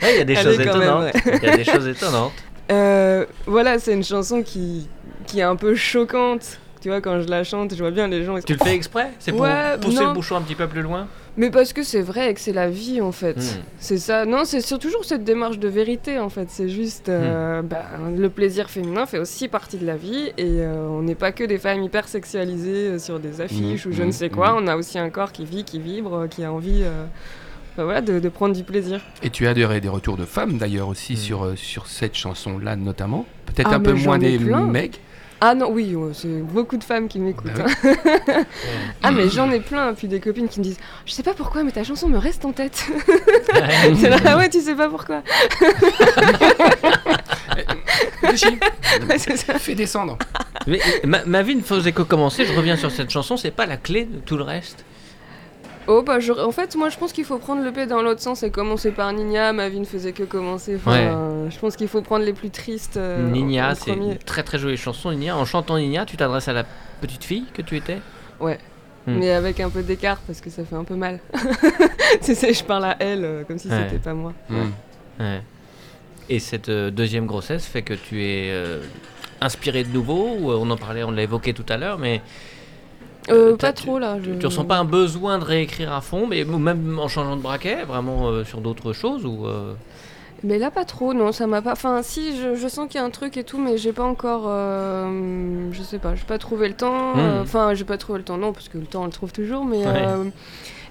Ouais, 0.02 0.16
il 0.16 0.18
y 0.18 0.20
a 0.20 0.24
des 0.24 0.34
Elle 0.34 0.42
choses 0.42 0.60
étonnantes. 0.60 1.12
Il 1.24 1.48
y 1.48 1.48
a 1.48 1.56
des 1.56 1.64
choses 1.64 1.88
étonnantes. 1.88 2.32
Euh, 2.70 3.24
voilà, 3.46 3.78
c'est 3.78 3.92
une 3.92 4.04
chanson 4.04 4.42
qui, 4.42 4.86
qui 5.26 5.38
est 5.38 5.44
un 5.44 5.56
peu 5.56 5.74
choquante. 5.74 6.58
Tu 6.84 6.90
vois, 6.90 7.00
quand 7.00 7.18
je 7.22 7.28
la 7.28 7.44
chante, 7.44 7.72
je 7.74 7.78
vois 7.78 7.90
bien 7.92 8.08
les 8.08 8.24
gens. 8.26 8.36
ils 8.36 8.44
Tu 8.44 8.52
le 8.52 8.58
fais 8.58 8.74
exprès? 8.74 9.10
C'est 9.18 9.32
pour 9.32 9.40
Ouais, 9.40 9.78
pousser 9.80 10.00
non. 10.02 10.08
le 10.08 10.12
bouchon 10.12 10.36
un 10.36 10.42
petit 10.42 10.54
peu 10.54 10.66
plus 10.66 10.82
loin? 10.82 11.06
Mais 11.38 11.48
parce 11.48 11.72
que 11.72 11.82
c'est 11.82 12.02
vrai 12.02 12.30
et 12.30 12.34
que 12.34 12.40
c'est 12.40 12.52
la 12.52 12.68
vie 12.68 13.00
en 13.00 13.10
fait. 13.10 13.38
Hmm. 13.38 13.62
C'est 13.78 13.96
ça. 13.96 14.26
Non, 14.26 14.42
c'est 14.44 14.60
toujours 14.78 15.06
cette 15.06 15.24
démarche 15.24 15.58
de 15.58 15.66
vérité 15.66 16.18
en 16.18 16.28
fait. 16.28 16.50
C'est 16.50 16.68
juste. 16.68 17.08
euh, 17.08 17.62
Hmm. 17.62 17.66
ben, 17.66 17.84
le 18.18 18.28
plaisir 18.28 18.68
féminin 18.68 19.06
fait 19.06 19.18
aussi 19.18 19.48
partie 19.48 19.78
de 19.78 19.86
la 19.86 19.96
vie 19.96 20.26
et 20.36 20.44
euh, 20.60 20.86
on 20.90 21.00
n'est 21.00 21.14
pas 21.14 21.32
que 21.32 21.42
des 21.44 21.56
femmes 21.56 21.82
hyper 21.82 22.06
sexualisées 22.06 22.88
euh, 22.90 22.98
sur 22.98 23.18
des 23.18 23.40
affiches 23.40 23.86
Hmm, 23.86 23.88
ou 23.88 23.92
je 23.92 24.02
ne 24.02 24.10
sais 24.10 24.28
quoi. 24.28 24.54
On 24.54 24.66
a 24.66 24.76
aussi 24.76 24.98
un 24.98 25.08
corps 25.08 25.32
qui 25.32 25.46
vit, 25.46 25.64
qui 25.64 25.78
vibre, 25.80 26.26
qui 26.28 26.44
a 26.44 26.52
envie. 26.52 26.82
euh, 26.82 27.06
ben 27.78 27.84
voilà, 27.84 28.02
de, 28.02 28.20
de 28.20 28.28
prendre 28.28 28.54
du 28.54 28.62
plaisir. 28.62 29.00
Et 29.22 29.30
tu 29.30 29.46
as 29.46 29.54
des, 29.54 29.80
des 29.80 29.88
retours 29.88 30.18
de 30.18 30.26
femmes 30.26 30.58
d'ailleurs 30.58 30.88
aussi 30.88 31.16
sur, 31.16 31.54
sur 31.56 31.86
cette 31.86 32.14
chanson-là 32.14 32.76
notamment. 32.76 33.24
Peut-être 33.46 33.70
Ah, 33.72 33.76
un 33.76 33.80
peu 33.80 33.94
moins 33.94 34.18
des 34.18 34.36
plein. 34.38 34.60
mecs. 34.66 35.00
Ah 35.46 35.54
non, 35.54 35.70
oui, 35.70 35.94
ouais, 35.94 36.12
c'est 36.14 36.40
beaucoup 36.40 36.78
de 36.78 36.84
femmes 36.84 37.06
qui 37.06 37.18
m'écoutent. 37.18 37.52
Bah 37.54 37.66
hein. 37.84 38.44
ah 39.02 39.10
mais 39.10 39.28
j'en 39.28 39.50
ai 39.50 39.60
plein, 39.60 39.92
puis 39.92 40.08
des 40.08 40.18
copines 40.18 40.48
qui 40.48 40.58
me 40.58 40.64
disent 40.64 40.78
Je 41.04 41.12
sais 41.12 41.22
pas 41.22 41.34
pourquoi, 41.34 41.62
mais 41.64 41.70
ta 41.70 41.84
chanson 41.84 42.08
me 42.08 42.16
reste 42.16 42.46
en 42.46 42.52
tête. 42.52 42.86
c'est 43.94 44.08
là, 44.08 44.16
ah 44.24 44.38
ouais, 44.38 44.48
tu 44.48 44.62
sais 44.62 44.74
pas 44.74 44.88
pourquoi. 44.88 45.22
Ouais, 48.22 49.18
c'est 49.18 49.36
ça. 49.36 49.58
fais 49.58 49.74
descendre. 49.74 50.18
Mais, 50.66 50.80
ma, 51.04 51.24
ma 51.24 51.42
vie 51.42 51.54
ne 51.54 51.62
faisait 51.62 51.92
que 51.92 52.02
commencer, 52.02 52.46
je 52.46 52.52
reviens 52.52 52.76
sur 52.76 52.90
cette 52.90 53.10
chanson, 53.10 53.36
c'est 53.36 53.50
pas 53.50 53.66
la 53.66 53.76
clé 53.76 54.06
de 54.06 54.18
tout 54.18 54.36
le 54.36 54.42
reste? 54.42 54.84
Oh 55.86 56.02
bah 56.02 56.18
je- 56.20 56.32
en 56.32 56.50
fait 56.50 56.76
moi 56.76 56.88
je 56.88 56.96
pense 56.96 57.12
qu'il 57.12 57.24
faut 57.24 57.38
prendre 57.38 57.62
le 57.62 57.70
P 57.72 57.86
dans 57.86 58.00
l'autre 58.02 58.20
sens 58.22 58.42
et 58.42 58.50
commencer 58.50 58.90
par 58.90 59.12
Nina, 59.12 59.52
ma 59.52 59.68
vie 59.68 59.80
ne 59.80 59.84
faisait 59.84 60.12
que 60.12 60.22
commencer. 60.22 60.76
Enfin, 60.76 60.92
Ouais. 60.92 61.06
euh, 61.08 61.50
je 61.50 61.58
pense 61.58 61.76
qu'il 61.76 61.88
faut 61.88 62.00
prendre 62.02 62.24
les 62.24 62.32
plus 62.32 62.50
tristes. 62.50 62.96
euh, 62.96 63.28
Nina, 63.30 63.74
c'est 63.74 63.92
une 63.92 64.16
très 64.16 64.42
très 64.42 64.58
jolie 64.58 64.76
chanson. 64.78 65.12
Nina, 65.12 65.36
en 65.36 65.44
chantant 65.44 65.76
Nina, 65.78 66.06
tu 66.06 66.16
t'adresses 66.16 66.48
à 66.48 66.52
la 66.54 66.64
petite 67.00 67.24
fille 67.24 67.44
que 67.52 67.60
tu 67.62 67.76
étais? 67.76 67.98
Ouais. 68.40 68.58
Hmm. 69.06 69.18
Mais 69.18 69.30
avec 69.32 69.60
un 69.60 69.68
peu 69.68 69.82
d'écart 69.82 70.16
parce 70.26 70.40
que 70.40 70.48
ça 70.48 70.64
fait 70.64 70.76
un 70.76 70.84
peu 70.84 70.94
mal. 70.94 71.20
tu 72.24 72.34
sais, 72.34 72.54
je 72.54 72.64
parle 72.64 72.86
à 72.86 72.96
elle 73.00 73.24
euh, 73.24 73.44
comme 73.44 73.58
si 73.58 73.68
Ouais. 73.68 73.84
c'était 73.84 74.02
pas 74.02 74.14
moi. 74.14 74.32
Mm. 74.48 74.54
Ouais. 75.20 75.42
Et 76.30 76.38
cette 76.38 76.70
euh, 76.70 76.90
deuxième 76.90 77.26
grossesse 77.26 77.66
fait 77.66 77.82
que 77.82 77.92
tu 77.92 78.24
es 78.24 78.50
inspiré 79.42 79.84
de 79.84 79.92
nouveau, 79.92 80.36
ou 80.40 80.50
on 80.52 80.70
en 80.70 80.76
parlait, 80.78 81.04
on 81.04 81.10
l'a 81.10 81.22
évoqué 81.24 81.52
tout 81.52 81.66
à 81.68 81.76
l'heure, 81.76 81.98
mais 81.98 82.22
Euh, 83.30 83.56
t'as- 83.56 83.68
pas 83.68 83.72
trop 83.72 83.98
là. 83.98 84.18
Je... 84.22 84.32
tu 84.32 84.46
ressens 84.46 84.64
pas 84.64 84.76
un 84.76 84.84
besoin 84.84 85.38
de 85.38 85.44
réécrire 85.44 85.92
à 85.92 86.00
fond, 86.00 86.26
mais 86.26 86.44
même 86.44 86.98
en 86.98 87.08
changeant 87.08 87.36
de 87.36 87.42
braquet, 87.42 87.84
vraiment 87.84 88.28
euh, 88.28 88.44
sur 88.44 88.60
d'autres 88.60 88.92
choses 88.92 89.24
ou 89.24 89.46
euh, 89.46 89.72
Mais 90.42 90.58
là, 90.58 90.70
pas 90.70 90.84
trop, 90.84 91.14
non, 91.14 91.32
ça 91.32 91.46
m'a 91.46 91.62
pas. 91.62 91.72
Enfin, 91.72 92.02
si, 92.02 92.36
je, 92.36 92.54
je 92.54 92.68
sens 92.68 92.86
qu'il 92.88 93.00
y 93.00 93.02
a 93.02 93.06
un 93.06 93.10
truc 93.10 93.36
et 93.38 93.44
tout, 93.44 93.58
mais 93.58 93.78
j'ai 93.78 93.92
pas 93.92 94.02
encore. 94.04 94.44
euh, 94.46 95.68
je 95.72 95.82
sais 95.82 95.98
pas, 95.98 96.14
j'ai 96.14 96.24
pas 96.24 96.38
trouvé 96.38 96.68
le 96.68 96.74
temps. 96.74 97.16
Euh, 97.16 97.42
Enfin, 97.42 97.72
j'ai 97.74 97.84
pas 97.84 97.96
trouvé 97.98 98.18
le 98.18 98.24
temps, 98.24 98.36
non, 98.36 98.52
parce 98.52 98.68
que 98.68 98.76
le 98.78 98.84
temps, 98.86 99.02
on 99.02 99.06
le 99.06 99.12
trouve 99.12 99.32
toujours, 99.32 99.64
mais. 99.64 99.86
Ouais. 99.86 100.06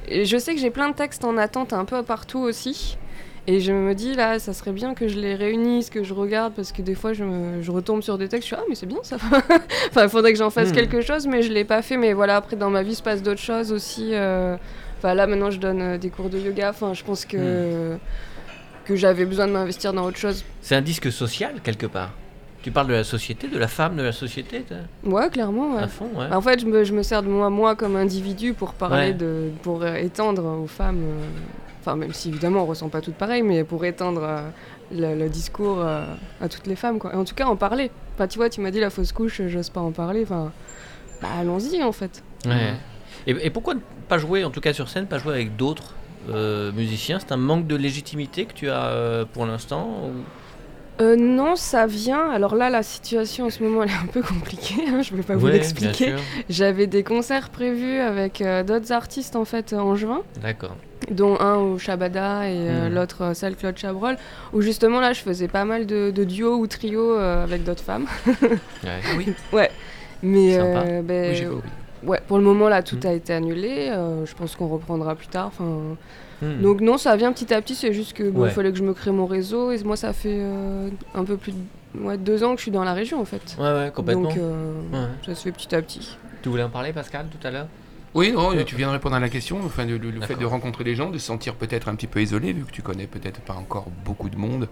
euh, 0.09 0.23
je 0.25 0.37
sais 0.37 0.53
que 0.55 0.59
j'ai 0.59 0.71
plein 0.71 0.89
de 0.89 0.95
textes 0.95 1.23
en 1.23 1.37
attente 1.37 1.71
un 1.71 1.85
peu 1.85 2.01
partout 2.03 2.39
aussi. 2.39 2.97
Et 3.45 3.59
je 3.59 3.73
me 3.73 3.93
dis, 3.93 4.15
là, 4.15 4.39
ça 4.39 4.53
serait 4.53 4.71
bien 4.71 4.93
que 4.93 5.07
je 5.09 5.19
les 5.19 5.35
réunisse, 5.35 5.89
que 5.89 6.01
je 6.03 6.13
regarde, 6.13 6.53
parce 6.53 6.71
que 6.71 6.81
des 6.81 6.95
fois, 6.95 7.11
je, 7.11 7.25
me- 7.25 7.61
je 7.61 7.71
retombe 7.71 8.01
sur 8.01 8.17
des 8.17 8.29
textes, 8.29 8.47
je 8.49 8.55
suis, 8.55 8.55
ah, 8.57 8.63
mais 8.69 8.75
c'est 8.75 8.85
bien 8.85 8.99
ça. 9.03 9.17
enfin, 9.89 10.03
il 10.03 10.09
faudrait 10.09 10.31
que 10.31 10.39
j'en 10.39 10.49
fasse 10.49 10.69
Hmm. 10.69 10.75
quelque 10.75 11.01
chose, 11.01 11.27
mais 11.27 11.41
je 11.41 11.51
l'ai 11.51 11.65
pas 11.65 11.81
fait. 11.81 11.97
Mais 11.97 12.13
voilà, 12.13 12.37
après, 12.37 12.55
dans 12.55 12.69
ma 12.69 12.83
vie, 12.83 12.95
se 12.95 13.03
passe 13.03 13.21
d'autres 13.21 13.41
choses 13.41 13.71
aussi. 13.73 14.11
euh, 14.13 14.55
Enfin, 14.99 15.13
là, 15.13 15.27
maintenant, 15.27 15.51
je 15.51 15.59
donne 15.59 15.81
euh, 15.81 15.97
des 15.97 16.09
cours 16.09 16.29
de 16.29 16.39
yoga. 16.39 16.69
Enfin, 16.69 16.93
je 16.93 17.03
pense 17.03 17.25
que. 17.25 17.97
que 18.85 18.95
j'avais 18.95 19.25
besoin 19.25 19.47
de 19.47 19.51
m'investir 19.51 19.91
dans 19.93 20.05
autre 20.05 20.17
chose. 20.17 20.43
c'est 20.61 20.75
un 20.75 20.81
disque 20.81 21.11
social 21.11 21.55
quelque 21.63 21.85
part. 21.87 22.11
Tu 22.61 22.71
parles 22.71 22.87
de 22.87 22.93
la 22.93 23.03
société, 23.03 23.49
de 23.49 23.57
la 23.59 23.67
femme 23.67 23.97
de 23.97 24.03
la 24.03 24.13
société, 24.13 24.63
Ouais, 25.03 25.29
clairement, 25.29 25.75
ouais. 25.75 25.83
à 25.83 25.87
fond, 25.89 26.09
ouais. 26.15 26.27
En 26.33 26.39
fait, 26.39 26.61
je 26.61 26.65
me, 26.65 26.85
je 26.85 26.93
me 26.93 27.03
sers 27.03 27.21
de 27.21 27.27
moi, 27.27 27.49
moi 27.49 27.75
comme 27.75 27.97
individu 27.97 28.53
pour 28.53 28.73
parler 28.73 29.07
Ouais. 29.07 29.13
de, 29.13 29.49
pour 29.63 29.85
étendre 29.85 30.45
aux 30.63 30.67
femmes, 30.67 31.01
euh, 31.03 31.25
enfin 31.83 31.97
même 31.97 32.13
si 32.13 32.29
évidemment 32.29 32.63
on 32.63 32.65
ressent 32.65 32.89
pas 32.89 33.01
toutes 33.01 33.15
pareil, 33.15 33.41
mais 33.41 33.63
pour 33.63 33.83
étendre 33.83 34.23
euh, 34.23 35.15
le, 35.15 35.27
discours 35.27 35.81
euh, 35.81 36.05
à 36.41 36.47
toutes 36.47 36.65
les 36.67 36.77
femmes, 36.77 36.97
quoi. 36.97 37.13
Et 37.13 37.15
en 37.17 37.25
tout 37.25 37.35
cas, 37.35 37.45
en 37.45 37.57
parler. 37.57 37.91
Enfin, 38.15 38.27
tu 38.27 38.37
vois, 38.37 38.49
tu 38.49 38.61
m'as 38.61 38.71
dit 38.71 38.79
la 38.79 38.89
fausse 38.89 39.11
couche, 39.11 39.41
j'ose 39.47 39.69
pas 39.69 39.81
en 39.81 39.91
parler. 39.91 40.23
Enfin, 40.23 40.51
bah 41.21 41.27
allons-y 41.39 41.83
en 41.83 41.91
fait. 41.91 42.23
Ouais. 42.45 42.73
Et, 43.27 43.31
et 43.47 43.49
pourquoi 43.49 43.75
pas 44.07 44.17
jouer, 44.17 44.43
en 44.43 44.49
tout 44.49 44.61
cas 44.61 44.73
sur 44.73 44.87
scène, 44.87 45.07
pas 45.07 45.17
jouer 45.17 45.33
avec 45.33 45.55
d'autres 45.55 45.93
euh, 46.29 46.71
musiciens? 46.71 47.19
C'est 47.19 47.31
un 47.33 47.37
manque 47.37 47.67
de 47.67 47.75
légitimité 47.75 48.45
que 48.45 48.53
tu 48.53 48.69
as 48.69 49.25
pour 49.33 49.45
l'instant 49.45 50.11
Euh, 51.01 51.15
non, 51.15 51.55
ça 51.55 51.85
vient. 51.87 52.29
Alors 52.29 52.55
là, 52.55 52.69
la 52.69 52.83
situation 52.83 53.45
en 53.47 53.49
ce 53.49 53.63
moment, 53.63 53.83
elle 53.83 53.89
est 53.89 53.93
un 53.93 54.05
peu 54.11 54.21
compliquée. 54.21 54.83
hein, 54.87 55.01
je 55.01 55.15
vais 55.15 55.23
pas 55.23 55.35
vous 55.35 55.47
Ouais, 55.47 55.53
l'expliquer. 55.53 56.13
J'avais 56.49 56.85
des 56.87 57.03
concerts 57.03 57.49
prévus 57.49 57.97
avec 57.99 58.41
euh, 58.41 58.63
d'autres 58.63 58.91
artistes 58.91 59.35
en 59.35 59.45
fait 59.45 59.73
en 59.73 59.95
juin. 59.95 60.21
D'accord. 60.41 60.75
dont 61.11 61.37
un 61.41 61.55
au 61.57 61.77
Shabada 61.77 62.47
et 62.47 62.53
euh, 62.55 62.87
Mhm. 62.89 62.95
l'autre 62.95 63.23
euh, 63.23 63.33
salle 63.33 63.55
Claude 63.57 63.77
Chabrol, 63.77 64.15
où 64.53 64.61
justement 64.61 65.01
là 65.01 65.11
je 65.11 65.19
faisais 65.19 65.49
pas 65.49 65.65
mal 65.65 65.85
de, 65.85 66.11
de 66.11 66.23
duos 66.23 66.55
ou 66.57 66.65
trios 66.67 67.17
euh, 67.17 67.43
avec 67.43 67.63
d'autres 67.65 67.83
femmes. 67.83 68.05
Ouais. 68.27 68.49
Ah 68.85 68.89
oui, 69.17 69.27
Mais 70.21 70.53
Sympa. 70.53 70.79
euh, 70.85 71.01
ben, 71.01 71.29
oui 71.31 71.35
j'ai 71.35 71.45
compris. 71.45 71.69
ouais, 72.03 72.21
pour 72.25 72.37
le 72.37 72.43
moment 72.45 72.69
là 72.69 72.81
tout 72.83 72.95
Mhm. 72.95 73.07
a 73.07 73.13
été 73.13 73.33
annulé. 73.33 73.89
euh, 73.91 74.25
je 74.25 74.33
pense 74.33 74.55
qu'on 74.55 74.67
reprendra 74.69 75.15
plus 75.15 75.27
tard. 75.27 75.47
Enfin, 75.47 75.97
Hmm. 76.41 76.61
donc 76.61 76.81
non, 76.81 76.97
ça 76.97 77.15
vient 77.15 77.31
petit 77.31 77.53
à 77.53 77.61
petit. 77.61 77.75
C'est 77.75 77.93
juste 77.93 78.13
que 78.13 78.29
bon, 78.29 78.41
Ouais. 78.41 78.49
il 78.49 78.53
fallait 78.53 78.71
que 78.71 78.77
je 78.77 78.83
me 78.83 78.93
crée 78.93 79.11
mon 79.11 79.25
réseau 79.25 79.71
et 79.71 79.81
moi 79.83 79.95
ça 79.95 80.13
fait 80.13 80.39
euh, 80.39 80.89
un 81.13 81.23
peu 81.23 81.37
plus 81.37 81.53
de 81.53 82.03
ouais, 82.03 82.17
deux 82.17 82.43
ans 82.43 82.51
que 82.51 82.57
je 82.57 82.63
suis 82.63 82.71
dans 82.71 82.83
la 82.83 82.93
région 82.93 83.21
en 83.21 83.25
fait. 83.25 83.55
Ouais, 83.59 83.73
ouais, 83.73 83.91
complètement. 83.93 84.29
Donc 84.29 84.37
euh, 84.37 84.73
Ouais. 84.91 85.07
ça 85.25 85.35
se 85.35 85.43
fait 85.43 85.51
petit 85.51 85.73
à 85.75 85.81
petit. 85.81 86.17
Tu 86.41 86.49
voulais 86.49 86.63
en 86.63 86.69
parler, 86.69 86.91
Pascal, 86.91 87.27
tout 87.31 87.47
à 87.47 87.51
l'heure? 87.51 87.67
Oui, 88.13 88.31
non, 88.31 88.51
tu 88.63 88.75
viens 88.75 88.87
de 88.87 88.93
répondre 88.93 89.15
à 89.15 89.19
la 89.19 89.29
question. 89.29 89.59
Enfin, 89.65 89.85
le, 89.85 90.21
fait 90.21 90.35
de 90.35 90.45
rencontrer 90.45 90.83
des 90.83 90.93
gens, 90.93 91.09
de 91.09 91.17
se 91.17 91.25
sentir 91.25 91.55
peut-être 91.55 91.87
un 91.87 91.95
petit 91.95 92.05
peu 92.07 92.21
isolé, 92.21 92.53
vu 92.53 92.63
que 92.63 92.71
tu 92.71 92.81
connais 92.83 93.07
peut-être 93.07 93.41
pas 93.41 93.53
encore 93.53 93.87
beaucoup 94.05 94.29
de 94.29 94.37
monde 94.37 94.67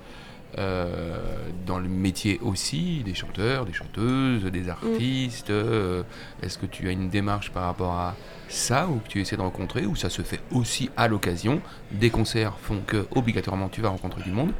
euh, 0.58 1.18
dans 1.66 1.80
le 1.80 1.88
métier 1.88 2.40
aussi, 2.44 3.02
des 3.06 3.14
chanteurs, 3.14 3.66
des 3.66 3.74
chanteuses, 3.74 4.44
des 4.46 4.70
artistes. 4.70 5.50
euh, 5.50 6.04
Est-ce 6.44 6.58
que 6.58 6.66
tu 6.66 6.88
as 6.88 6.92
une 6.92 7.10
démarche 7.10 7.52
par 7.52 7.64
rapport 7.66 7.94
à 7.94 8.16
ça, 8.50 8.88
ou 8.88 8.96
que 9.00 9.08
tu 9.08 9.22
essaies 9.22 9.38
de 9.38 9.42
rencontrer, 9.42 9.86
ou 9.86 9.96
ça 9.96 10.10
se 10.10 10.22
fait 10.22 10.40
aussi 10.52 10.90
à 10.98 11.08
l'occasion? 11.08 11.62
Des 11.92 12.10
concerts 12.10 12.58
font 12.62 12.82
que 12.86 13.06
obligatoirement 13.16 13.70
tu 13.70 13.82
vas 13.82 13.90
rencontrer 13.90 14.22
du 14.24 14.32
monde. 14.32 14.52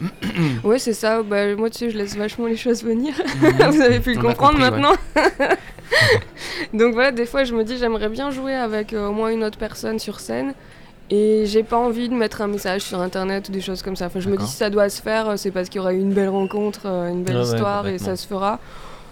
Ouais, 0.62 0.78
c'est 0.78 0.92
ça. 0.92 1.22
Bah, 1.22 1.54
moi, 1.56 1.70
tu 1.70 1.78
sais, 1.78 1.90
je 1.90 1.96
laisse 1.96 2.16
vachement 2.16 2.46
les 2.46 2.56
choses 2.56 2.84
venir. 2.84 3.14
Mhm. 3.40 3.70
Vous 3.72 3.80
avez 3.80 4.00
pu 4.00 4.12
le 4.12 4.18
On 4.18 4.22
comprendre 4.22 4.58
compris, 4.58 4.62
ouais. 4.64 4.70
maintenant. 4.70 4.96
Donc 6.74 6.94
voilà, 6.94 7.12
des 7.12 7.26
fois, 7.26 7.44
je 7.44 7.54
me 7.54 7.64
dis, 7.64 7.78
j'aimerais 7.78 8.08
bien 8.08 8.30
jouer 8.30 8.54
avec 8.54 8.92
euh, 8.92 9.08
au 9.08 9.12
moins 9.12 9.30
une 9.30 9.44
autre 9.44 9.58
personne 9.58 9.98
sur 9.98 10.20
scène. 10.20 10.54
Et 11.10 11.46
j'ai 11.46 11.62
pas 11.62 11.76
envie 11.76 12.08
de 12.08 12.14
mettre 12.14 12.42
un 12.42 12.48
message 12.48 12.82
sur 12.82 13.00
internet 13.00 13.48
ou 13.48 13.52
des 13.52 13.60
choses 13.60 13.82
comme 13.82 13.94
ça. 13.94 14.06
Enfin, 14.06 14.18
je 14.18 14.28
me 14.28 14.36
dis, 14.36 14.46
si 14.46 14.56
ça 14.56 14.70
doit 14.70 14.88
se 14.88 15.00
faire, 15.00 15.28
euh, 15.28 15.36
c'est 15.36 15.52
parce 15.52 15.68
qu'il 15.68 15.78
y 15.78 15.80
aura 15.80 15.92
eu 15.92 16.00
une 16.00 16.12
belle 16.12 16.28
rencontre, 16.28 16.82
euh, 16.86 17.10
une 17.10 17.22
belle 17.22 17.36
ouais, 17.36 17.44
histoire 17.44 17.86
et 17.86 17.98
ça 17.98 18.16
se 18.16 18.26
fera. 18.26 18.58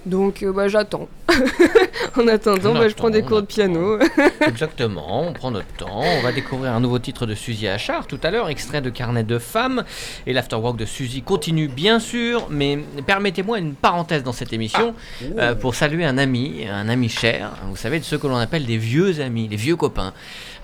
Donc, 0.07 0.43
euh, 0.43 0.53
bah, 0.53 0.69
j'attends. 0.69 1.09
en 2.17 2.29
attendant, 2.29 2.71
On 2.71 2.75
bah, 2.75 2.89
je 2.89 2.95
prends 2.95 3.11
des 3.11 3.23
cours 3.23 3.41
de 3.41 3.47
piano. 3.47 3.99
Exactement, 4.47 5.27
on 5.27 5.33
prend 5.33 5.51
notre 5.51 5.73
temps. 5.77 6.01
On 6.03 6.23
va 6.23 6.33
découvrir 6.33 6.73
un 6.73 6.81
nouveau 6.81 6.99
titre 6.99 7.27
de 7.27 7.35
Suzy 7.35 7.67
Achard 7.67 8.07
tout 8.07 8.19
à 8.23 8.31
l'heure, 8.31 8.49
extrait 8.49 8.83
de 8.83 8.91
Carnet 8.91 9.25
de 9.25 9.39
femmes. 9.39 9.85
Et 10.27 10.33
l'afterwork 10.33 10.77
de 10.77 10.85
Suzy 10.85 11.23
continue 11.23 11.69
bien 11.69 11.99
sûr, 11.99 12.47
mais 12.51 12.79
permettez-moi 13.07 13.59
une 13.59 13.75
parenthèse 13.75 14.23
dans 14.23 14.33
cette 14.33 14.53
émission 14.53 14.95
euh, 15.39 15.55
pour 15.55 15.75
saluer 15.75 16.05
un 16.05 16.19
ami, 16.19 16.67
un 16.71 16.89
ami 16.89 17.09
cher. 17.09 17.53
Vous 17.69 17.77
savez, 17.77 17.99
de 17.99 18.05
ceux 18.05 18.19
que 18.19 18.27
l'on 18.27 18.37
appelle 18.37 18.67
des 18.67 18.79
vieux 18.79 19.21
amis, 19.21 19.49
des 19.49 19.57
vieux 19.57 19.77
copains. 19.77 20.13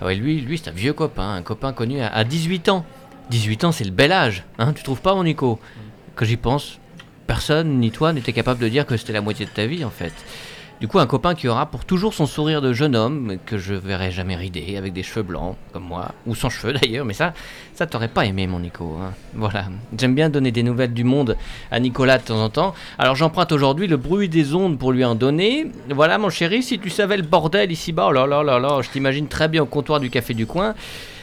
Ah 0.00 0.06
ouais, 0.06 0.14
lui, 0.14 0.40
lui 0.40 0.58
c'est 0.58 0.70
un 0.70 0.74
vieux 0.74 0.92
copain, 0.92 1.34
un 1.34 1.42
copain 1.42 1.72
connu 1.72 2.00
à, 2.00 2.08
à 2.08 2.24
18 2.24 2.68
ans. 2.68 2.84
18 3.30 3.64
ans, 3.64 3.72
c'est 3.72 3.84
le 3.84 3.92
bel 3.92 4.10
âge, 4.10 4.44
hein, 4.58 4.72
tu 4.72 4.82
trouves 4.82 5.00
pas, 5.00 5.14
mon 5.14 5.22
Nico 5.22 5.60
Que 6.16 6.24
j'y 6.24 6.36
pense, 6.36 6.79
personne, 7.30 7.78
ni 7.78 7.92
toi, 7.92 8.12
n'était 8.12 8.32
capable 8.32 8.58
de 8.58 8.68
dire 8.68 8.84
que 8.84 8.96
c'était 8.96 9.12
la 9.12 9.20
moitié 9.20 9.46
de 9.46 9.50
ta 9.52 9.64
vie, 9.64 9.84
en 9.84 9.90
fait. 9.90 10.12
Du 10.80 10.88
coup, 10.88 10.98
un 10.98 11.06
copain 11.06 11.36
qui 11.36 11.46
aura 11.46 11.66
pour 11.66 11.84
toujours 11.84 12.12
son 12.12 12.26
sourire 12.26 12.60
de 12.60 12.72
jeune 12.72 12.96
homme, 12.96 13.36
que 13.46 13.56
je 13.56 13.72
verrai 13.72 14.10
jamais 14.10 14.34
rider, 14.34 14.76
avec 14.76 14.92
des 14.92 15.04
cheveux 15.04 15.22
blancs, 15.22 15.54
comme 15.72 15.84
moi, 15.84 16.10
ou 16.26 16.34
sans 16.34 16.50
cheveux 16.50 16.72
d'ailleurs, 16.82 17.04
mais 17.04 17.14
ça, 17.14 17.32
ça 17.72 17.86
t'aurais 17.86 18.08
pas 18.08 18.26
aimé, 18.26 18.48
mon 18.48 18.58
Nico. 18.58 18.96
hein. 19.00 19.12
Voilà. 19.34 19.66
J'aime 19.96 20.16
bien 20.16 20.28
donner 20.28 20.50
des 20.50 20.64
nouvelles 20.64 20.92
du 20.92 21.04
monde 21.04 21.36
à 21.70 21.78
Nicolas 21.78 22.18
de 22.18 22.24
temps 22.24 22.42
en 22.42 22.50
temps. 22.50 22.74
Alors 22.98 23.14
j'emprunte 23.14 23.52
aujourd'hui 23.52 23.86
le 23.86 23.96
bruit 23.96 24.28
des 24.28 24.52
ondes 24.56 24.76
pour 24.76 24.90
lui 24.90 25.04
en 25.04 25.14
donner. 25.14 25.70
Voilà, 25.90 26.18
mon 26.18 26.30
chéri, 26.30 26.64
si 26.64 26.80
tu 26.80 26.90
savais 26.90 27.16
le 27.16 27.22
bordel 27.22 27.70
ici-bas, 27.70 28.06
oh 28.08 28.12
là 28.12 28.26
là 28.26 28.42
là 28.42 28.58
là, 28.58 28.80
je 28.82 28.90
t'imagine 28.90 29.28
très 29.28 29.46
bien 29.46 29.62
au 29.62 29.66
comptoir 29.66 30.00
du 30.00 30.10
café 30.10 30.34
du 30.34 30.46
coin. 30.46 30.74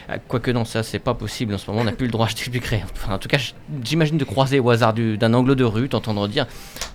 Ah, 0.10 0.20
Quoique 0.26 0.52
non, 0.52 0.64
ça 0.64 0.84
c'est 0.84 1.00
pas 1.00 1.14
possible 1.14 1.54
en 1.54 1.58
ce 1.58 1.70
moment, 1.70 1.82
on 1.82 1.86
n'a 1.86 1.92
plus 1.92 2.06
le 2.06 2.12
droit, 2.14 2.28
t'expliquerai. 2.28 2.82
Enfin, 2.94 3.16
en 3.16 3.18
tout 3.18 3.28
cas, 3.28 3.40
j'imagine 3.84 4.18
de 4.18 4.24
croiser 4.24 4.60
au 4.62 4.70
hasard 4.70 4.94
du- 4.94 5.18
d'un 5.18 5.34
angle 5.34 5.56
de 5.56 5.66
rue, 5.66 5.90
t'entendre 5.90 6.28
dire 6.30 6.46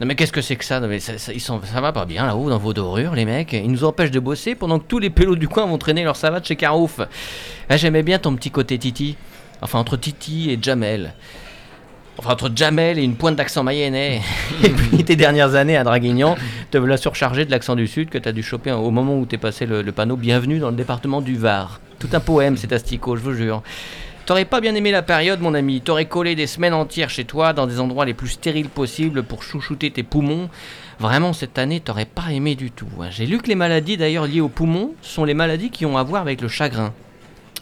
Non 0.01 0.07
mais 0.07 0.15
qu'est-ce 0.15 0.33
que 0.33 0.41
c'est 0.41 0.57
que 0.57 0.65
ça, 0.65 0.81
Non, 0.81 0.89
mais 0.89 0.99
ça, 0.99 1.81
va 1.81 1.93
pas 1.93 2.07
bien 2.07 2.25
là-haut 2.27 2.49
dans 2.49 2.59
vos 2.59 2.73
dorures, 2.73 3.15
les 3.15 3.27
mecs. 3.27 3.53
Ils 3.53 3.71
nous 3.71 3.85
empêchent 3.85 4.11
de 4.11 4.21
bosser 4.21 4.55
pendant 4.55 4.79
que 4.79 4.85
tous 4.89 4.99
les 4.99 5.11
pélos 5.11 5.37
du 5.37 5.47
coin 5.49 5.67
vont 5.67 5.77
traîner 5.79 6.05
leur 6.05 6.17
savate 6.17 6.47
chez 6.47 6.57
Carouf. 6.57 7.01
Ah, 7.69 7.77
J'aimais 7.77 8.03
bien 8.03 8.19
ton 8.19 8.35
petit 8.35 8.51
côté 8.51 8.79
Titi. 8.79 9.17
Enfin, 9.61 9.79
entre 9.79 9.97
Titi 9.99 10.51
et 10.51 10.59
Jamel. 10.61 11.13
Enfin, 12.19 12.33
entre 12.33 12.51
Jamel 12.55 12.99
et 12.99 13.03
une 13.03 13.17
pointe 13.17 13.37
d'accent 13.37 13.65
mayennais. 13.65 14.21
et 14.63 14.69
puis 14.69 15.03
tes 15.05 15.17
dernières 15.17 15.55
années 15.55 15.77
à 15.77 15.85
Draguignan, 15.85 16.37
te 16.71 16.79
voilà 16.79 16.97
surchargé 16.97 17.45
de 17.45 17.51
l'accent 17.51 17.75
du 17.75 17.87
Sud 17.87 18.11
que 18.11 18.19
t'as 18.19 18.33
dû 18.33 18.43
choper 18.43 18.71
au 18.73 18.91
moment 18.91 19.19
où 19.19 19.25
t'es 19.27 19.39
passé 19.39 19.67
le, 19.67 19.83
le 19.83 19.93
panneau 19.93 20.17
Bienvenue 20.17 20.59
dans 20.59 20.71
le 20.71 20.77
département 20.77 21.21
du 21.21 21.37
Var. 21.37 21.81
Tout 21.99 22.09
un 22.13 22.21
poème, 22.21 22.57
cet 22.57 22.73
asticot, 22.73 23.17
je 23.17 23.23
vous 23.23 23.33
jure. 23.35 23.63
T'aurais 24.27 24.45
pas 24.45 24.61
bien 24.61 24.75
aimé 24.77 24.93
la 24.93 25.03
période, 25.03 25.41
mon 25.41 25.53
ami. 25.55 25.81
T'aurais 25.81 26.05
collé 26.05 26.37
des 26.37 26.47
semaines 26.47 26.75
entières 26.75 27.11
chez 27.11 27.25
toi, 27.25 27.53
dans 27.53 27.67
des 27.67 27.81
endroits 27.81 28.05
les 28.05 28.15
plus 28.15 28.29
stériles 28.29 28.69
possibles 28.69 29.25
pour 29.25 29.43
chouchouter 29.43 29.91
tes 29.91 30.05
poumons. 30.05 30.49
Vraiment, 31.01 31.33
cette 31.33 31.59
année, 31.59 31.81
t'aurais 31.81 32.05
pas 32.05 32.31
aimé 32.31 32.55
du 32.55 32.71
tout. 32.71 32.87
hein. 33.01 33.09
J'ai 33.11 33.27
lu 33.27 33.39
que 33.39 33.49
les 33.49 33.57
maladies, 33.57 33.97
d'ailleurs, 33.97 34.27
liées 34.27 34.41
aux 34.41 34.49
poumons, 34.49 34.95
sont 35.03 35.25
les 35.25 35.35
maladies 35.35 35.71
qui 35.71 35.87
ont 35.87 35.99
à 35.99 36.05
voir 36.05 36.23
avec 36.23 36.41
le 36.41 36.47
chagrin. 36.47 36.93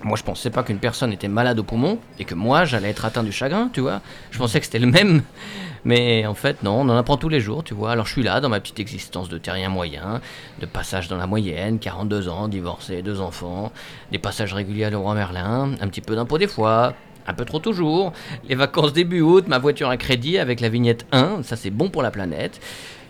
Moi, 0.02 0.16
je 0.16 0.22
pensais 0.22 0.48
pas 0.50 0.62
qu'une 0.62 0.78
personne 0.78 1.12
était 1.12 1.28
malade 1.28 1.58
au 1.58 1.62
poumon 1.62 1.98
et 2.18 2.24
que 2.24 2.34
moi, 2.34 2.64
j'allais 2.64 2.88
être 2.88 3.04
atteint 3.04 3.22
du 3.22 3.32
chagrin, 3.32 3.68
tu 3.72 3.80
vois. 3.80 4.00
Je 4.30 4.38
pensais 4.38 4.58
que 4.58 4.64
c'était 4.64 4.78
le 4.78 4.86
même. 4.86 5.22
Mais 5.84 6.26
en 6.26 6.34
fait, 6.34 6.62
non, 6.62 6.80
on 6.80 6.88
en 6.88 6.96
apprend 6.96 7.16
tous 7.16 7.28
les 7.28 7.40
jours, 7.40 7.64
tu 7.64 7.74
vois. 7.74 7.92
Alors, 7.92 8.06
je 8.06 8.12
suis 8.12 8.22
là, 8.22 8.40
dans 8.40 8.48
ma 8.48 8.60
petite 8.60 8.80
existence 8.80 9.28
de 9.28 9.38
terrien 9.38 9.68
moyen, 9.68 10.20
de 10.60 10.66
passage 10.66 11.08
dans 11.08 11.16
la 11.16 11.26
moyenne, 11.26 11.78
42 11.78 12.28
ans, 12.28 12.48
divorcé, 12.48 13.02
deux 13.02 13.20
enfants, 13.20 13.72
des 14.10 14.18
passages 14.18 14.54
réguliers 14.54 14.84
à 14.84 14.90
Leroy 14.90 15.14
Merlin, 15.14 15.72
un 15.80 15.88
petit 15.88 16.02
peu 16.02 16.14
d'impôt 16.16 16.38
des 16.38 16.48
fois, 16.48 16.94
un 17.26 17.34
peu 17.34 17.44
trop 17.44 17.58
toujours, 17.58 18.12
les 18.48 18.54
vacances 18.54 18.92
début 18.92 19.20
août, 19.20 19.46
ma 19.48 19.58
voiture 19.58 19.88
à 19.88 19.96
crédit 19.96 20.38
avec 20.38 20.60
la 20.60 20.68
vignette 20.68 21.06
1, 21.12 21.42
ça 21.42 21.56
c'est 21.56 21.70
bon 21.70 21.88
pour 21.88 22.02
la 22.02 22.10
planète. 22.10 22.60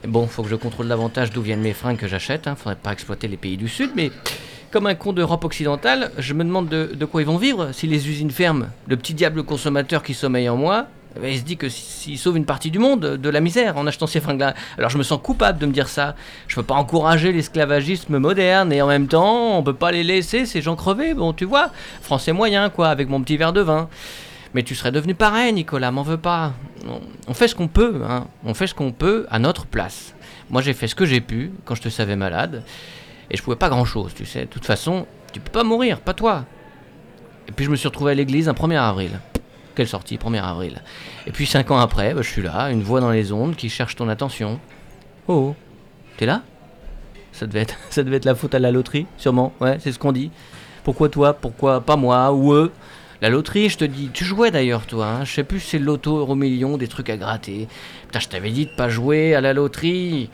Bon, 0.06 0.26
faut 0.26 0.42
que 0.42 0.48
je 0.48 0.56
contrôle 0.56 0.88
davantage 0.88 1.30
d'où 1.30 1.42
viennent 1.42 1.60
mes 1.60 1.74
fringues 1.74 1.98
que 1.98 2.08
j'achète, 2.08 2.46
hein. 2.46 2.54
faudrait 2.54 2.76
pas 2.76 2.92
exploiter 2.92 3.28
les 3.28 3.36
pays 3.36 3.56
du 3.56 3.68
Sud, 3.68 3.90
mais 3.94 4.10
comme 4.70 4.86
un 4.86 4.94
con 4.94 5.12
d'Europe 5.12 5.44
occidentale, 5.44 6.12
je 6.18 6.32
me 6.32 6.44
demande 6.44 6.68
de, 6.68 7.04
quoi 7.04 7.22
ils 7.22 7.26
vont 7.26 7.36
vivre 7.36 7.72
si 7.72 7.86
les 7.86 8.08
usines 8.08 8.30
ferment. 8.30 8.66
Le 8.86 8.96
petit 8.96 9.14
diable 9.14 9.42
consommateur 9.42 10.02
qui 10.02 10.14
sommeille 10.14 10.48
en 10.48 10.56
moi, 10.56 10.86
eh 11.16 11.20
ben, 11.20 11.32
il 11.32 11.38
se 11.38 11.42
dit 11.42 11.56
que 11.56 11.68
s'il 11.68 12.16
sauve 12.18 12.36
une 12.36 12.44
partie 12.44 12.70
du 12.70 12.78
monde 12.78 13.00
de 13.00 13.28
la 13.28 13.40
misère 13.40 13.76
en 13.76 13.86
achetant 13.86 14.06
ces 14.06 14.20
fringues-là. 14.20 14.54
Alors 14.78 14.90
je 14.90 14.98
me 14.98 15.02
sens 15.02 15.18
coupable 15.20 15.58
de 15.58 15.66
me 15.66 15.72
dire 15.72 15.88
ça. 15.88 16.14
Je 16.46 16.54
peux 16.54 16.62
pas 16.62 16.74
encourager 16.74 17.32
l'esclavagisme 17.32 18.18
moderne 18.18 18.72
et 18.72 18.80
en 18.80 18.86
même 18.86 19.08
temps, 19.08 19.58
on 19.58 19.62
peut 19.62 19.74
pas 19.74 19.90
les 19.90 20.04
laisser 20.04 20.46
ces 20.46 20.62
gens 20.62 20.76
crever. 20.76 21.14
Bon, 21.14 21.32
tu 21.32 21.46
vois, 21.46 21.70
français 22.00 22.32
moyen 22.32 22.70
quoi, 22.70 22.90
avec 22.90 23.08
mon 23.08 23.20
petit 23.22 23.36
verre 23.36 23.52
de 23.52 23.60
vin. 23.60 23.88
Mais 24.54 24.62
tu 24.62 24.74
serais 24.74 24.92
devenu 24.92 25.14
pareil, 25.14 25.52
Nicolas, 25.52 25.90
m'en 25.90 26.02
veux 26.02 26.16
pas. 26.16 26.52
On 27.26 27.34
fait 27.34 27.48
ce 27.48 27.54
qu'on 27.54 27.68
peut, 27.68 28.02
hein. 28.08 28.26
On 28.44 28.54
fait 28.54 28.66
ce 28.66 28.74
qu'on 28.74 28.92
peut 28.92 29.26
à 29.30 29.38
notre 29.38 29.66
place. 29.66 30.14
Moi, 30.48 30.62
j'ai 30.62 30.74
fait 30.74 30.88
ce 30.88 30.96
que 30.96 31.06
j'ai 31.06 31.20
pu 31.20 31.52
quand 31.64 31.76
je 31.76 31.82
te 31.82 31.88
savais 31.88 32.16
malade. 32.16 32.64
Et 33.30 33.36
je 33.36 33.42
pouvais 33.42 33.56
pas 33.56 33.68
grand 33.68 33.84
chose, 33.84 34.12
tu 34.14 34.26
sais. 34.26 34.40
De 34.40 34.46
toute 34.46 34.64
façon, 34.64 35.06
tu 35.32 35.40
peux 35.40 35.50
pas 35.50 35.64
mourir, 35.64 36.00
pas 36.00 36.14
toi. 36.14 36.44
Et 37.48 37.52
puis 37.52 37.64
je 37.64 37.70
me 37.70 37.76
suis 37.76 37.88
retrouvé 37.88 38.12
à 38.12 38.14
l'église 38.14 38.48
un 38.48 38.52
1er 38.52 38.78
avril. 38.78 39.20
Quelle 39.74 39.88
sortie, 39.88 40.16
1er 40.16 40.42
avril. 40.42 40.82
Et 41.26 41.30
puis 41.30 41.46
cinq 41.46 41.70
ans 41.70 41.78
après, 41.78 42.12
bah, 42.14 42.22
je 42.22 42.28
suis 42.28 42.42
là, 42.42 42.70
une 42.70 42.82
voix 42.82 43.00
dans 43.00 43.10
les 43.10 43.32
ondes 43.32 43.56
qui 43.56 43.68
cherche 43.68 43.96
ton 43.96 44.08
attention. 44.08 44.58
Oh, 45.28 45.54
t'es 46.16 46.26
là? 46.26 46.42
Ça 47.32 47.46
devait, 47.46 47.60
être, 47.60 47.76
ça 47.90 48.02
devait 48.02 48.16
être 48.16 48.24
la 48.24 48.34
faute 48.34 48.54
à 48.54 48.58
la 48.58 48.72
loterie, 48.72 49.06
sûrement. 49.16 49.52
Ouais, 49.60 49.78
c'est 49.80 49.92
ce 49.92 49.98
qu'on 49.98 50.12
dit. 50.12 50.30
Pourquoi 50.82 51.08
toi? 51.08 51.34
Pourquoi 51.34 51.80
pas 51.80 51.96
moi 51.96 52.32
Ou 52.32 52.52
eux? 52.52 52.72
La 53.22 53.28
loterie, 53.28 53.68
je 53.68 53.78
te 53.78 53.84
dis. 53.84 54.10
Tu 54.12 54.24
jouais 54.24 54.50
d'ailleurs, 54.50 54.86
toi. 54.86 55.06
Hein 55.06 55.24
je 55.24 55.32
sais 55.32 55.44
plus 55.44 55.60
c'est 55.60 55.78
le 55.78 55.84
loto, 55.84 56.18
euro 56.18 56.34
million, 56.34 56.76
des 56.78 56.88
trucs 56.88 57.10
à 57.10 57.16
gratter. 57.16 57.68
Putain, 58.06 58.20
je 58.20 58.28
t'avais 58.28 58.50
dit 58.50 58.66
de 58.66 58.70
pas 58.70 58.88
jouer 58.88 59.34
à 59.34 59.40
la 59.40 59.52
loterie. 59.52 60.30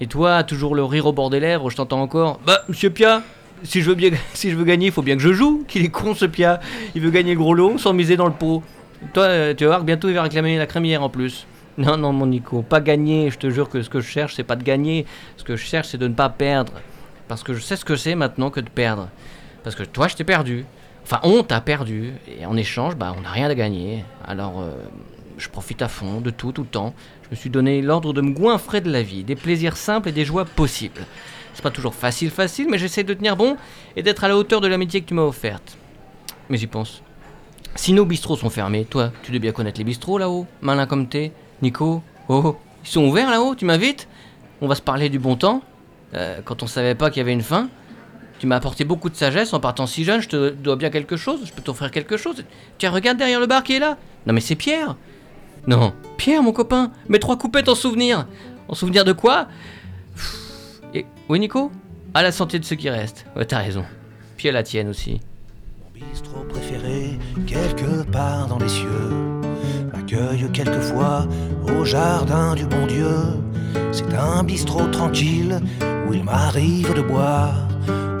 Et 0.00 0.06
toi, 0.06 0.42
toujours 0.42 0.74
le 0.74 0.82
rire 0.82 1.06
au 1.06 1.12
bord 1.12 1.28
des 1.28 1.40
lèvres, 1.40 1.68
je 1.70 1.76
t'entends 1.76 2.00
encore. 2.00 2.40
Bah, 2.46 2.62
monsieur 2.68 2.90
Pia, 2.90 3.22
si 3.62 3.82
je 3.82 3.90
veux 3.90 3.94
gagner, 4.64 4.86
il 4.86 4.92
faut 4.92 5.02
bien 5.02 5.16
que 5.16 5.22
je 5.22 5.32
joue. 5.32 5.64
Qu'il 5.68 5.84
est 5.84 5.90
con 5.90 6.14
ce 6.14 6.24
Pia. 6.24 6.60
Il 6.94 7.02
veut 7.02 7.10
gagner 7.10 7.34
gros 7.34 7.54
lot 7.54 7.76
sans 7.78 7.92
miser 7.92 8.16
dans 8.16 8.26
le 8.26 8.32
pot. 8.32 8.62
Toi, 9.12 9.24
euh, 9.24 9.54
tu 9.54 9.64
vas 9.64 9.70
voir 9.70 9.84
bientôt 9.84 10.08
il 10.08 10.14
va 10.14 10.22
réclamer 10.22 10.56
la 10.56 10.66
crémière 10.66 11.02
en 11.02 11.08
plus. 11.08 11.46
Non, 11.78 11.96
non, 11.96 12.12
mon 12.12 12.26
Nico, 12.26 12.62
pas 12.62 12.80
gagner. 12.80 13.30
Je 13.30 13.38
te 13.38 13.50
jure 13.50 13.68
que 13.68 13.82
ce 13.82 13.88
que 13.90 14.00
je 14.00 14.08
cherche, 14.08 14.34
c'est 14.34 14.44
pas 14.44 14.56
de 14.56 14.62
gagner. 14.62 15.06
Ce 15.36 15.44
que 15.44 15.56
je 15.56 15.64
cherche, 15.64 15.88
c'est 15.88 15.98
de 15.98 16.08
ne 16.08 16.14
pas 16.14 16.28
perdre. 16.28 16.72
Parce 17.28 17.42
que 17.42 17.54
je 17.54 17.60
sais 17.60 17.76
ce 17.76 17.84
que 17.84 17.96
c'est 17.96 18.14
maintenant 18.14 18.50
que 18.50 18.60
de 18.60 18.68
perdre. 18.68 19.08
Parce 19.62 19.76
que 19.76 19.82
toi, 19.82 20.08
je 20.08 20.16
t'ai 20.16 20.24
perdu. 20.24 20.64
Enfin, 21.04 21.20
on 21.22 21.42
t'a 21.42 21.60
perdu. 21.60 22.12
Et 22.40 22.44
en 22.46 22.56
échange, 22.56 22.96
bah, 22.96 23.14
on 23.16 23.20
n'a 23.22 23.30
rien 23.30 23.48
à 23.48 23.54
gagner. 23.54 24.04
Alors, 24.26 24.60
euh, 24.60 24.72
je 25.40 25.48
profite 25.48 25.82
à 25.82 25.88
fond 25.88 26.20
de 26.20 26.30
tout, 26.30 26.52
tout 26.52 26.62
le 26.62 26.68
temps. 26.68 26.94
Je 27.24 27.30
me 27.30 27.36
suis 27.36 27.50
donné 27.50 27.82
l'ordre 27.82 28.12
de 28.12 28.20
me 28.20 28.30
goinfrer 28.32 28.80
de 28.80 28.90
la 28.90 29.02
vie, 29.02 29.24
des 29.24 29.36
plaisirs 29.36 29.76
simples 29.76 30.08
et 30.10 30.12
des 30.12 30.24
joies 30.24 30.44
possibles. 30.44 31.04
C'est 31.54 31.62
pas 31.62 31.70
toujours 31.70 31.94
facile, 31.94 32.30
facile, 32.30 32.68
mais 32.70 32.78
j'essaie 32.78 33.02
de 33.04 33.14
tenir 33.14 33.36
bon 33.36 33.56
et 33.96 34.02
d'être 34.02 34.22
à 34.24 34.28
la 34.28 34.36
hauteur 34.36 34.60
de 34.60 34.68
l'amitié 34.68 35.00
que 35.00 35.06
tu 35.08 35.14
m'as 35.14 35.22
offerte. 35.22 35.76
Mais 36.48 36.56
j'y 36.56 36.66
pense. 36.66 37.02
Si 37.74 37.92
nos 37.92 38.04
bistrots 38.04 38.36
sont 38.36 38.50
fermés, 38.50 38.84
toi, 38.84 39.12
tu 39.22 39.30
dois 39.30 39.40
bien 39.40 39.52
connaître 39.52 39.78
les 39.78 39.84
bistrots 39.84 40.18
là-haut, 40.18 40.46
malin 40.60 40.86
comme 40.86 41.08
t'es. 41.08 41.32
Nico, 41.62 42.02
oh, 42.28 42.56
ils 42.84 42.88
sont 42.88 43.04
ouverts 43.04 43.30
là-haut, 43.30 43.54
tu 43.54 43.64
m'invites 43.64 44.08
On 44.60 44.66
va 44.68 44.74
se 44.74 44.82
parler 44.82 45.08
du 45.08 45.18
bon 45.18 45.36
temps 45.36 45.62
Euh, 46.14 46.40
Quand 46.44 46.62
on 46.62 46.66
savait 46.66 46.94
pas 46.94 47.10
qu'il 47.10 47.18
y 47.18 47.20
avait 47.20 47.32
une 47.32 47.42
fin 47.42 47.68
Tu 48.38 48.46
m'as 48.46 48.56
apporté 48.56 48.84
beaucoup 48.84 49.10
de 49.10 49.14
sagesse 49.14 49.52
en 49.52 49.60
partant 49.60 49.86
si 49.86 50.02
jeune, 50.04 50.20
je 50.22 50.28
te 50.28 50.50
dois 50.50 50.76
bien 50.76 50.90
quelque 50.90 51.16
chose, 51.16 51.40
je 51.44 51.52
peux 51.52 51.62
t'offrir 51.62 51.90
quelque 51.90 52.16
chose. 52.16 52.44
Tiens, 52.78 52.90
regarde 52.90 53.18
derrière 53.18 53.38
le 53.40 53.46
bar 53.46 53.62
qui 53.62 53.74
est 53.74 53.78
là 53.78 53.98
Non 54.26 54.32
mais 54.32 54.40
c'est 54.40 54.56
Pierre 54.56 54.96
Non, 55.66 55.92
Pierre 56.16 56.42
mon 56.42 56.52
copain, 56.52 56.90
mets 57.08 57.18
trois 57.18 57.36
coupettes 57.36 57.68
en 57.68 57.74
souvenir 57.74 58.26
En 58.68 58.74
souvenir 58.74 59.04
de 59.04 59.12
quoi? 59.12 59.48
Et, 60.94 61.06
Oui 61.28 61.38
Nico? 61.38 61.70
À 62.14 62.22
la 62.22 62.32
santé 62.32 62.58
de 62.58 62.64
ceux 62.64 62.76
qui 62.76 62.90
restent. 62.90 63.24
Ouais, 63.36 63.44
t'as 63.44 63.58
raison. 63.58 63.84
Puis 64.36 64.48
à 64.48 64.52
la 64.52 64.62
tienne 64.62 64.88
aussi. 64.88 65.20
Mon 65.80 66.06
bistrot 66.06 66.44
préféré, 66.48 67.18
quelque 67.46 68.02
part 68.10 68.48
dans 68.48 68.58
les 68.58 68.68
cieux, 68.68 69.10
m'accueille 69.92 70.50
quelquefois 70.52 71.26
au 71.62 71.84
jardin 71.84 72.54
du 72.54 72.66
bon 72.66 72.86
Dieu. 72.86 73.14
C'est 73.92 74.12
un 74.14 74.42
bistrot 74.42 74.86
tranquille 74.88 75.60
où 76.08 76.14
il 76.14 76.24
m'arrive 76.24 76.92
de 76.94 77.02
boire 77.02 77.68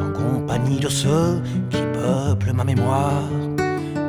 en 0.00 0.12
compagnie 0.12 0.78
de 0.78 0.88
ceux 0.88 1.40
qui 1.70 1.78
peuplent 1.94 2.52
ma 2.52 2.64
mémoire. 2.64 3.22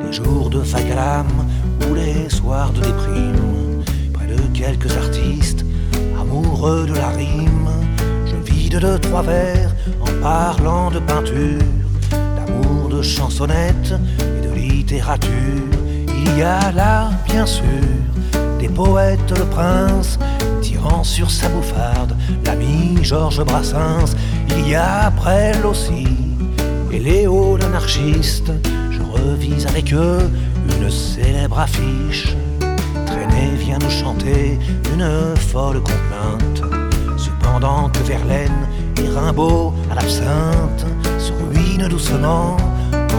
Les 0.04 0.12
jours 0.12 0.50
de 0.50 0.62
l'âme 0.94 1.46
ou 1.88 1.94
les 1.94 2.28
soirs 2.28 2.72
de 2.72 2.80
déprime, 2.80 3.82
près 4.12 4.26
de 4.26 4.40
quelques 4.52 4.96
artistes 4.96 5.64
amoureux 6.20 6.86
de 6.86 6.94
la 6.94 7.08
rime, 7.08 7.68
je 8.26 8.36
vide 8.52 8.78
de 8.78 8.96
trois 8.98 9.22
verres 9.22 9.74
en 10.00 10.22
parlant 10.22 10.90
de 10.90 10.98
peinture 10.98 11.62
d'amour, 12.10 12.88
de 12.88 13.02
chansonnettes 13.02 13.94
et 14.20 14.46
de 14.46 14.52
littérature. 14.54 15.30
Il 16.08 16.38
y 16.38 16.42
a 16.42 16.72
là, 16.72 17.10
bien 17.26 17.46
sûr, 17.46 17.64
des 18.58 18.68
poètes, 18.68 19.32
le 19.36 19.44
prince, 19.46 20.18
tirant 20.60 21.04
sur 21.04 21.30
sa 21.30 21.48
bouffarde 21.48 22.16
l'ami 22.44 22.98
Georges 23.02 23.44
Brassens. 23.44 24.14
Il 24.56 24.68
y 24.68 24.74
a 24.74 25.10
Brel 25.10 25.66
aussi, 25.66 26.06
et 26.92 26.98
Léo 26.98 27.56
l'anarchiste. 27.56 28.52
Je 28.90 29.00
revise 29.02 29.66
avec 29.66 29.92
eux 29.92 30.30
une 30.68 30.90
célèbre 30.90 31.58
affiche. 31.58 32.36
Traîné 33.06 33.50
vient 33.56 33.78
nous 33.78 33.90
chanter 33.90 34.58
une 34.92 35.36
folle 35.36 35.80
complainte. 35.80 36.62
Cependant 37.16 37.88
que 37.90 38.00
Verlaine 38.00 38.68
et 38.98 39.08
Rimbaud 39.08 39.72
à 39.90 39.94
l'absinthe 39.94 40.86
se 41.18 41.32
ruinent 41.32 41.88
doucement 41.88 42.56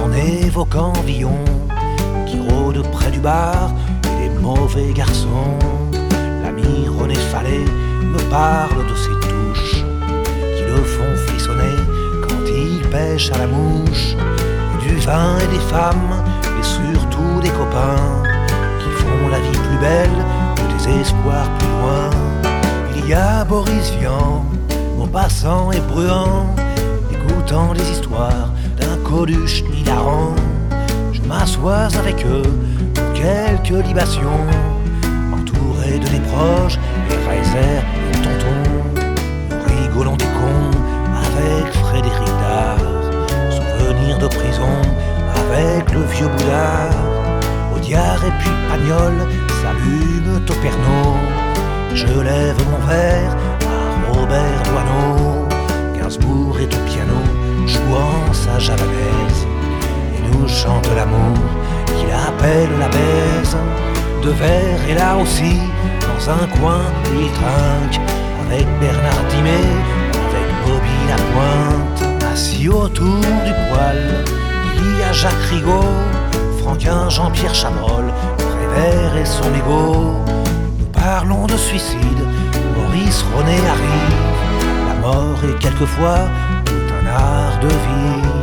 en 0.03 0.11
évoquant 0.13 0.93
Villon 1.05 1.43
qui 2.27 2.39
rôde 2.39 2.81
près 2.91 3.11
du 3.11 3.19
bar 3.19 3.71
et 4.05 4.27
des 4.27 4.39
mauvais 4.39 4.91
garçons. 4.93 5.57
L'ami 6.43 6.87
René 6.87 7.15
Fallet 7.15 7.65
me 8.01 8.19
parle 8.29 8.85
de 8.87 8.95
ses 8.95 9.27
touches 9.27 9.83
qui 10.55 10.63
le 10.63 10.83
font 10.83 11.15
frissonner 11.27 11.77
quand 12.27 12.43
il 12.47 12.81
pêche 12.89 13.31
à 13.31 13.37
la 13.39 13.47
mouche, 13.47 14.15
du 14.81 14.95
vin 14.97 15.37
et 15.39 15.47
des 15.47 15.63
femmes 15.71 16.23
et 16.60 16.64
surtout 16.64 17.41
des 17.41 17.49
copains 17.49 18.24
qui 18.80 18.89
font 19.01 19.28
la 19.30 19.39
vie 19.39 19.58
plus 19.58 19.78
belle, 19.80 20.18
le 20.58 20.74
désespoir 20.78 21.49
plus 21.58 21.68
loin. 21.68 22.10
Il 22.95 23.10
y 23.10 23.14
a 23.14 23.43
Boris 23.43 23.91
Vian, 23.99 24.45
Maupassant 24.97 25.72
et 25.72 25.80
Bruant, 25.82 26.47
écoutant 27.12 27.74
les 27.74 27.89
histoires 27.91 28.49
d'un 28.80 28.97
Coluche 29.04 29.64
hilarant. 29.78 30.36
Je 31.12 31.22
m'assois 31.22 31.88
avec 31.99 32.26
eux 32.26 32.49
pour 32.93 33.14
quelques 33.14 33.86
libations, 33.86 34.45
entouré 35.34 35.99
de 35.99 36.10
mes 36.12 36.22
proches, 36.32 36.78
et 37.10 37.30
Reiser 37.30 37.82
et 38.12 38.18
tonton. 38.24 39.06
Nous 39.49 39.82
rigolons 39.82 40.16
des 40.16 40.26
cons 40.26 40.72
avec 41.28 41.74
Frédéric 41.74 42.28
Dard, 42.41 42.78
souvenir 43.51 44.18
de 44.18 44.28
prison 44.28 44.82
avec 45.36 45.91
le 45.93 46.01
vieux 46.03 46.27
boudard. 46.27 46.95
Audiard 47.75 48.23
et 48.25 48.31
puis 48.39 48.51
Pagnol 48.69 49.13
s'allument 49.61 50.38
au 50.38 50.53
Pernod. 50.61 51.53
Je 51.93 52.07
lève 52.07 52.57
mon 52.71 52.88
verre 52.88 53.36
à 53.67 54.11
Robert 54.11 54.63
Doisneau. 54.65 55.47
Gainsbourg 55.95 56.57
est 56.59 56.73
au 56.73 56.79
piano, 56.89 57.19
jouant 57.67 58.34
sa 58.34 58.59
javanaise. 58.59 59.47
Et 60.15 60.21
nous 60.31 60.47
chante 60.47 60.88
l'amour 60.95 61.38
qu'il 61.95 62.11
appelle 62.11 62.69
la 62.79 62.88
baise. 62.88 63.57
De 64.23 64.29
verre 64.29 64.89
et 64.89 64.93
là 64.95 65.17
aussi, 65.17 65.59
dans 66.01 66.31
un 66.31 66.47
coin, 66.57 66.81
il 67.13 67.29
trinque 67.34 67.99
avec 68.45 68.65
Bernard 68.79 69.25
Dimet, 69.29 69.69
avec 70.27 70.47
Bobby 70.65 70.97
Lapointe. 71.09 72.23
Assis 72.31 72.67
autour 72.67 73.19
du 73.45 73.53
poêle, 73.69 74.23
a 75.07 75.11
Jacques 75.11 75.47
Rigaud, 75.49 75.93
Franquin, 76.59 77.09
Jean-Pierre 77.09 77.55
Chabrol, 77.55 78.05
Prévert 78.38 79.17
et 79.17 79.25
son 79.25 79.53
égo. 79.53 80.15
Nous 80.79 80.86
parlons 80.91 81.45
de 81.45 81.57
suicide, 81.57 82.23
Maurice 82.75 83.23
René 83.36 83.57
arrive. 83.75 84.19
La 84.88 84.95
mort 85.07 85.39
est 85.43 85.59
quelquefois 85.59 86.19
tout 86.65 86.88
un 86.99 87.07
art 87.07 87.59
de 87.61 87.67
vivre. 87.67 88.36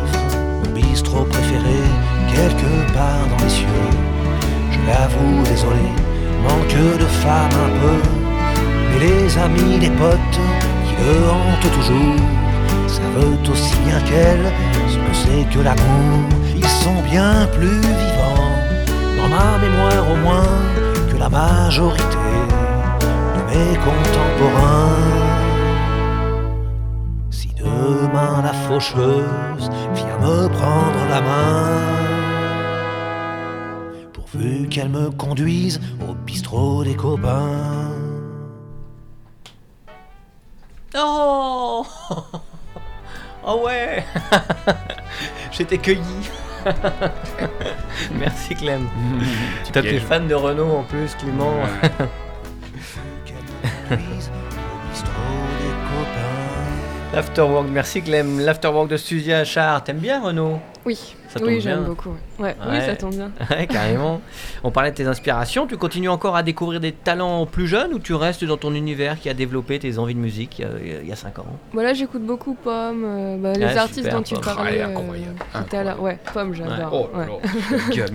Mon 0.64 0.70
bistrot 0.72 1.24
préféré, 1.24 1.80
quelque 2.34 2.92
part 2.94 3.26
dans 3.30 3.44
les 3.44 3.50
cieux. 3.50 3.88
Je 4.72 4.78
l'avoue, 4.86 5.42
désolé, 5.44 5.88
manque 6.42 6.98
de 6.98 7.06
femme 7.22 7.56
un 7.66 7.72
peu. 7.80 7.98
Mais 8.90 9.06
les 9.06 9.38
amis, 9.38 9.78
les 9.80 9.90
potes 9.90 10.40
qui 10.86 10.94
le 11.02 11.30
hantent 11.30 11.72
toujours 11.74 12.39
savent 12.90 13.50
aussi 13.50 13.76
bien 13.86 14.00
qu'elle 14.08 14.52
ce 14.88 14.96
que 14.96 15.14
c'est 15.22 15.44
que 15.52 15.60
l'amour. 15.60 16.28
Ils 16.56 16.72
sont 16.84 17.00
bien 17.10 17.46
plus 17.56 17.80
vivants, 18.02 18.56
dans 19.16 19.28
ma 19.28 19.58
mémoire 19.58 20.10
au 20.12 20.16
moins, 20.16 20.58
que 21.10 21.16
la 21.16 21.28
majorité 21.28 22.28
de 23.36 23.40
mes 23.48 23.76
contemporains. 23.86 25.10
Si 27.30 27.48
demain 27.54 28.42
la 28.42 28.52
faucheuse 28.52 29.70
vient 29.94 30.18
me 30.26 30.48
prendre 30.48 31.02
la 31.08 31.20
main, 31.20 31.70
pourvu 34.12 34.68
qu'elle 34.68 34.90
me 34.90 35.10
conduise 35.10 35.80
au 36.08 36.14
bistrot 36.26 36.84
des 36.84 36.94
copains. 36.94 37.90
Oh 40.96 41.86
Oh 43.52 43.62
ouais 43.64 44.04
J'étais 45.50 45.78
cueilli. 45.78 46.30
Merci 48.12 48.54
Clem. 48.54 48.88
Toi 49.72 49.82
t'es 49.82 49.98
fan 49.98 50.28
de 50.28 50.34
Renault 50.34 50.70
en 50.70 50.82
plus, 50.84 51.16
Clément. 51.16 51.54
L'Afterwork, 57.12 57.66
merci 57.72 58.02
Clem. 58.02 58.38
L'Afterwork 58.38 58.88
de 58.88 58.96
Suzy 58.96 59.32
Achard. 59.32 59.82
T'aimes 59.82 59.98
bien 59.98 60.22
Renault 60.22 60.60
Oui, 60.86 60.96
Ça 61.28 61.40
tombe 61.40 61.48
oui, 61.48 61.60
j'aime 61.60 61.82
beaucoup. 61.82 62.10
Ouais, 62.38 62.50
Ouais. 62.50 62.54
oui, 62.70 62.80
ça 62.86 62.94
tombe 62.94 63.10
bien. 63.16 63.32
Ouais, 63.50 63.66
carrément. 63.66 64.20
On 64.62 64.70
parlait 64.70 64.92
de 64.92 64.96
tes 64.96 65.06
inspirations. 65.08 65.66
Tu 65.66 65.76
continues 65.76 66.08
encore 66.08 66.36
à 66.36 66.44
découvrir 66.44 66.78
des 66.78 66.92
talents 66.92 67.46
plus 67.46 67.66
jeunes 67.66 67.92
ou 67.94 67.98
tu 67.98 68.14
restes 68.14 68.44
dans 68.44 68.56
ton 68.56 68.72
univers 68.74 69.18
qui 69.18 69.28
a 69.28 69.34
développé 69.34 69.80
tes 69.80 69.98
envies 69.98 70.14
de 70.14 70.20
musique 70.20 70.60
il 70.60 70.62
y 70.62 70.64
a- 70.68 71.00
il 71.02 71.08
y 71.08 71.12
a 71.12 71.16
5 71.16 71.40
ans? 71.40 71.46
Voilà, 71.72 71.94
j'écoute 71.94 72.22
beaucoup 72.22 72.54
Pomme, 72.54 73.02
euh, 73.04 73.36
bah, 73.38 73.52
les 73.54 73.76
artistes 73.76 74.04
super, 74.04 74.14
dont 74.14 74.22
tu 74.22 74.34
Pomme. 74.34 74.44
parlais 74.44 74.84
Ouais, 74.84 74.94
euh. 74.94 75.94
Ouais, 75.98 76.18
Pomme, 76.32 76.54
j'adore. 76.54 76.90
Oh 76.92 77.08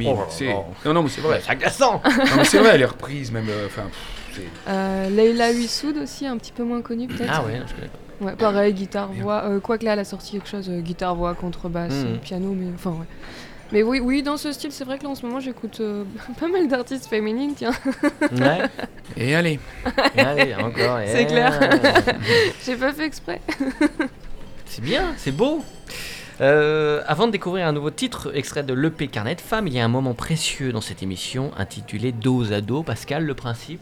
Oh 0.07 0.23
c'est- 0.29 0.45
là. 0.45 0.53
Non, 0.85 0.93
non, 0.93 1.03
mais 1.03 1.09
c'est 1.09 1.21
vrai. 1.21 1.41
C'est 1.43 1.51
agaçant 1.51 2.01
Non, 2.05 2.23
mais 2.37 2.45
c'est 2.45 2.59
vrai, 2.59 2.77
les 2.77 2.85
reprises, 2.85 3.29
même. 3.33 3.49
euh, 3.49 3.67
Euh, 4.69 5.09
Leila 5.09 5.51
Huissoud 5.51 5.97
aussi, 5.97 6.25
un 6.27 6.37
petit 6.37 6.51
peu 6.53 6.63
moins 6.63 6.81
connue 6.81 7.07
peut-être? 7.07 7.29
Ah 7.31 7.43
ouais, 7.43 7.61
je 7.67 7.73
connais 7.73 7.87
pas. 7.87 7.99
Ouais, 8.21 8.35
pareil, 8.35 8.73
guitare, 8.73 9.11
voix. 9.13 9.43
Euh, 9.45 9.59
Quoique 9.59 9.83
là, 9.85 9.93
elle 9.93 9.99
a 9.99 10.05
sorti 10.05 10.33
quelque 10.33 10.47
chose, 10.47 10.69
euh, 10.69 10.79
guitare, 10.81 11.15
voix, 11.15 11.33
contrebasse, 11.33 11.93
Mhm. 11.93 12.17
piano, 12.19 12.53
mais 12.57 12.67
enfin 12.73 12.91
ouais. 12.91 13.05
Mais 13.71 13.81
oui, 13.83 13.99
oui, 13.99 14.21
dans 14.23 14.37
ce 14.37 14.51
style, 14.51 14.71
c'est 14.71 14.83
vrai 14.85 14.99
que 14.99 15.03
là 15.03 15.09
en 15.09 15.15
ce 15.15 15.25
moment 15.25 15.39
j'écoute 15.39 15.79
euh, 15.81 16.03
pas 16.39 16.47
mal 16.47 16.67
d'artistes 16.67 17.07
féminines, 17.07 17.53
tiens. 17.55 17.71
Ouais, 18.31 18.59
Et 19.17 19.35
allez, 19.35 19.59
allez, 20.17 20.53
encore. 20.55 20.99
C'est 21.07 21.23
eh. 21.23 21.25
clair. 21.25 21.59
J'ai 22.63 22.75
pas 22.75 22.93
fait 22.93 23.05
exprès. 23.05 23.41
C'est 24.65 24.83
bien, 24.83 25.13
c'est 25.17 25.31
beau. 25.31 25.63
Euh, 26.41 27.01
avant 27.07 27.27
de 27.27 27.31
découvrir 27.31 27.65
un 27.65 27.71
nouveau 27.71 27.91
titre 27.91 28.31
extrait 28.35 28.61
de 28.61 28.73
l'EP 28.73 29.07
Carnet 29.07 29.35
de 29.35 29.41
Femmes, 29.41 29.67
il 29.67 29.73
y 29.73 29.79
a 29.79 29.85
un 29.85 29.89
moment 29.89 30.13
précieux 30.13 30.73
dans 30.73 30.81
cette 30.81 31.01
émission 31.01 31.51
intitulé 31.57 32.11
Dos 32.11 32.51
à 32.51 32.59
dos. 32.61 32.83
Pascal, 32.83 33.23
le 33.23 33.33
principe 33.35 33.79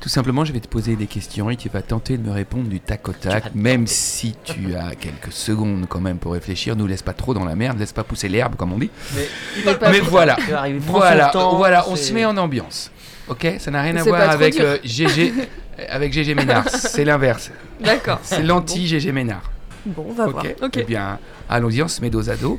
Tout 0.00 0.08
simplement, 0.08 0.46
je 0.46 0.52
vais 0.52 0.60
te 0.60 0.68
poser 0.68 0.96
des 0.96 1.06
questions 1.06 1.50
et 1.50 1.56
tu 1.56 1.68
vas 1.68 1.82
tenter 1.82 2.16
de 2.16 2.26
me 2.26 2.32
répondre 2.32 2.68
du 2.68 2.80
tac 2.80 3.06
au 3.08 3.12
tac, 3.12 3.54
même 3.54 3.86
si 3.86 4.34
tu 4.44 4.74
as 4.74 4.94
quelques 4.94 5.30
secondes 5.30 5.86
quand 5.88 6.00
même 6.00 6.16
pour 6.16 6.32
réfléchir. 6.32 6.74
Nous 6.74 6.86
laisse 6.86 7.02
pas 7.02 7.12
trop 7.12 7.34
dans 7.34 7.44
la 7.44 7.54
merde, 7.54 7.78
laisse 7.78 7.92
pas 7.92 8.02
pousser 8.02 8.28
l'herbe, 8.28 8.56
comme 8.56 8.72
on 8.72 8.78
dit. 8.78 8.90
Mais, 9.14 9.74
pas 9.74 9.90
Mais 9.90 9.98
trop. 10.00 10.10
voilà, 10.10 10.36
voilà, 10.80 11.28
temps, 11.28 11.56
voilà, 11.56 11.86
on 11.88 11.96
se 11.96 12.12
met 12.14 12.24
en 12.24 12.36
ambiance. 12.38 12.90
Ok, 13.28 13.46
ça 13.58 13.70
n'a 13.70 13.82
rien 13.82 13.96
à 13.96 14.02
voir 14.02 14.30
avec 14.30 14.58
euh, 14.58 14.78
GG, 14.82 15.32
euh, 15.38 15.84
avec 15.90 16.12
GG 16.12 16.34
Ménard. 16.34 16.68
C'est 16.68 17.04
l'inverse. 17.04 17.50
D'accord. 17.80 18.20
C'est 18.22 18.42
l'anti 18.42 18.86
GG 18.86 19.12
Ménard. 19.12 19.52
Bon, 19.84 20.06
on 20.08 20.12
va 20.12 20.26
voir. 20.26 20.44
Ok. 20.44 20.56
Ok. 20.62 20.76
Eh 20.78 20.82
bien, 20.84 21.18
allons-y, 21.48 21.82
on 21.82 21.88
se 21.88 22.00
met 22.00 22.10
dos 22.10 22.28
à 22.28 22.36
dos. 22.36 22.58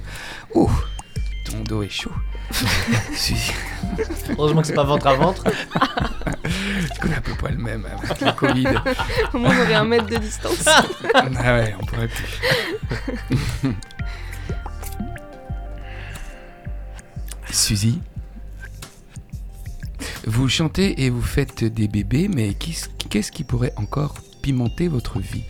Ouh, 0.54 0.72
ton 1.46 1.60
dos 1.62 1.84
est 1.84 1.90
chaud. 1.90 2.12
Suzy, 3.14 3.54
Heureusement 4.38 4.62
que 4.62 4.68
c'est 4.68 4.74
pas 4.74 4.84
ventre 4.84 5.08
à 5.08 5.16
ventre. 5.16 5.44
Parce 5.44 7.00
qu'on 7.00 7.10
est 7.10 7.16
à 7.16 7.22
peu 7.22 7.34
près 7.36 7.52
le 7.52 7.58
même 7.58 7.86
avec 7.86 8.22
le 8.22 8.32
Covid. 8.32 8.68
Au 9.34 9.38
moins, 9.38 9.56
on 9.56 9.62
aurait 9.62 9.74
un 9.74 9.86
mètre 9.86 10.08
de 10.08 10.18
distance. 10.18 10.66
ah 11.14 11.24
ouais, 11.56 11.76
on 11.80 11.86
pourrait 11.86 12.08
plus. 12.08 13.72
Suzy, 17.52 18.02
vous 20.26 20.48
chantez 20.48 21.04
et 21.04 21.10
vous 21.10 21.22
faites 21.22 21.64
des 21.64 21.88
bébés, 21.88 22.28
mais 22.28 22.54
qu'est-ce 22.54 23.32
qui 23.32 23.44
pourrait 23.44 23.74
encore 23.76 24.16
pimenter 24.42 24.88
votre 24.88 25.20
vie? 25.20 25.46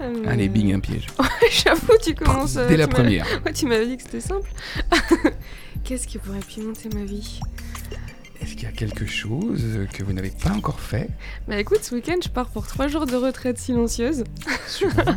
Euh, 0.00 0.24
Allez, 0.26 0.48
bing, 0.48 0.72
un 0.74 0.80
piège. 0.80 1.06
J'avoue, 1.64 1.92
tu 2.02 2.14
commences. 2.14 2.56
euh, 2.56 2.68
Dès 2.68 2.76
la 2.76 2.86
tu 2.86 2.94
première. 2.94 3.26
Ouais, 3.44 3.52
tu 3.52 3.66
m'avais 3.66 3.86
dit 3.86 3.96
que 3.96 4.02
c'était 4.02 4.20
simple. 4.20 4.50
Qu'est-ce 5.84 6.06
qui 6.06 6.18
pourrait 6.18 6.38
pimenter 6.40 6.88
ma 6.94 7.04
vie? 7.04 7.40
Est-ce 8.40 8.54
qu'il 8.54 8.62
y 8.62 8.66
a 8.66 8.72
quelque 8.72 9.06
chose 9.06 9.62
que 9.92 10.02
vous 10.02 10.12
n'avez 10.14 10.30
pas 10.30 10.50
encore 10.50 10.80
fait? 10.80 11.10
Bah 11.46 11.58
écoute, 11.58 11.80
ce 11.82 11.94
week-end, 11.94 12.16
je 12.22 12.28
pars 12.30 12.48
pour 12.48 12.66
trois 12.66 12.88
jours 12.88 13.04
de 13.06 13.14
retraite 13.16 13.58
silencieuse. 13.58 14.24
Super 14.66 15.16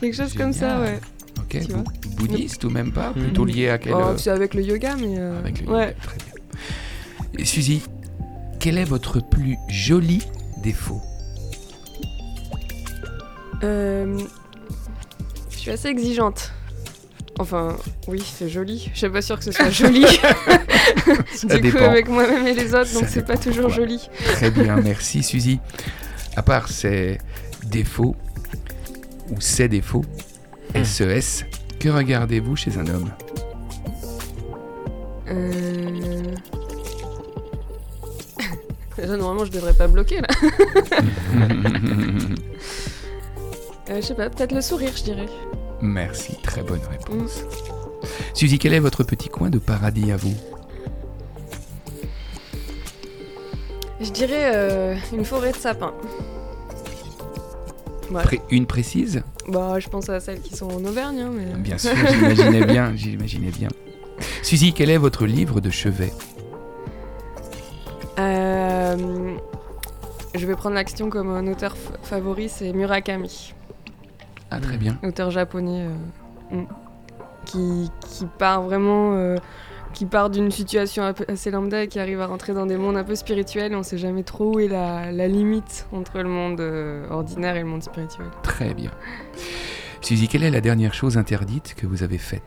Quelque 0.00 0.16
chose 0.16 0.34
comme 0.34 0.52
ça, 0.52 0.80
ouais. 0.80 0.98
Ok, 1.38 1.60
Tu 1.64 1.72
bou- 1.72 1.84
bouddhiste 2.16 2.64
ou 2.64 2.70
même 2.70 2.90
pas? 2.92 3.12
Plutôt 3.12 3.44
Mhm. 3.44 3.50
lié 3.50 3.68
à 3.68 3.78
quel... 3.78 3.94
Oh, 3.94 3.98
euh, 4.00 4.16
c'est 4.16 4.30
avec 4.30 4.54
le 4.54 4.62
yoga, 4.62 4.96
mais. 4.96 5.14
euh, 5.18 5.38
Avec 5.38 5.60
le 5.60 5.68
ouais. 5.72 5.94
Très 6.02 6.16
bien. 6.16 6.34
Et 7.38 7.44
Suzy, 7.44 7.82
quel 8.58 8.78
est 8.78 8.84
votre 8.84 9.20
plus 9.20 9.56
joli 9.68 10.26
défaut? 10.62 11.00
Euh, 13.62 14.18
Je 15.50 15.56
suis 15.56 15.70
assez 15.70 15.88
exigeante. 15.88 16.52
Enfin, 17.40 17.76
oui, 18.08 18.20
c'est 18.24 18.48
joli. 18.48 18.90
Je 18.92 18.98
suis 18.98 19.08
pas 19.08 19.22
sûre 19.22 19.38
que 19.38 19.44
ce 19.44 19.52
soit 19.52 19.70
joli. 19.70 20.04
du 21.62 21.72
coup, 21.72 21.78
avec 21.78 22.08
moi-même 22.08 22.46
et 22.46 22.54
les 22.54 22.74
autres, 22.74 22.92
donc 22.94 23.04
c'est 23.08 23.24
pas 23.24 23.36
toujours 23.36 23.70
joli. 23.70 24.08
Très 24.34 24.50
bien, 24.50 24.76
merci 24.76 25.22
Suzy. 25.22 25.60
À 26.36 26.42
part 26.42 26.68
ces 26.68 27.18
défauts 27.66 28.16
ou 29.30 29.40
ces 29.40 29.68
défauts, 29.68 30.04
SES, 30.82 31.44
que 31.78 31.88
regardez-vous 31.88 32.56
chez 32.56 32.76
un 32.76 32.86
homme? 32.88 33.10
Euh... 35.28 36.22
Déjà, 38.96 39.16
normalement, 39.16 39.44
je 39.44 39.52
devrais 39.52 39.74
pas 39.74 39.86
bloquer 39.86 40.20
là. 40.22 40.28
Euh, 43.90 43.96
je 43.96 44.00
sais 44.02 44.14
pas, 44.14 44.28
peut-être 44.30 44.52
le 44.52 44.60
sourire, 44.60 44.92
je 44.96 45.02
dirais. 45.02 45.26
Merci, 45.80 46.36
très 46.42 46.62
bonne 46.62 46.80
réponse. 46.90 47.42
Suzy, 48.34 48.58
quel 48.58 48.74
est 48.74 48.78
votre 48.80 49.02
petit 49.04 49.28
coin 49.28 49.50
de 49.50 49.58
paradis 49.58 50.12
à 50.12 50.16
vous? 50.16 50.34
Je 54.00 54.10
dirais 54.10 54.52
euh, 54.54 54.94
une 55.12 55.24
forêt 55.24 55.52
de 55.52 55.56
sapins. 55.56 55.92
Ouais. 58.10 58.22
Pré- 58.22 58.40
Une 58.50 58.66
précise? 58.66 59.22
Bah, 59.48 59.78
je 59.80 59.88
pense 59.88 60.08
à 60.08 60.20
celles 60.20 60.40
qui 60.40 60.54
sont 60.56 60.66
en 60.70 60.84
Auvergne, 60.84 61.20
hein, 61.20 61.30
mais... 61.34 61.46
Bien 61.58 61.78
sûr, 61.78 61.92
j'imaginais 61.94 62.64
bien, 62.64 62.92
j'imaginais 62.96 63.50
bien. 63.50 63.68
Suzy, 64.42 64.72
quel 64.72 64.90
est 64.90 64.96
votre 64.98 65.26
livre 65.26 65.60
de 65.60 65.70
chevet? 65.70 66.12
Euh, 68.18 69.36
je 70.34 70.46
vais 70.46 70.54
prendre 70.56 70.74
l'action 70.74 71.10
comme 71.10 71.30
un 71.30 71.46
auteur 71.46 71.76
favori, 72.02 72.48
c'est 72.48 72.72
Murakami, 72.72 73.54
Ah, 74.50 74.60
très 74.60 74.76
bien. 74.76 74.98
auteur 75.02 75.30
japonais 75.30 75.86
euh, 76.52 76.56
mm, 76.56 76.66
qui, 77.44 77.90
qui 78.06 78.26
part 78.38 78.62
vraiment, 78.62 79.14
euh, 79.14 79.36
qui 79.92 80.06
part 80.06 80.30
d'une 80.30 80.50
situation 80.50 81.02
assez 81.28 81.50
lambda 81.50 81.82
et 81.82 81.88
qui 81.88 81.98
arrive 81.98 82.20
à 82.20 82.26
rentrer 82.26 82.54
dans 82.54 82.66
des 82.66 82.76
mondes 82.76 82.96
un 82.96 83.04
peu 83.04 83.14
spirituels. 83.14 83.72
Et 83.72 83.76
on 83.76 83.82
sait 83.82 83.98
jamais 83.98 84.22
trop 84.22 84.54
où 84.56 84.60
est 84.60 84.68
la, 84.68 85.12
la 85.12 85.28
limite 85.28 85.86
entre 85.92 86.18
le 86.18 86.28
monde 86.28 86.60
euh, 86.60 87.06
ordinaire 87.10 87.56
et 87.56 87.60
le 87.60 87.66
monde 87.66 87.82
spirituel. 87.82 88.26
Très 88.42 88.74
bien. 88.74 88.90
Suzy, 90.00 90.28
quelle 90.28 90.44
est 90.44 90.50
la 90.50 90.60
dernière 90.60 90.94
chose 90.94 91.18
interdite 91.18 91.74
que 91.76 91.86
vous 91.86 92.02
avez 92.02 92.18
faite? 92.18 92.42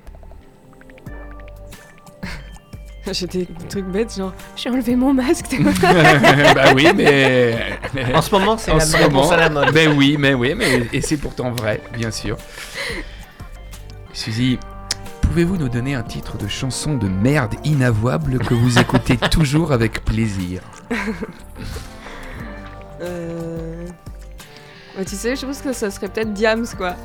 J'ai 3.13 3.27
des 3.27 3.47
trucs 3.69 3.85
bêtes, 3.85 4.15
genre 4.15 4.33
j'ai 4.55 4.69
enlevé 4.69 4.95
mon 4.95 5.13
masque. 5.13 5.47
tu 5.49 5.61
vois. 5.61 5.73
Bah 6.55 6.73
oui, 6.75 6.87
mais... 6.95 7.79
En 8.13 8.21
ce 8.21 8.31
moment, 8.31 8.57
c'est 8.57 8.73
la 8.73 8.79
ce 8.79 8.97
moment, 8.97 9.29
à 9.29 9.37
la 9.37 9.49
mode. 9.49 9.73
Ben 9.73 9.93
oui, 9.97 10.15
mais 10.17 10.33
oui, 10.33 10.53
mais 10.55 10.87
et 10.93 11.01
c'est 11.01 11.17
pourtant 11.17 11.51
vrai, 11.51 11.81
bien 11.93 12.11
sûr. 12.11 12.37
Suzy, 14.13 14.59
pouvez-vous 15.21 15.57
nous 15.57 15.69
donner 15.69 15.95
un 15.95 16.03
titre 16.03 16.37
de 16.37 16.47
chanson 16.47 16.95
de 16.95 17.07
merde 17.07 17.55
inavouable 17.63 18.39
que 18.39 18.53
vous 18.53 18.79
écoutez 18.79 19.17
toujours 19.31 19.71
avec 19.71 20.03
plaisir? 20.05 20.61
Euh, 23.01 23.87
ouais, 24.97 25.05
tu 25.05 25.15
sais, 25.15 25.35
je 25.35 25.45
pense 25.45 25.61
que 25.61 25.73
ça 25.73 25.89
serait 25.91 26.09
peut-être 26.09 26.33
Diams 26.33 26.67
quoi. 26.77 26.95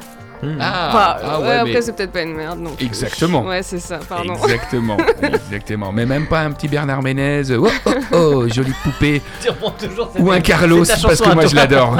Hmm. 0.42 0.58
Ah, 0.60 0.88
Enfin, 0.88 1.16
ah 1.24 1.40
ouais, 1.40 1.46
ouais, 1.46 1.54
après 1.56 1.72
mais- 1.72 1.82
c'est 1.82 1.92
peut-être 1.96 2.12
pas 2.12 2.22
une 2.22 2.34
merde 2.34 2.58
non. 2.58 2.70
plus. 2.74 2.84
Exactement. 2.86 3.42
Ouais, 3.44 3.62
c'est 3.62 3.78
ça, 3.80 3.98
pardon. 4.08 4.34
Exactement, 4.34 4.96
exactement. 5.22 5.92
Mais 5.92 6.04
même 6.06 6.26
pas 6.26 6.40
un 6.42 6.52
petit 6.52 6.68
Bernard 6.68 7.02
Ménez, 7.02 7.42
oh, 7.52 7.68
oh, 7.86 7.90
oh, 8.12 8.48
jolie 8.54 8.74
poupée, 8.82 9.22
Tu 9.40 9.48
toujours 9.86 10.10
ou 10.18 10.30
un 10.30 10.40
Carlos, 10.40 10.84
parce 11.02 11.20
que 11.20 11.34
moi 11.34 11.46
je 11.46 11.54
l'adore. 11.56 11.96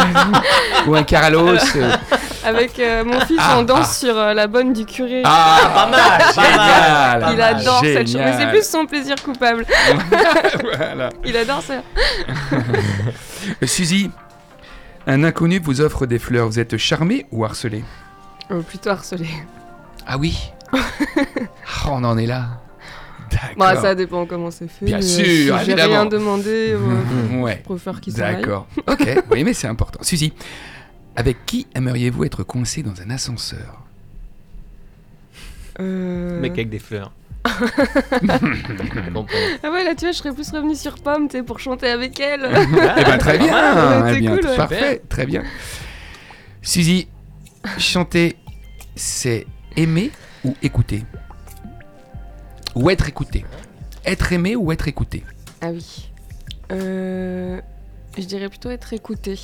ou 0.87 0.95
un 0.95 1.03
Carlos. 1.03 1.57
euh, 1.77 1.93
Avec 2.45 2.79
euh, 2.79 3.05
mon 3.05 3.19
fils, 3.21 3.39
Ah, 3.41 3.57
on 3.59 3.63
danse 3.63 3.99
sur 3.99 4.17
euh, 4.17 4.33
la 4.35 4.47
bonne 4.47 4.73
du 4.73 4.85
curé. 4.85 5.23
Ah, 5.25 5.59
Pas 5.75 5.87
mal, 5.87 6.01
pas 6.35 6.57
mal, 6.57 6.61
génial. 6.61 7.21
pas 7.21 7.31
Il 7.33 7.37
mal. 7.39 7.55
adore 7.57 7.81
cette 7.81 8.07
chanson, 8.07 8.19
mais 8.19 8.33
c'est 8.33 8.39
Génial. 8.39 8.51
plus 8.51 8.67
son 8.69 8.87
plaisir 8.87 9.17
coupable. 9.25 9.67
voilà. 10.77 11.09
Il 11.25 11.37
adore 11.37 11.63
ça. 11.63 11.75
Suzy, 13.65 14.11
un 15.07 15.25
inconnu 15.25 15.59
vous 15.63 15.81
offre 15.81 16.07
des 16.07 16.19
fleurs, 16.19 16.47
vous 16.47 16.59
êtes 16.61 16.77
charmé 16.77 17.27
ou 17.33 17.45
harcelé? 17.45 17.85
Oh, 18.51 18.61
plutôt 18.63 18.91
harcelé. 18.91 19.27
Ah 20.07 20.19
oui 20.19 20.37
Ah, 20.73 20.79
On 21.91 22.05
en 22.05 22.17
est 22.19 22.27
là. 22.27 22.61
D'accord. 23.31 23.49
Bah, 23.59 23.77
ça 23.77 23.95
dépend 23.97 24.25
comment 24.25 24.51
c'est 24.53 24.69
fait. 24.69 24.85
Bien 24.87 24.99
mais, 24.99 25.03
sûr, 25.03 25.25
si 25.59 25.65
J'ai 25.65 25.73
évidemment. 25.73 25.93
rien 25.95 26.07
demandé. 26.07 26.75
euh, 26.75 27.41
Ouais, 27.43 27.59
je 27.63 27.65
préfère 27.69 28.01
qu'il 28.01 28.13
s'en 28.13 28.23
aille. 28.23 28.37
d'accord. 28.37 28.67
Ok, 28.87 29.09
oui, 29.33 29.43
mais 29.43 29.53
c'est 29.53 29.67
important. 29.67 29.99
Suzy, 30.03 30.33
avec 31.17 31.45
qui 31.45 31.67
aimeriez-vous 31.75 32.25
être 32.25 32.45
coincé 32.45 32.83
dans 32.85 33.01
un 33.03 33.11
ascenseur? 33.11 33.83
Euh, 35.81 36.41
Mec 36.41 36.53
avec 36.53 36.71
des 36.71 36.79
fleurs. 36.79 37.13
Ah 39.63 39.71
ouais, 39.71 39.85
là, 39.85 39.95
tu 39.95 40.01
vois, 40.05 40.13
je 40.13 40.17
serais 40.19 40.33
plus 40.33 40.51
revenu 40.51 40.75
sur 40.75 40.95
Pomme, 40.97 41.29
tu 41.29 41.43
pour 41.43 41.59
chanter 41.61 41.89
avec 41.89 42.19
elle. 42.21 42.49
Eh 42.51 43.05
ben 43.05 43.19
très 43.19 43.39
bien, 43.39 44.03
Ouais, 44.03 44.15
eh 44.17 44.21
bien, 44.21 44.37
cool, 44.37 44.47
ouais. 44.47 44.57
parfait, 44.57 45.03
très 45.09 45.27
bien. 45.27 45.43
Suzy, 46.63 47.09
chanter, 47.79 48.37
c'est 48.95 49.47
aimer 49.77 50.11
ou 50.45 50.55
écouter 50.63 51.05
Ou 52.75 52.91
être 52.91 53.09
écouté 53.09 53.45
Être 54.05 54.33
aimé 54.33 54.57
ou 54.57 54.73
être 54.73 54.89
écouté 54.89 55.25
Ah 55.61 55.71
oui. 55.71 56.11
Euh, 56.73 57.61
je 58.19 58.25
dirais 58.25 58.49
plutôt 58.49 58.71
être 58.71 58.93
écouté. 58.93 59.39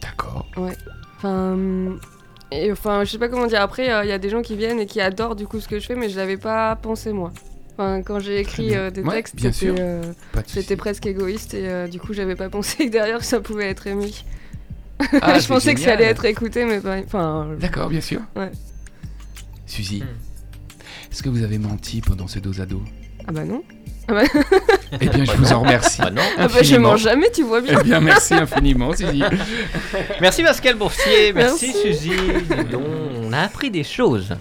D'accord. 0.00 0.46
Enfin, 1.16 1.52
hum, 1.52 2.00
et, 2.50 2.70
enfin, 2.70 3.04
je 3.04 3.10
sais 3.10 3.18
pas 3.18 3.28
comment 3.28 3.46
dire. 3.46 3.60
Après, 3.60 3.86
il 4.04 4.08
y 4.08 4.12
a 4.12 4.18
des 4.18 4.28
gens 4.28 4.42
qui 4.42 4.56
viennent 4.56 4.80
et 4.80 4.86
qui 4.86 5.00
adorent 5.00 5.36
du 5.36 5.46
coup 5.46 5.60
ce 5.60 5.68
que 5.68 5.78
je 5.78 5.86
fais, 5.86 5.94
mais 5.94 6.08
je 6.08 6.16
l'avais 6.16 6.36
pas 6.36 6.76
pensé 6.76 7.12
moi. 7.12 7.32
Enfin, 7.72 8.02
quand 8.02 8.18
j'ai 8.18 8.38
écrit 8.38 8.76
euh, 8.76 8.90
des 8.90 9.00
Ouais, 9.00 9.14
textes, 9.14 9.40
c'était, 9.40 9.80
euh, 9.80 10.02
de 10.34 10.74
presque 10.74 11.06
égoïste 11.06 11.54
et 11.54 11.68
euh, 11.68 11.88
du 11.88 11.98
coup, 11.98 12.12
j'avais 12.12 12.36
pas 12.36 12.48
pensé 12.50 12.86
que 12.86 12.92
derrière 12.92 13.24
ça 13.24 13.40
pouvait 13.40 13.70
être 13.70 13.86
aimé. 13.86 14.10
Ah, 15.20 15.38
je 15.40 15.46
pensais 15.48 15.74
que 15.74 15.80
ça 15.80 15.92
allait 15.92 16.04
être 16.04 16.24
écouté, 16.24 16.64
mais 16.64 16.80
pas. 16.80 16.98
Enfin, 17.04 17.48
D'accord, 17.60 17.88
bien 17.88 18.00
sûr. 18.00 18.20
Ouais. 18.36 18.50
Suzy, 19.66 20.00
Hmm. 20.02 20.06
est-ce 21.12 21.22
que 21.22 21.28
vous 21.28 21.42
avez 21.42 21.58
menti 21.58 22.00
pendant 22.00 22.26
ce 22.28 22.38
dos 22.38 22.60
à 22.60 22.66
dos 22.66 22.82
ah 23.28 23.30
bah 23.30 23.44
non. 23.44 23.62
Eh 25.00 25.08
bien, 25.08 25.24
je 25.24 25.30
Bah 25.30 25.34
vous 25.38 25.44
non. 25.44 25.52
en 25.52 25.60
remercie. 25.60 26.00
Bah 26.02 26.10
non. 26.10 26.22
Ah 26.36 26.48
bah 26.48 26.62
je 26.62 26.74
mens 26.74 26.96
jamais, 26.96 27.30
tu 27.30 27.44
vois 27.44 27.60
bien. 27.60 27.78
Eh 27.80 27.84
bien, 27.84 28.00
merci 28.00 28.34
infiniment, 28.34 28.92
Suzy. 28.96 29.22
Merci 30.20 30.42
Pascal 30.42 30.74
Boursier, 30.74 31.32
merci, 31.32 31.66
Merci. 31.72 31.80
Suzy. 31.94 32.10
Donc, 32.72 32.82
on 33.22 33.32
a 33.32 33.38
appris 33.38 33.70
des 33.70 33.84
choses. 33.84 34.34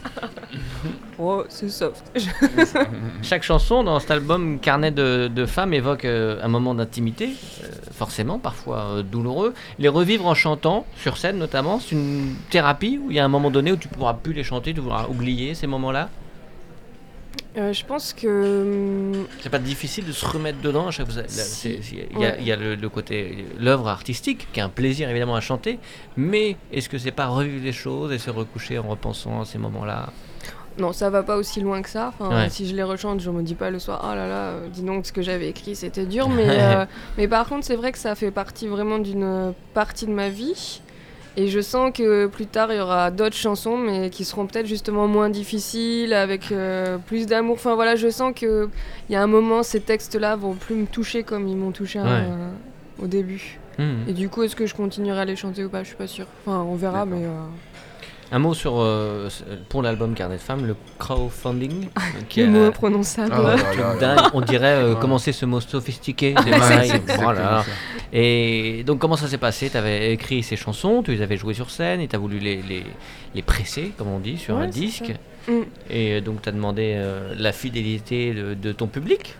Oh, 1.23 1.43
c'est 1.49 1.69
soft. 1.69 2.03
Chaque 3.21 3.43
chanson 3.43 3.83
dans 3.83 3.99
cet 3.99 4.09
album 4.09 4.59
Carnet 4.59 4.89
de, 4.89 5.27
de 5.33 5.45
femmes 5.45 5.71
évoque 5.73 6.05
euh, 6.05 6.39
un 6.41 6.47
moment 6.47 6.73
d'intimité, 6.73 7.29
euh, 7.63 7.67
forcément, 7.91 8.39
parfois 8.39 8.79
euh, 8.85 9.03
douloureux. 9.03 9.53
Les 9.77 9.87
revivre 9.87 10.25
en 10.25 10.33
chantant, 10.33 10.85
sur 10.95 11.17
scène 11.17 11.37
notamment, 11.37 11.79
c'est 11.79 11.91
une 11.91 12.33
thérapie 12.49 12.97
où 13.03 13.11
il 13.11 13.17
y 13.17 13.19
a 13.19 13.25
un 13.25 13.27
moment 13.27 13.51
donné 13.51 13.71
où 13.71 13.75
tu 13.75 13.87
pourras 13.87 14.15
plus 14.15 14.33
les 14.33 14.43
chanter, 14.43 14.73
tu 14.73 14.81
pourras 14.81 15.07
oublier 15.09 15.53
ces 15.53 15.67
moments-là? 15.67 16.09
Je 17.55 17.83
pense 17.85 18.13
que. 18.13 19.13
hum, 19.13 19.27
C'est 19.41 19.49
pas 19.49 19.59
difficile 19.59 20.05
de 20.07 20.13
se 20.13 20.25
remettre 20.25 20.59
dedans 20.61 20.87
à 20.87 20.91
chaque 20.91 21.11
fois. 21.11 21.21
Il 21.65 21.71
y 21.71 22.01
a, 22.01 22.17
Ouais. 22.19 22.37
il 22.39 22.47
y 22.47 22.51
a 22.51 22.55
le, 22.55 22.75
le 22.75 22.89
côté, 22.89 23.45
l'œuvre 23.59 23.89
artistique, 23.89 24.47
qui 24.53 24.59
est 24.59 24.63
un 24.63 24.69
plaisir 24.69 25.09
évidemment 25.09 25.35
à 25.35 25.41
chanter, 25.41 25.77
mais 26.15 26.55
est-ce 26.71 26.87
que 26.89 26.97
c'est 26.97 27.11
pas 27.11 27.27
revivre 27.27 27.63
les 27.63 27.73
choses 27.73 28.11
et 28.13 28.17
se 28.19 28.29
recoucher 28.31 28.79
en 28.79 28.83
repensant 28.87 29.41
à 29.41 29.45
ces 29.45 29.57
moments-là? 29.59 30.09
Non, 30.79 30.93
ça 30.93 31.09
va 31.09 31.21
pas 31.23 31.35
aussi 31.37 31.59
loin 31.61 31.81
que 31.81 31.89
ça. 31.89 32.13
Enfin, 32.17 32.29
Ouais. 32.43 32.49
Si 32.49 32.67
je 32.67 32.75
les 32.75 32.83
rechante, 32.83 33.19
je 33.19 33.29
me 33.29 33.43
dis 33.43 33.55
pas 33.55 33.69
le 33.69 33.79
soir, 33.79 34.01
oh 34.03 34.15
là 34.15 34.27
là, 34.27 34.33
euh, 34.51 34.67
dis 34.69 34.83
donc 34.83 35.05
ce 35.05 35.11
que 35.11 35.21
j'avais 35.21 35.49
écrit, 35.49 35.75
c'était 35.75 36.05
dur. 36.05 36.29
Mais, 36.35 36.47
euh, 36.47 36.85
mais 37.17 37.27
par 37.27 37.47
contre, 37.47 37.65
c'est 37.65 37.75
vrai 37.75 37.91
que 37.91 37.97
ça 37.97 38.15
fait 38.15 38.31
partie 38.31 38.67
vraiment 38.67 38.97
d'une 38.99 39.53
partie 39.73 40.05
de 40.05 40.11
ma 40.11 40.29
vie. 40.29 40.81
Et 41.37 41.47
je 41.47 41.61
sens 41.61 41.91
que 41.93 42.27
plus 42.27 42.45
tard, 42.45 42.73
il 42.73 42.77
y 42.77 42.81
aura 42.81 43.09
d'autres 43.09 43.37
chansons, 43.37 43.77
mais 43.77 44.09
qui 44.09 44.25
seront 44.25 44.47
peut-être 44.47 44.65
justement 44.67 45.07
moins 45.07 45.29
difficiles, 45.29 46.13
avec 46.13 46.51
euh, 46.51 46.97
plus 46.97 47.25
d'amour. 47.25 47.55
Enfin 47.55 47.75
voilà, 47.75 47.95
je 47.95 48.09
sens 48.09 48.33
qu'il 48.35 48.67
y 49.09 49.15
a 49.15 49.21
un 49.23 49.27
moment, 49.27 49.63
ces 49.63 49.79
textes-là 49.79 50.35
vont 50.35 50.55
plus 50.55 50.75
me 50.75 50.85
toucher 50.87 51.23
comme 51.23 51.47
ils 51.47 51.55
m'ont 51.55 51.71
touché 51.71 51.99
Ouais. 51.99 52.05
euh, 52.09 52.49
au 53.01 53.07
début. 53.07 53.59
Hmm. 53.77 53.99
Et 54.09 54.13
du 54.13 54.27
coup, 54.27 54.43
est-ce 54.43 54.57
que 54.57 54.65
je 54.65 54.75
continuerai 54.75 55.21
à 55.21 55.25
les 55.25 55.37
chanter 55.37 55.63
ou 55.63 55.69
pas? 55.69 55.83
Je 55.83 55.87
suis 55.87 55.95
pas 55.95 56.07
sûre. 56.07 56.27
Enfin, 56.45 56.65
on 56.69 56.75
verra, 56.75 57.05
mais. 57.05 57.25
Un 58.33 58.39
mot 58.39 58.53
sur 58.53 58.79
euh, 58.79 59.29
pour 59.67 59.81
l'album 59.81 60.13
Carnet 60.13 60.37
de 60.37 60.41
femmes, 60.41 60.65
le 60.65 60.75
crowdfunding, 60.99 61.89
qui 62.29 62.39
le 62.41 62.45
est 62.45 62.49
mot 62.49 62.59
un 62.63 62.67
imprononçable. 62.67 63.33
Oh 63.37 63.43
là 63.43 63.55
là 63.55 64.15
là. 64.15 64.31
On 64.33 64.39
dirait 64.41 64.83
euh, 64.83 65.17
c'est 65.19 65.33
ce 65.33 65.45
mot 65.45 65.59
sophistiqué, 65.59 66.33
Ah, 66.37 66.43
des 66.43 66.51
voilà. 67.17 67.63
ça. 67.63 67.65
Et 68.13 68.83
donc 68.85 68.99
comment 68.99 69.17
ça 69.17 69.27
s'est 69.27 69.37
passé? 69.37 69.69
Tu 69.69 69.77
avais 69.77 70.13
écrit 70.13 70.43
ces 70.43 70.55
chansons, 70.55 71.03
tu 71.03 71.11
les 71.11 71.21
avais 71.21 71.35
jouées 71.37 71.53
sur 71.53 71.69
scène 71.69 71.99
et 71.99 72.07
tu 72.07 72.15
as 72.15 72.19
voulu 72.19 72.39
les, 72.39 72.61
les, 72.61 72.85
les 73.35 73.41
presser, 73.41 73.91
comme 73.97 74.07
on 74.07 74.19
dit, 74.19 74.37
sur 74.37 74.55
Ouais, 74.55 74.63
un 74.63 74.67
disque. 74.67 75.07
ça. 75.47 75.51
Mm. 75.51 75.61
Et 75.89 76.21
donc 76.21 76.41
tu 76.41 76.49
as 76.49 76.51
demandé 76.53 76.93
euh, 76.95 77.33
la 77.37 77.51
fidélité 77.51 78.33
de, 78.33 78.53
de 78.53 78.71
ton 78.71 78.87
public? 78.87 79.35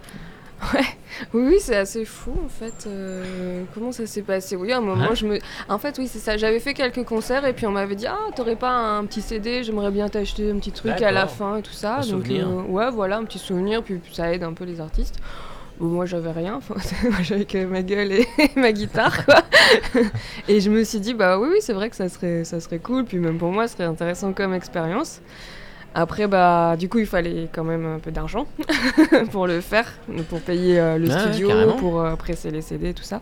Oui, 1.33 1.43
oui, 1.45 1.55
c'est 1.59 1.75
assez 1.75 2.05
fou 2.05 2.31
en 2.45 2.47
fait. 2.49 2.85
euh, 2.87 3.63
comment 3.73 3.91
ça 3.91 4.05
s'est 4.05 4.21
passé 4.21 4.55
Oui, 4.55 4.71
à 4.71 4.77
un 4.77 4.81
moment, 4.81 5.09
Ouais. 5.09 5.15
je 5.15 5.25
me. 5.25 5.39
En 5.69 5.77
fait, 5.77 5.97
oui, 5.97 6.07
c'est 6.07 6.19
ça. 6.19 6.37
J'avais 6.37 6.59
fait 6.59 6.73
quelques 6.73 7.03
concerts 7.03 7.45
et 7.45 7.53
puis 7.53 7.65
on 7.65 7.71
m'avait 7.71 7.95
dit 7.95 8.07
Ah, 8.07 8.17
t'aurais 8.35 8.55
pas 8.55 8.71
un 8.71 9.05
petit 9.05 9.21
CD 9.21 9.63
J'aimerais 9.63 9.91
bien 9.91 10.07
t'acheter 10.09 10.49
un 10.51 10.57
petit 10.57 10.71
truc 10.71 11.01
à 11.01 11.11
la 11.11 11.27
fin 11.27 11.57
et 11.57 11.61
tout 11.61 11.73
ça. 11.73 11.95
Un 11.95 11.99
Donc, 12.01 12.07
souvenir. 12.25 12.47
euh, 12.47 12.61
ouais, 12.63 12.89
voilà, 12.91 13.17
un 13.17 13.23
petit 13.25 13.39
souvenir. 13.39 13.83
Puis 13.83 13.99
ça 14.13 14.31
aide 14.33 14.43
un 14.43 14.53
peu 14.53 14.63
les 14.63 14.79
artistes. 14.81 15.15
Bon, 15.79 15.87
moi, 15.87 16.05
j'avais 16.05 16.31
rien. 16.31 16.55
Enfin, 16.55 16.75
moi, 17.09 17.19
j'avais 17.23 17.45
que 17.45 17.65
ma 17.65 17.81
gueule 17.81 18.11
et 18.11 18.27
ma 18.55 18.71
guitare, 18.71 19.25
quoi. 19.25 19.41
et 20.47 20.59
je 20.61 20.69
me 20.69 20.83
suis 20.83 20.99
dit 20.99 21.13
Bah 21.13 21.39
oui, 21.39 21.49
oui, 21.51 21.57
c'est 21.61 21.73
vrai 21.73 21.89
que 21.89 21.95
ça 21.95 22.07
serait, 22.07 22.43
ça 22.45 22.59
serait 22.59 22.79
cool. 22.79 23.03
Puis 23.05 23.17
même 23.17 23.37
pour 23.37 23.51
moi, 23.51 23.67
ce 23.67 23.73
serait 23.73 23.85
intéressant 23.85 24.31
comme 24.33 24.53
expérience. 24.53 25.21
Après, 25.93 26.27
bah, 26.27 26.75
du 26.77 26.87
coup, 26.87 26.99
il 26.99 27.05
fallait 27.05 27.49
quand 27.51 27.63
même 27.65 27.85
un 27.85 27.99
peu 27.99 28.11
d'argent 28.11 28.45
pour 29.31 29.45
le 29.47 29.59
faire, 29.61 29.87
pour 30.29 30.39
payer 30.41 30.79
euh, 30.79 30.97
le 30.97 31.07
Ouais, 31.07 31.13
ouais, 31.13 31.19
studio, 31.19 31.73
pour 31.77 31.99
euh, 32.01 32.15
presser 32.15 32.49
les 32.51 32.61
CD, 32.61 32.93
tout 32.93 33.03
ça. 33.03 33.21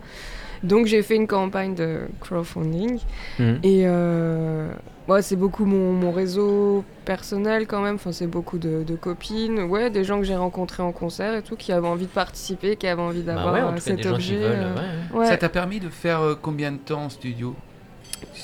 Donc 0.62 0.88
j'ai 0.88 1.02
fait 1.04 1.16
une 1.16 1.26
campagne 1.28 1.74
de 1.74 2.02
crowdfunding. 2.20 3.00
Mhm. 3.40 3.60
Et 3.64 3.84
euh, 3.86 4.68
ouais, 5.08 5.22
c'est 5.22 5.38
beaucoup 5.38 5.66
mon, 5.66 5.94
mon 5.94 6.12
réseau 6.12 6.84
personnel 7.06 7.66
quand 7.66 7.82
même. 7.82 7.96
Enfin, 7.96 8.12
c'est 8.12 8.28
beaucoup 8.28 8.58
de, 8.58 8.84
de 8.84 8.96
copines, 8.96 9.62
ouais, 9.62 9.90
des 9.90 10.04
gens 10.04 10.20
que 10.20 10.26
j'ai 10.26 10.36
rencontrés 10.36 10.84
en 10.84 10.92
concert 10.92 11.34
et 11.36 11.42
tout, 11.44 11.56
qui 11.56 11.72
avaient 11.72 11.88
envie 11.88 12.06
de 12.08 12.12
participer, 12.12 12.76
qui 12.76 12.88
avaient 12.88 13.02
envie 13.02 13.22
Bah 13.24 13.36
d'avoir 13.36 13.54
ouais, 13.54 13.62
en 13.62 13.74
euh, 13.74 13.78
cet 13.80 14.06
objet. 14.06 14.36
veulent. 14.36 14.52
euh, 14.52 14.76
ouais, 14.76 14.82
ouais. 15.14 15.20
ouais. 15.22 15.26
Ça 15.28 15.38
t'a 15.38 15.50
permis 15.50 15.80
de 15.80 15.90
faire 15.90 16.20
combien 16.42 16.72
de 16.74 16.78
temps 16.78 17.04
en 17.06 17.10
studio? 17.10 17.56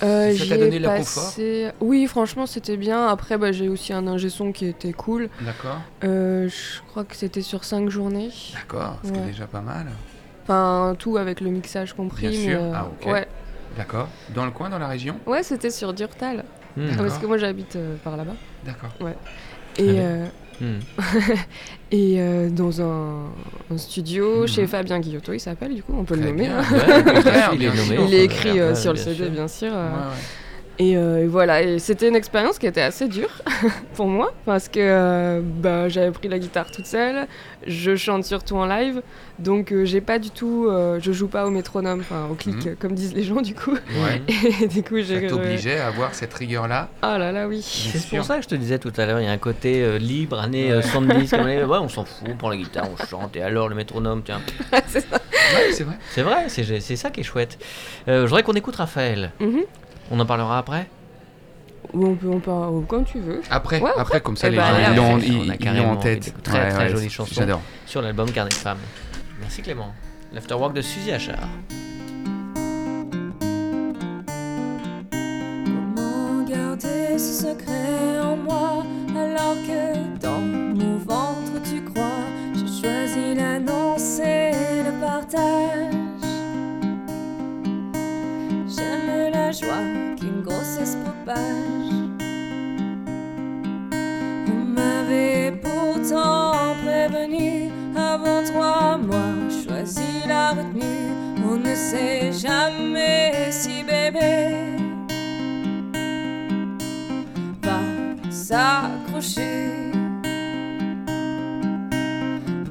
Euh, 0.04 0.36
Ça 0.36 0.46
t'a 0.48 0.58
donné 0.58 0.80
le 0.80 0.88
confort 0.88 1.24
passé- 1.26 1.72
Oui, 1.82 2.08
franchement, 2.08 2.46
c'était 2.46 2.78
bien. 2.78 3.08
Après, 3.08 3.38
bah, 3.38 3.52
j'ai 3.52 3.70
aussi 3.70 3.94
un 3.94 4.08
ingé 4.08 4.30
son 4.30 4.52
qui 4.52 4.66
était 4.66 4.94
cool. 4.94 5.30
D'accord, 5.42 5.80
Euh, 6.04 6.50
je 6.50 6.82
crois 6.88 7.04
que 7.04 7.16
c'était 7.16 7.42
sur 7.42 7.64
5 7.64 7.90
journées. 7.90 8.30
d'accord, 8.54 8.98
ce 9.04 9.12
qui 9.12 9.18
est 9.18 9.22
Ouais. 9.22 9.28
déjà 9.28 9.48
pas 9.48 9.62
mal. 9.62 9.88
Enfin, 10.44 10.96
tout 11.00 11.18
avec 11.18 11.42
le 11.42 11.50
mixage 11.50 11.94
compris. 11.94 12.28
Bien 12.28 12.40
mais, 12.40 12.46
sûr. 12.46 12.60
euh, 12.62 12.72
Ah, 12.76 12.86
ok. 13.02 13.12
Ouais, 13.12 13.28
D'accord. 13.78 14.08
Dans 14.34 14.46
le 14.46 14.52
coin, 14.52 14.70
dans 14.70 14.80
la 14.80 14.88
région? 14.88 15.20
Ouais 15.26 15.44
c'était 15.44 15.72
sur 15.72 15.94
Durtal. 15.94 16.46
Mhm. 16.78 16.90
D'accord. 16.92 17.06
Parce 17.08 17.18
que 17.20 17.26
moi, 17.26 17.38
j'habite 17.38 17.76
euh, 17.76 17.96
par 18.04 18.16
là-bas. 18.16 18.36
D'accord. 18.66 18.90
Et, 19.78 20.00
euh, 20.00 20.26
Mhm. 20.62 20.80
et 21.92 22.16
euh, 22.20 22.50
dans 22.50 22.82
un, 22.82 23.26
un 23.72 23.78
studio 23.78 24.42
Mhm. 24.42 24.48
chez 24.48 24.68
Fabien 24.68 25.00
Guillotto, 25.00 25.34
il 25.34 25.40
s'appelle, 25.40 25.76
du 25.76 25.84
coup, 25.84 25.94
on 25.98 26.04
peut 26.04 26.16
Très 26.16 26.26
le 26.32 26.32
nommer. 26.32 26.48
hein. 26.48 26.62
Ouais, 26.72 27.56
il 27.56 27.64
est 27.64 27.76
nommé. 27.76 27.98
Il 28.08 28.14
écrit 28.16 28.60
euh, 28.60 28.76
sur 28.76 28.92
le 28.94 28.98
CD, 29.00 29.30
bien 29.30 29.48
sûr. 29.48 29.72
euh. 29.74 29.88
Ouais, 29.90 29.96
ouais. 29.96 30.14
Et, 30.78 30.98
euh, 30.98 31.24
et 31.24 31.28
voilà, 31.28 31.62
et 31.62 31.80
c'était 31.80 32.10
une 32.10 32.18
expérience 32.18 32.60
qui 32.60 32.68
était 32.68 32.82
assez 32.82 33.08
dure 33.08 33.30
pour 33.96 34.08
moi 34.08 34.34
parce 34.46 34.68
que 34.68 34.80
euh, 34.82 35.42
bah, 35.42 35.88
j'avais 35.88 36.12
pris 36.12 36.28
la 36.28 36.38
guitare 36.38 36.70
toute 36.70 36.86
seule, 36.86 37.28
je 37.66 37.96
chante 37.96 38.26
surtout 38.26 38.58
en 38.58 38.66
live, 38.66 39.02
donc 39.40 39.72
euh, 39.72 39.86
j'ai 39.86 40.02
pas 40.02 40.20
du 40.20 40.32
tout, 40.32 40.68
euh, 40.70 41.00
je 41.02 41.14
joue 41.14 41.30
pas 41.30 41.46
au 41.48 41.50
métronome, 41.50 42.02
enfin 42.02 42.28
au 42.30 42.34
clic 42.36 42.66
Mhm. 42.66 42.76
comme 42.76 42.94
disent 42.94 43.14
les 43.14 43.24
gens 43.24 43.42
du 43.42 43.56
coup. 43.56 43.72
Ouais. 43.74 44.22
Et 44.64 44.68
du 44.68 44.84
coup 44.84 44.98
Ça 44.98 45.04
j'ai. 45.22 45.28
t'obligeait 45.28 45.80
à 45.80 45.88
avoir 45.88 46.14
cette 46.14 46.34
rigueur-là. 46.34 46.90
Ah 47.02 47.18
là 47.18 47.32
là 47.32 47.48
oui. 47.48 47.62
C'est 47.62 48.10
pour 48.18 48.26
ça 48.26 48.36
que 48.36 48.44
je 48.44 48.50
te 48.50 48.56
disais 48.56 48.78
tout 48.78 48.92
à 48.98 49.06
l'heure, 49.06 49.22
il 49.22 49.26
y 49.26 49.30
a 49.30 49.32
un 49.32 49.38
côté 49.38 49.82
euh, 49.82 49.98
libre, 49.98 50.40
année 50.40 50.72
euh, 50.74 50.82
70, 50.82 51.30
comme 51.32 51.40
on 51.44 51.48
est, 51.48 51.64
ouais, 51.64 51.78
on 51.78 51.88
s'en 51.88 52.04
fout, 52.04 52.28
on 52.30 52.36
prend 52.36 52.50
la 52.50 52.58
guitare, 52.58 52.86
on 52.92 53.06
chante, 53.06 53.36
et 53.38 53.42
alors 53.42 53.70
le 53.70 53.76
métronome, 53.76 54.24
tiens. 54.26 54.42
C'est 54.88 55.00
ça. 55.00 55.16
Ouais, 55.16 55.72
c'est 55.72 55.84
vrai. 55.86 55.96
C'est 56.10 56.22
vrai, 56.22 56.50
c'est 56.50 56.96
ça 56.98 57.12
qui 57.12 57.22
est 57.22 57.24
chouette. 57.24 57.58
Euh, 58.10 58.24
je 58.24 58.28
voudrais 58.28 58.44
qu'on 58.44 58.54
écoute 58.54 58.76
Raphaël. 58.76 59.32
Mhm. 59.40 59.62
On 60.12 60.20
en 60.20 60.26
parlera 60.26 60.58
après 60.60 60.88
Ou 61.94 62.06
on 62.06 62.16
peut 62.16 62.30
en 62.30 62.40
parler 62.40 62.82
comme 62.88 63.06
tu 63.06 63.20
veux. 63.20 63.42
Après, 63.50 63.80
Ouais, 63.82 63.92
après, 63.98 64.22
comme 64.22 64.38
ça, 64.38 64.48
Eh 64.48 64.52
les 64.52 64.58
ben, 64.58 64.64
gens 64.66 64.96
l'ont 64.96 65.16
après, 65.16 65.28
ils- 65.28 65.80
on 65.82 65.92
en 65.92 65.96
tête. 65.98 66.12
envie 66.18 66.20
d'écouter 66.20 66.42
très, 66.44 66.70
très 66.72 66.90
jolie 66.90 67.10
chanson. 67.10 67.32
J'adore. 67.36 67.62
sur 67.86 68.02
l'album 68.02 68.30
Carnet 68.32 68.50
de 68.50 68.56
Femmes. 68.56 68.78
Merci 69.40 69.62
Clément. 69.62 69.94
L'afterwork 70.34 70.74
de 70.74 70.82
Suzy 70.82 71.12
Achard. 71.12 71.48
Comment 75.12 76.44
garder 76.48 77.18
ce 77.18 77.44
secret 77.48 78.20
en 78.22 78.36
moi 78.38 78.84
alors 79.16 79.56
que 79.66 80.20
dans 80.20 80.40
mon 80.40 80.98
ventre 80.98 81.62
tu 81.64 81.82
crois 81.84 82.26
J'ai 82.54 82.82
choisi 82.82 83.36
l'annonce 83.36 84.20
et 84.20 84.52
le 84.84 85.00
partage? 85.00 85.94
J'aime 88.76 89.32
la 89.32 89.52
joie 89.52 89.86
qu'une 90.20 90.42
grossesse 90.42 90.98
propage. 91.04 91.94
On 94.50 94.66
m'avait 94.76 95.54
pourtant 95.62 96.76
prévenu 96.84 97.72
avant 97.96 98.44
trois 98.44 98.98
mois, 98.98 99.34
choisi 99.50 100.28
la 100.28 100.52
retenue. 100.52 101.14
On 101.50 101.56
ne 101.58 101.74
sait 101.74 102.34
jamais 102.34 103.50
si 103.52 103.84
bébé 103.84 104.54
va 107.62 107.80
s'accrocher, 108.30 109.70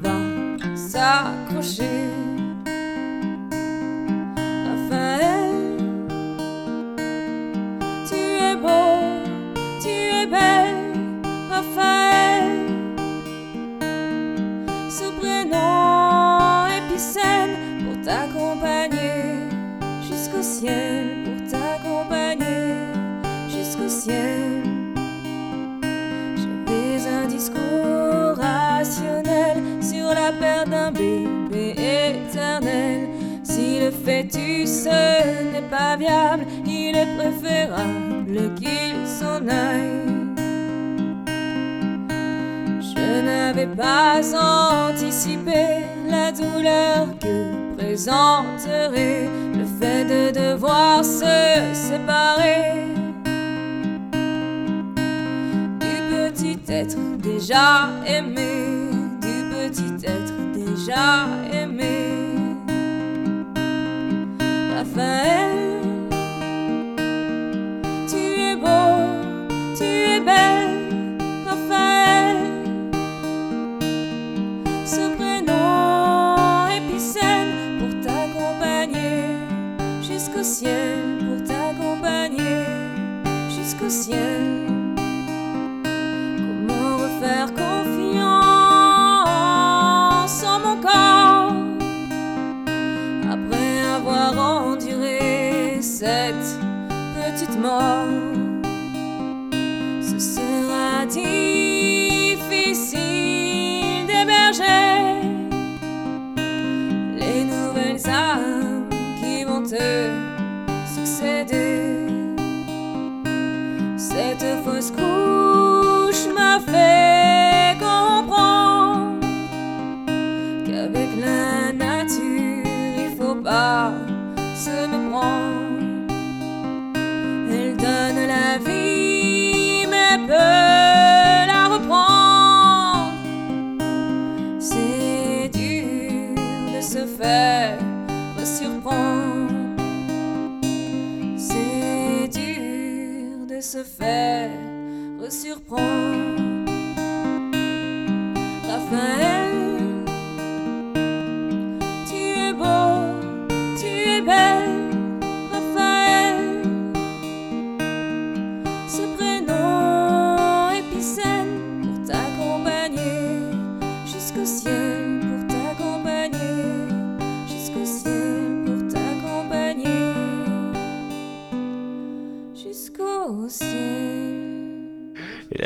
va 0.03 0.77
s'accrocher. 0.77 2.24
Raphaël. 11.65 12.67
Ce 14.91 15.05
prénom 15.19 16.67
épicène 16.79 17.85
pour 17.85 18.01
t'accompagner 18.03 19.49
jusqu'au 20.03 20.43
ciel, 20.43 21.25
pour 21.25 21.51
t'accompagner 21.51 22.75
jusqu'au 23.49 23.89
ciel. 23.89 24.63
J'avais 26.37 27.09
un 27.09 27.27
discours 27.27 28.37
rationnel 28.37 29.63
sur 29.81 30.09
la 30.09 30.33
perte 30.33 30.71
d'un 30.71 30.91
bébé 30.91 31.75
éternel. 31.79 33.09
Si 33.43 33.81
le 33.81 33.91
fœtus 33.91 34.87
n'est 34.87 35.69
pas 35.71 35.97
viable, 35.97 36.45
il 36.67 36.97
est 36.97 37.17
préférable 37.17 38.55
qu'il 38.57 39.07
s'en 39.07 39.47
aille. 39.49 40.14
N'avais 43.25 43.67
pas 43.67 44.21
anticipé 44.35 45.87
la 46.09 46.31
douleur 46.33 47.07
que 47.21 47.75
présenterait 47.77 49.29
le 49.55 49.65
fait 49.79 50.05
de 50.05 50.31
devoir 50.33 51.05
se 51.05 51.73
séparer 51.73 52.73
du 55.81 55.95
petit 56.11 56.59
être 56.69 56.99
déjà 57.19 57.89
aimé, 58.07 58.91
du 59.21 59.37
petit 59.53 60.07
être 60.07 60.35
déjà 60.53 61.27
aimé. 61.53 62.11
Raphaël, 64.77 65.74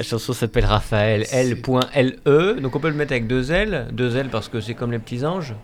chanson 0.08 0.32
s'appelle 0.32 0.64
Raphaël, 0.64 1.24
L.LE. 1.30 2.60
Donc 2.60 2.74
on 2.76 2.80
peut 2.80 2.88
le 2.88 2.94
mettre 2.94 3.12
avec 3.12 3.26
deux 3.26 3.52
L. 3.52 3.86
Deux 3.92 4.16
L 4.16 4.28
parce 4.30 4.48
que 4.48 4.60
c'est 4.60 4.74
comme 4.74 4.90
les 4.92 4.98
petits 4.98 5.24
anges. 5.24 5.54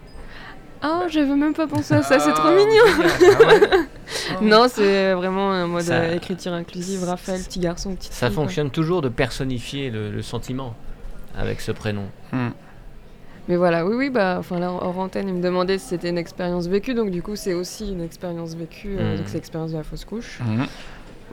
Ah, 0.82 1.05
j'avais 1.09 1.34
même 1.34 1.55
pas 1.55 1.66
pensé 1.66 1.95
à 1.95 2.03
ça, 2.03 2.18
c'est 2.18 2.32
trop 2.32 2.49
Ah, 2.49 2.55
mignon. 2.55 3.84
Non, 4.42 4.66
c'est 4.68 5.14
vraiment 5.14 5.51
un 5.51 5.66
mode 5.66 5.82
Ça- 5.82 5.95
euh, 5.95 6.16
écriture 6.16 6.53
inclusive. 6.53 7.05
Raphaël, 7.05 7.40
petit 7.42 7.59
garçon, 7.59 7.95
petite 7.95 8.12
Ça 8.12 8.26
fille, 8.26 8.34
quoi. 8.36 8.45
fonctionne 8.45 8.70
toujours 8.70 9.01
de 9.03 9.09
personnifier 9.09 9.90
le, 9.90 10.11
le 10.11 10.22
sentiment 10.22 10.74
avec 11.36 11.61
ce 11.61 11.72
prénom. 11.72 12.05
Hmm. 12.32 12.51
Mais 13.49 13.57
voilà, 13.57 13.84
oui, 13.86 13.95
oui, 13.97 14.11
bah, 14.11 14.36
enfin 14.38 14.59
là, 14.59 14.70
hors 14.70 14.99
antenne, 14.99 15.28
il 15.28 15.34
me 15.34 15.42
demandait 15.42 15.78
si 15.78 15.88
c'était 15.88 16.09
une 16.11 16.18
expérience 16.18 16.66
vécue, 16.66 16.95
donc 16.95 17.11
du 17.11 17.22
coup, 17.22 17.36
c'est 17.36 17.53
aussi 17.55 17.92
une 17.92 18.01
expérience 18.03 18.55
vécue, 18.55 18.97
euh, 18.99 19.14
Mm. 19.14 19.16
donc 19.18 19.26
c'est 19.28 19.34
l'expérience 19.34 19.72
de 19.72 19.76
la 19.78 19.82
fausse 19.84 20.05
couche. 20.05 20.38
Mhm. 20.40 20.66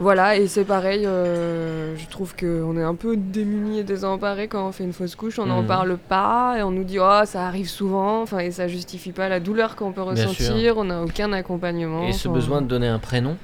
Voilà, 0.02 0.36
et 0.36 0.48
c'est 0.48 0.64
pareil, 0.64 1.06
euh, 1.06 1.94
je 1.96 2.06
trouve 2.08 2.34
qu'on 2.34 2.76
est 2.76 2.82
un 2.82 2.96
peu 2.96 3.16
démunis 3.16 3.78
et 3.78 3.84
désemparés 3.84 4.48
quand 4.48 4.66
on 4.66 4.72
fait 4.72 4.82
une 4.82 4.92
fausse 4.92 5.14
couche, 5.14 5.38
on 5.38 5.46
n'en 5.46 5.62
Mhm. 5.62 5.68
parle 5.68 5.96
pas, 5.96 6.56
et 6.58 6.62
on 6.64 6.72
nous 6.72 6.82
dit, 6.82 6.98
oh, 6.98 7.20
ça 7.24 7.46
arrive 7.46 7.68
souvent, 7.68 8.22
enfin, 8.22 8.38
et 8.40 8.50
ça 8.50 8.66
justifie 8.66 9.12
pas 9.12 9.28
la 9.28 9.38
douleur 9.38 9.76
qu'on 9.76 9.92
peut 9.92 10.02
Bien 10.02 10.26
ressentir, 10.26 10.76
on 10.76 10.84
n'a 10.84 11.02
aucun 11.02 11.32
accompagnement. 11.32 12.02
Et 12.08 12.12
ce 12.12 12.26
enfin, 12.26 12.34
besoin 12.34 12.62
de 12.62 12.66
donner 12.66 12.88
un 12.88 12.98
prénom, 12.98 13.36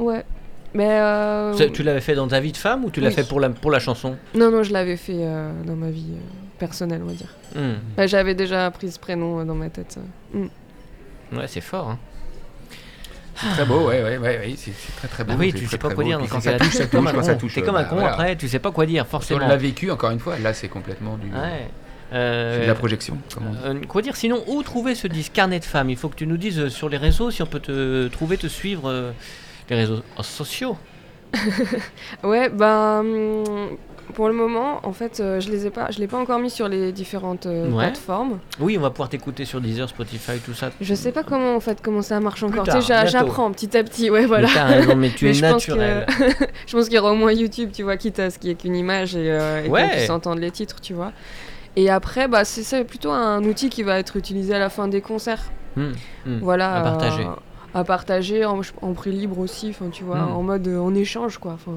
Ouais. 0.00 0.24
Mais. 0.74 0.88
euh, 1.00 1.54
tu 1.72 1.82
l'avais 1.84 2.00
fait 2.00 2.14
dans 2.16 2.26
ta 2.28 2.40
vie 2.40 2.52
de 2.52 2.56
femme 2.56 2.84
ou 2.84 2.90
tu 2.90 3.00
l'as 3.00 3.08
Oui. 3.08 3.14
fait 3.14 3.26
pour 3.28 3.38
la, 3.40 3.48
pour 3.50 3.70
la 3.70 3.78
chanson? 3.78 4.16
Non, 4.34 4.50
non, 4.50 4.62
je 4.64 4.72
l'avais 4.72 4.96
fait 4.96 5.20
euh, 5.20 5.50
dans 5.64 5.76
ma 5.76 5.90
vie 5.90 6.12
personnelle, 6.58 7.00
on 7.04 7.06
va 7.06 7.14
dire. 7.14 7.32
Hmm. 7.54 7.74
Bah, 7.96 8.06
J'avais 8.08 8.34
déjà 8.34 8.68
pris 8.72 8.90
ce 8.90 8.98
prénom 8.98 9.44
dans 9.44 9.54
ma 9.54 9.70
tête. 9.70 9.98
euh. 10.34 10.38
Mm. 11.32 11.38
Ouais, 11.38 11.46
c'est 11.46 11.60
fort. 11.62 11.90
Hein. 11.90 11.98
C'est 13.40 13.48
très 13.50 13.64
beau, 13.64 13.88
ouais, 13.88 14.02
ouais, 14.02 14.18
ouais, 14.18 14.38
ouais, 14.38 14.54
c'est 14.56 14.72
très 14.96 15.08
très 15.08 15.24
beau. 15.24 15.32
Ah 15.34 15.36
oui, 15.38 15.52
tu 15.52 15.60
très, 15.60 15.66
sais 15.72 15.78
pas 15.78 15.90
quoi 15.90 16.04
dire. 16.04 16.18
Quand 16.30 16.40
ça 16.40 16.58
touche, 16.58 16.72
ça 16.72 16.84
T'es 16.86 16.96
comme 16.96 17.04
touche, 17.04 17.10
un 17.12 17.16
quand 17.16 17.22
ça 17.22 17.32
con. 17.34 17.38
touche. 17.40 17.54
T'es 17.54 17.62
euh, 17.62 17.64
comme 17.64 17.76
un 17.76 17.82
bah, 17.82 17.88
con 17.90 17.98
après, 18.04 18.36
tu 18.36 18.48
sais 18.48 18.58
pas 18.58 18.70
quoi 18.72 18.86
dire, 18.86 19.06
forcément. 19.06 19.46
l'a 19.46 19.56
vécu, 19.56 19.90
encore 19.90 20.10
une 20.10 20.18
fois, 20.20 20.38
là 20.38 20.54
c'est 20.54 20.68
complètement 20.68 21.16
du. 21.16 21.26
Ouais. 21.28 21.68
c'est 22.10 22.16
Euh, 22.16 22.62
de 22.62 22.66
la 22.66 22.74
projection, 22.74 23.18
comme 23.34 23.48
on 23.48 23.50
dit. 23.52 23.58
euh, 23.64 23.80
quoi 23.88 24.00
dire 24.00 24.14
sinon 24.16 24.42
Où 24.46 24.62
trouver 24.62 24.94
ce 24.94 25.06
disque 25.08 25.32
Carnet 25.32 25.58
de 25.58 25.64
femmes? 25.64 25.90
Il 25.90 25.96
faut 25.96 26.08
que 26.08 26.14
tu 26.16 26.26
nous 26.26 26.36
dises 26.36 26.58
euh, 26.60 26.68
sur 26.70 26.88
les 26.88 26.96
réseaux 26.98 27.30
si 27.30 27.42
on 27.42 27.46
peut 27.46 27.58
te 27.60 28.06
trouver, 28.08 28.36
te 28.38 28.46
suivre 28.46 28.88
euh, 28.88 29.10
les 29.70 29.76
réseaux 29.76 30.02
sociaux. 30.22 30.76
Ouais, 32.22 32.48
bah. 32.48 33.02
Pour 34.14 34.28
le 34.28 34.34
moment, 34.34 34.80
en 34.84 34.92
fait, 34.92 35.20
euh, 35.20 35.40
je 35.40 35.50
les 35.50 35.66
ai 35.66 35.70
pas, 35.70 35.90
je 35.90 35.98
l'ai 35.98 36.06
pas 36.06 36.16
encore 36.16 36.38
mis 36.38 36.48
sur 36.50 36.68
les 36.68 36.92
différentes 36.92 37.46
euh, 37.46 37.68
Ouais. 37.70 37.84
plateformes. 37.86 38.38
Oui, 38.60 38.76
on 38.78 38.80
va 38.80 38.90
pouvoir 38.90 39.08
t'écouter 39.08 39.44
sur 39.44 39.60
Deezer, 39.60 39.88
Spotify, 39.88 40.38
tout 40.38 40.54
ça. 40.54 40.70
Je 40.80 40.94
sais 40.94 41.12
pas 41.12 41.22
comment 41.22 41.54
en 41.56 41.60
fait 41.60 41.78
comment 41.82 42.02
ça 42.02 42.18
marche 42.20 42.42
encore. 42.42 42.64
Tu 42.64 42.80
sais, 42.82 43.06
j'apprends 43.08 43.50
petit 43.52 43.76
à 43.76 43.82
petit. 43.84 44.08
Ouais, 44.10 44.26
voilà. 44.26 44.48
Mais 44.86 44.94
mais 44.94 45.10
tu 45.10 45.24
Mais 45.26 45.30
es 45.32 45.34
je 45.34 45.44
pense 45.44 45.66
que- 45.66 45.72
naturel. 45.72 46.06
je 46.66 46.72
pense 46.76 46.84
qu'il 46.86 46.94
y 46.94 46.98
aura 46.98 47.12
au 47.12 47.16
moins 47.16 47.32
YouTube, 47.32 47.70
tu 47.72 47.82
vois, 47.82 47.96
quitte 47.96 48.18
à 48.18 48.30
ce 48.30 48.38
qu'il 48.38 48.48
y 48.50 48.52
ait 48.52 48.56
qu'une 48.56 48.76
image 48.76 49.16
et, 49.16 49.30
euh, 49.30 49.64
et 49.64 49.68
Ouais. 49.68 49.82
qu'on 49.82 49.88
puisse 49.96 50.10
entendre 50.10 50.40
les 50.40 50.50
titres, 50.50 50.80
tu 50.80 50.94
vois. 50.94 51.12
Et 51.74 51.90
après, 51.90 52.26
bah, 52.28 52.44
c'est 52.44 52.84
plutôt 52.84 53.10
un 53.10 53.42
outil 53.44 53.68
qui 53.68 53.82
va 53.82 53.98
être 53.98 54.16
utilisé 54.16 54.54
à 54.54 54.58
la 54.58 54.70
fin 54.70 54.88
des 54.88 55.02
concerts. 55.02 55.42
Hmm, 55.76 55.90
hmm. 56.24 56.38
Voilà. 56.40 56.74
à 56.76 56.80
partager. 56.80 57.26
À 57.78 57.84
partager 57.84 58.44
en, 58.44 58.60
en 58.82 58.92
prix 58.94 59.12
libre 59.12 59.38
aussi, 59.38 59.68
enfin 59.70 59.90
tu 59.90 60.02
vois, 60.04 60.18
Mm. 60.18 60.32
en 60.36 60.42
mode 60.42 60.66
euh, 60.68 60.78
en 60.78 60.94
échange 60.94 61.38
quoi. 61.38 61.52
enfin, 61.52 61.72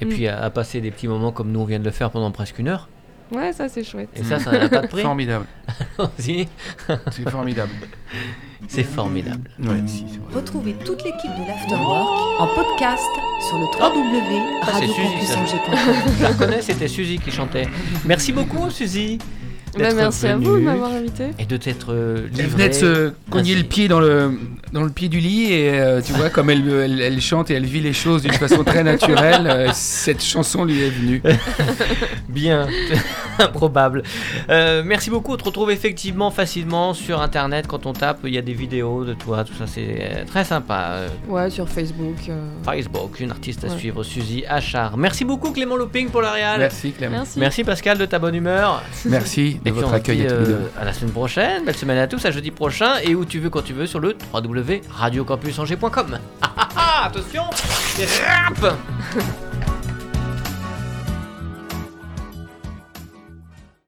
Et 0.00 0.06
puis 0.06 0.26
à, 0.28 0.42
à 0.42 0.50
passer 0.50 0.80
des 0.80 0.90
petits 0.90 1.08
moments 1.08 1.32
comme 1.32 1.50
nous 1.52 1.60
on 1.60 1.64
vient 1.64 1.78
de 1.78 1.84
le 1.84 1.90
faire 1.90 2.10
pendant 2.10 2.30
presque 2.30 2.58
une 2.58 2.68
heure. 2.68 2.88
Ouais, 3.32 3.52
ça 3.54 3.68
c'est 3.68 3.82
chouette. 3.84 4.10
Et 4.16 4.22
ça, 4.22 4.38
ça 4.38 4.52
n'a 4.52 4.68
pas 4.68 4.82
de 4.82 4.86
prix. 4.86 5.02
Formidable, 5.02 5.46
Si, 6.18 6.46
c'est 7.10 7.28
formidable. 7.30 7.70
C'est 8.68 8.82
formidable. 8.82 9.48
Ouais, 9.60 9.82
si. 9.86 10.04
Retrouvez 10.34 10.74
toute 10.84 11.02
l'équipe 11.04 11.30
de 11.30 11.46
l'Afterwork 11.48 12.40
en 12.40 12.46
podcast 12.48 13.02
sur 13.48 13.58
le 13.58 13.66
Ah, 13.80 14.72
c'est 14.78 14.86
Suzy, 14.86 15.26
ça. 15.26 15.38
www.radiocampusangers.com. 15.40 16.14
Je 16.18 16.22
la 16.22 16.28
reconnais, 16.30 16.62
c'était 16.62 16.88
Suzy 16.88 17.18
qui 17.18 17.30
chantait. 17.30 17.66
Merci 18.04 18.32
beaucoup, 18.32 18.70
Suzy. 18.70 19.18
Bah, 19.78 19.88
merci 19.94 20.26
à 20.26 20.36
vous 20.36 20.56
de 20.56 20.62
m'avoir 20.62 20.92
invité. 20.92 21.24
Et 21.38 21.46
de 21.46 21.56
t'être 21.56 21.92
euh, 21.92 22.26
Elle 22.32 22.36
livrée. 22.44 22.46
venait 22.48 22.68
de 22.68 22.74
se 22.74 23.12
cogner 23.30 23.54
le 23.54 23.64
pied 23.64 23.88
dans 23.88 24.00
le, 24.00 24.38
dans 24.72 24.82
le 24.82 24.90
pied 24.90 25.08
du 25.08 25.18
lit 25.20 25.52
et 25.52 25.70
euh, 25.80 26.00
tu 26.00 26.12
vois 26.12 26.30
comme 26.30 26.50
elle, 26.50 26.68
elle, 26.68 27.00
elle 27.00 27.20
chante 27.20 27.50
et 27.50 27.54
elle 27.54 27.64
vit 27.66 27.80
les 27.80 27.92
choses 27.92 28.22
d'une 28.22 28.32
façon 28.34 28.62
très 28.64 28.84
naturelle, 28.84 29.46
euh, 29.46 29.70
cette 29.74 30.22
chanson 30.22 30.64
lui 30.64 30.80
est 30.82 30.90
venue. 30.90 31.22
Bien, 32.28 32.66
improbable. 33.38 34.02
Euh, 34.50 34.82
merci 34.84 35.10
beaucoup. 35.10 35.32
On 35.34 35.36
te 35.36 35.44
retrouve 35.44 35.70
effectivement 35.70 36.30
facilement 36.30 36.94
sur 36.94 37.20
internet 37.20 37.66
quand 37.66 37.86
on 37.86 37.92
tape. 37.92 38.20
Il 38.24 38.34
y 38.34 38.38
a 38.38 38.42
des 38.42 38.52
vidéos 38.54 39.04
de 39.04 39.14
toi, 39.14 39.44
tout 39.44 39.54
ça, 39.54 39.66
c'est 39.66 40.24
très 40.26 40.44
sympa. 40.44 41.02
Ouais, 41.28 41.50
sur 41.50 41.68
Facebook. 41.68 42.16
euh, 42.28 42.48
Facebook, 42.64 43.20
une 43.20 43.30
artiste 43.30 43.64
à 43.64 43.68
Ouais. 43.68 43.78
suivre, 43.78 44.02
Suzy 44.02 44.44
Achard. 44.48 44.96
Merci 44.96 45.24
beaucoup 45.24 45.50
Clément 45.52 45.76
Loping 45.76 46.08
pour 46.10 46.22
la 46.22 46.30
réal. 46.32 46.58
Merci 46.60 46.92
Clément. 46.92 47.16
Merci. 47.18 47.38
Merci 47.38 47.64
Pascal 47.64 47.98
de 47.98 48.06
ta 48.06 48.18
bonne 48.18 48.34
humeur. 48.34 48.82
Merci 49.06 49.58
de 49.64 49.70
Et 49.70 49.72
puis 49.72 49.80
votre 49.80 49.88
on 49.88 49.90
se 49.90 49.96
accueil 49.96 50.18
dit, 50.18 50.26
à 50.26 50.30
tous 50.30 50.36
les 50.36 50.40
euh, 50.42 50.58
deux. 50.58 50.70
à 50.78 50.84
la 50.84 50.92
semaine 50.92 51.12
prochaine. 51.12 51.64
Belle 51.64 51.76
semaine 51.76 51.98
à 51.98 52.06
tous, 52.06 52.24
à 52.24 52.30
jeudi 52.30 52.50
prochain. 52.50 52.98
Et 53.02 53.14
où 53.14 53.24
tu 53.24 53.40
veux, 53.40 53.50
quand 53.50 53.62
tu 53.62 53.72
veux, 53.72 53.86
sur 53.86 54.00
le 54.00 54.16
www.radiocampusangers.com. 54.32 56.18
Ah, 56.42 56.52
ah, 56.56 56.68
ah, 56.76 57.06
attention, 57.06 57.44
c'est 57.96 58.06
rap 58.22 58.76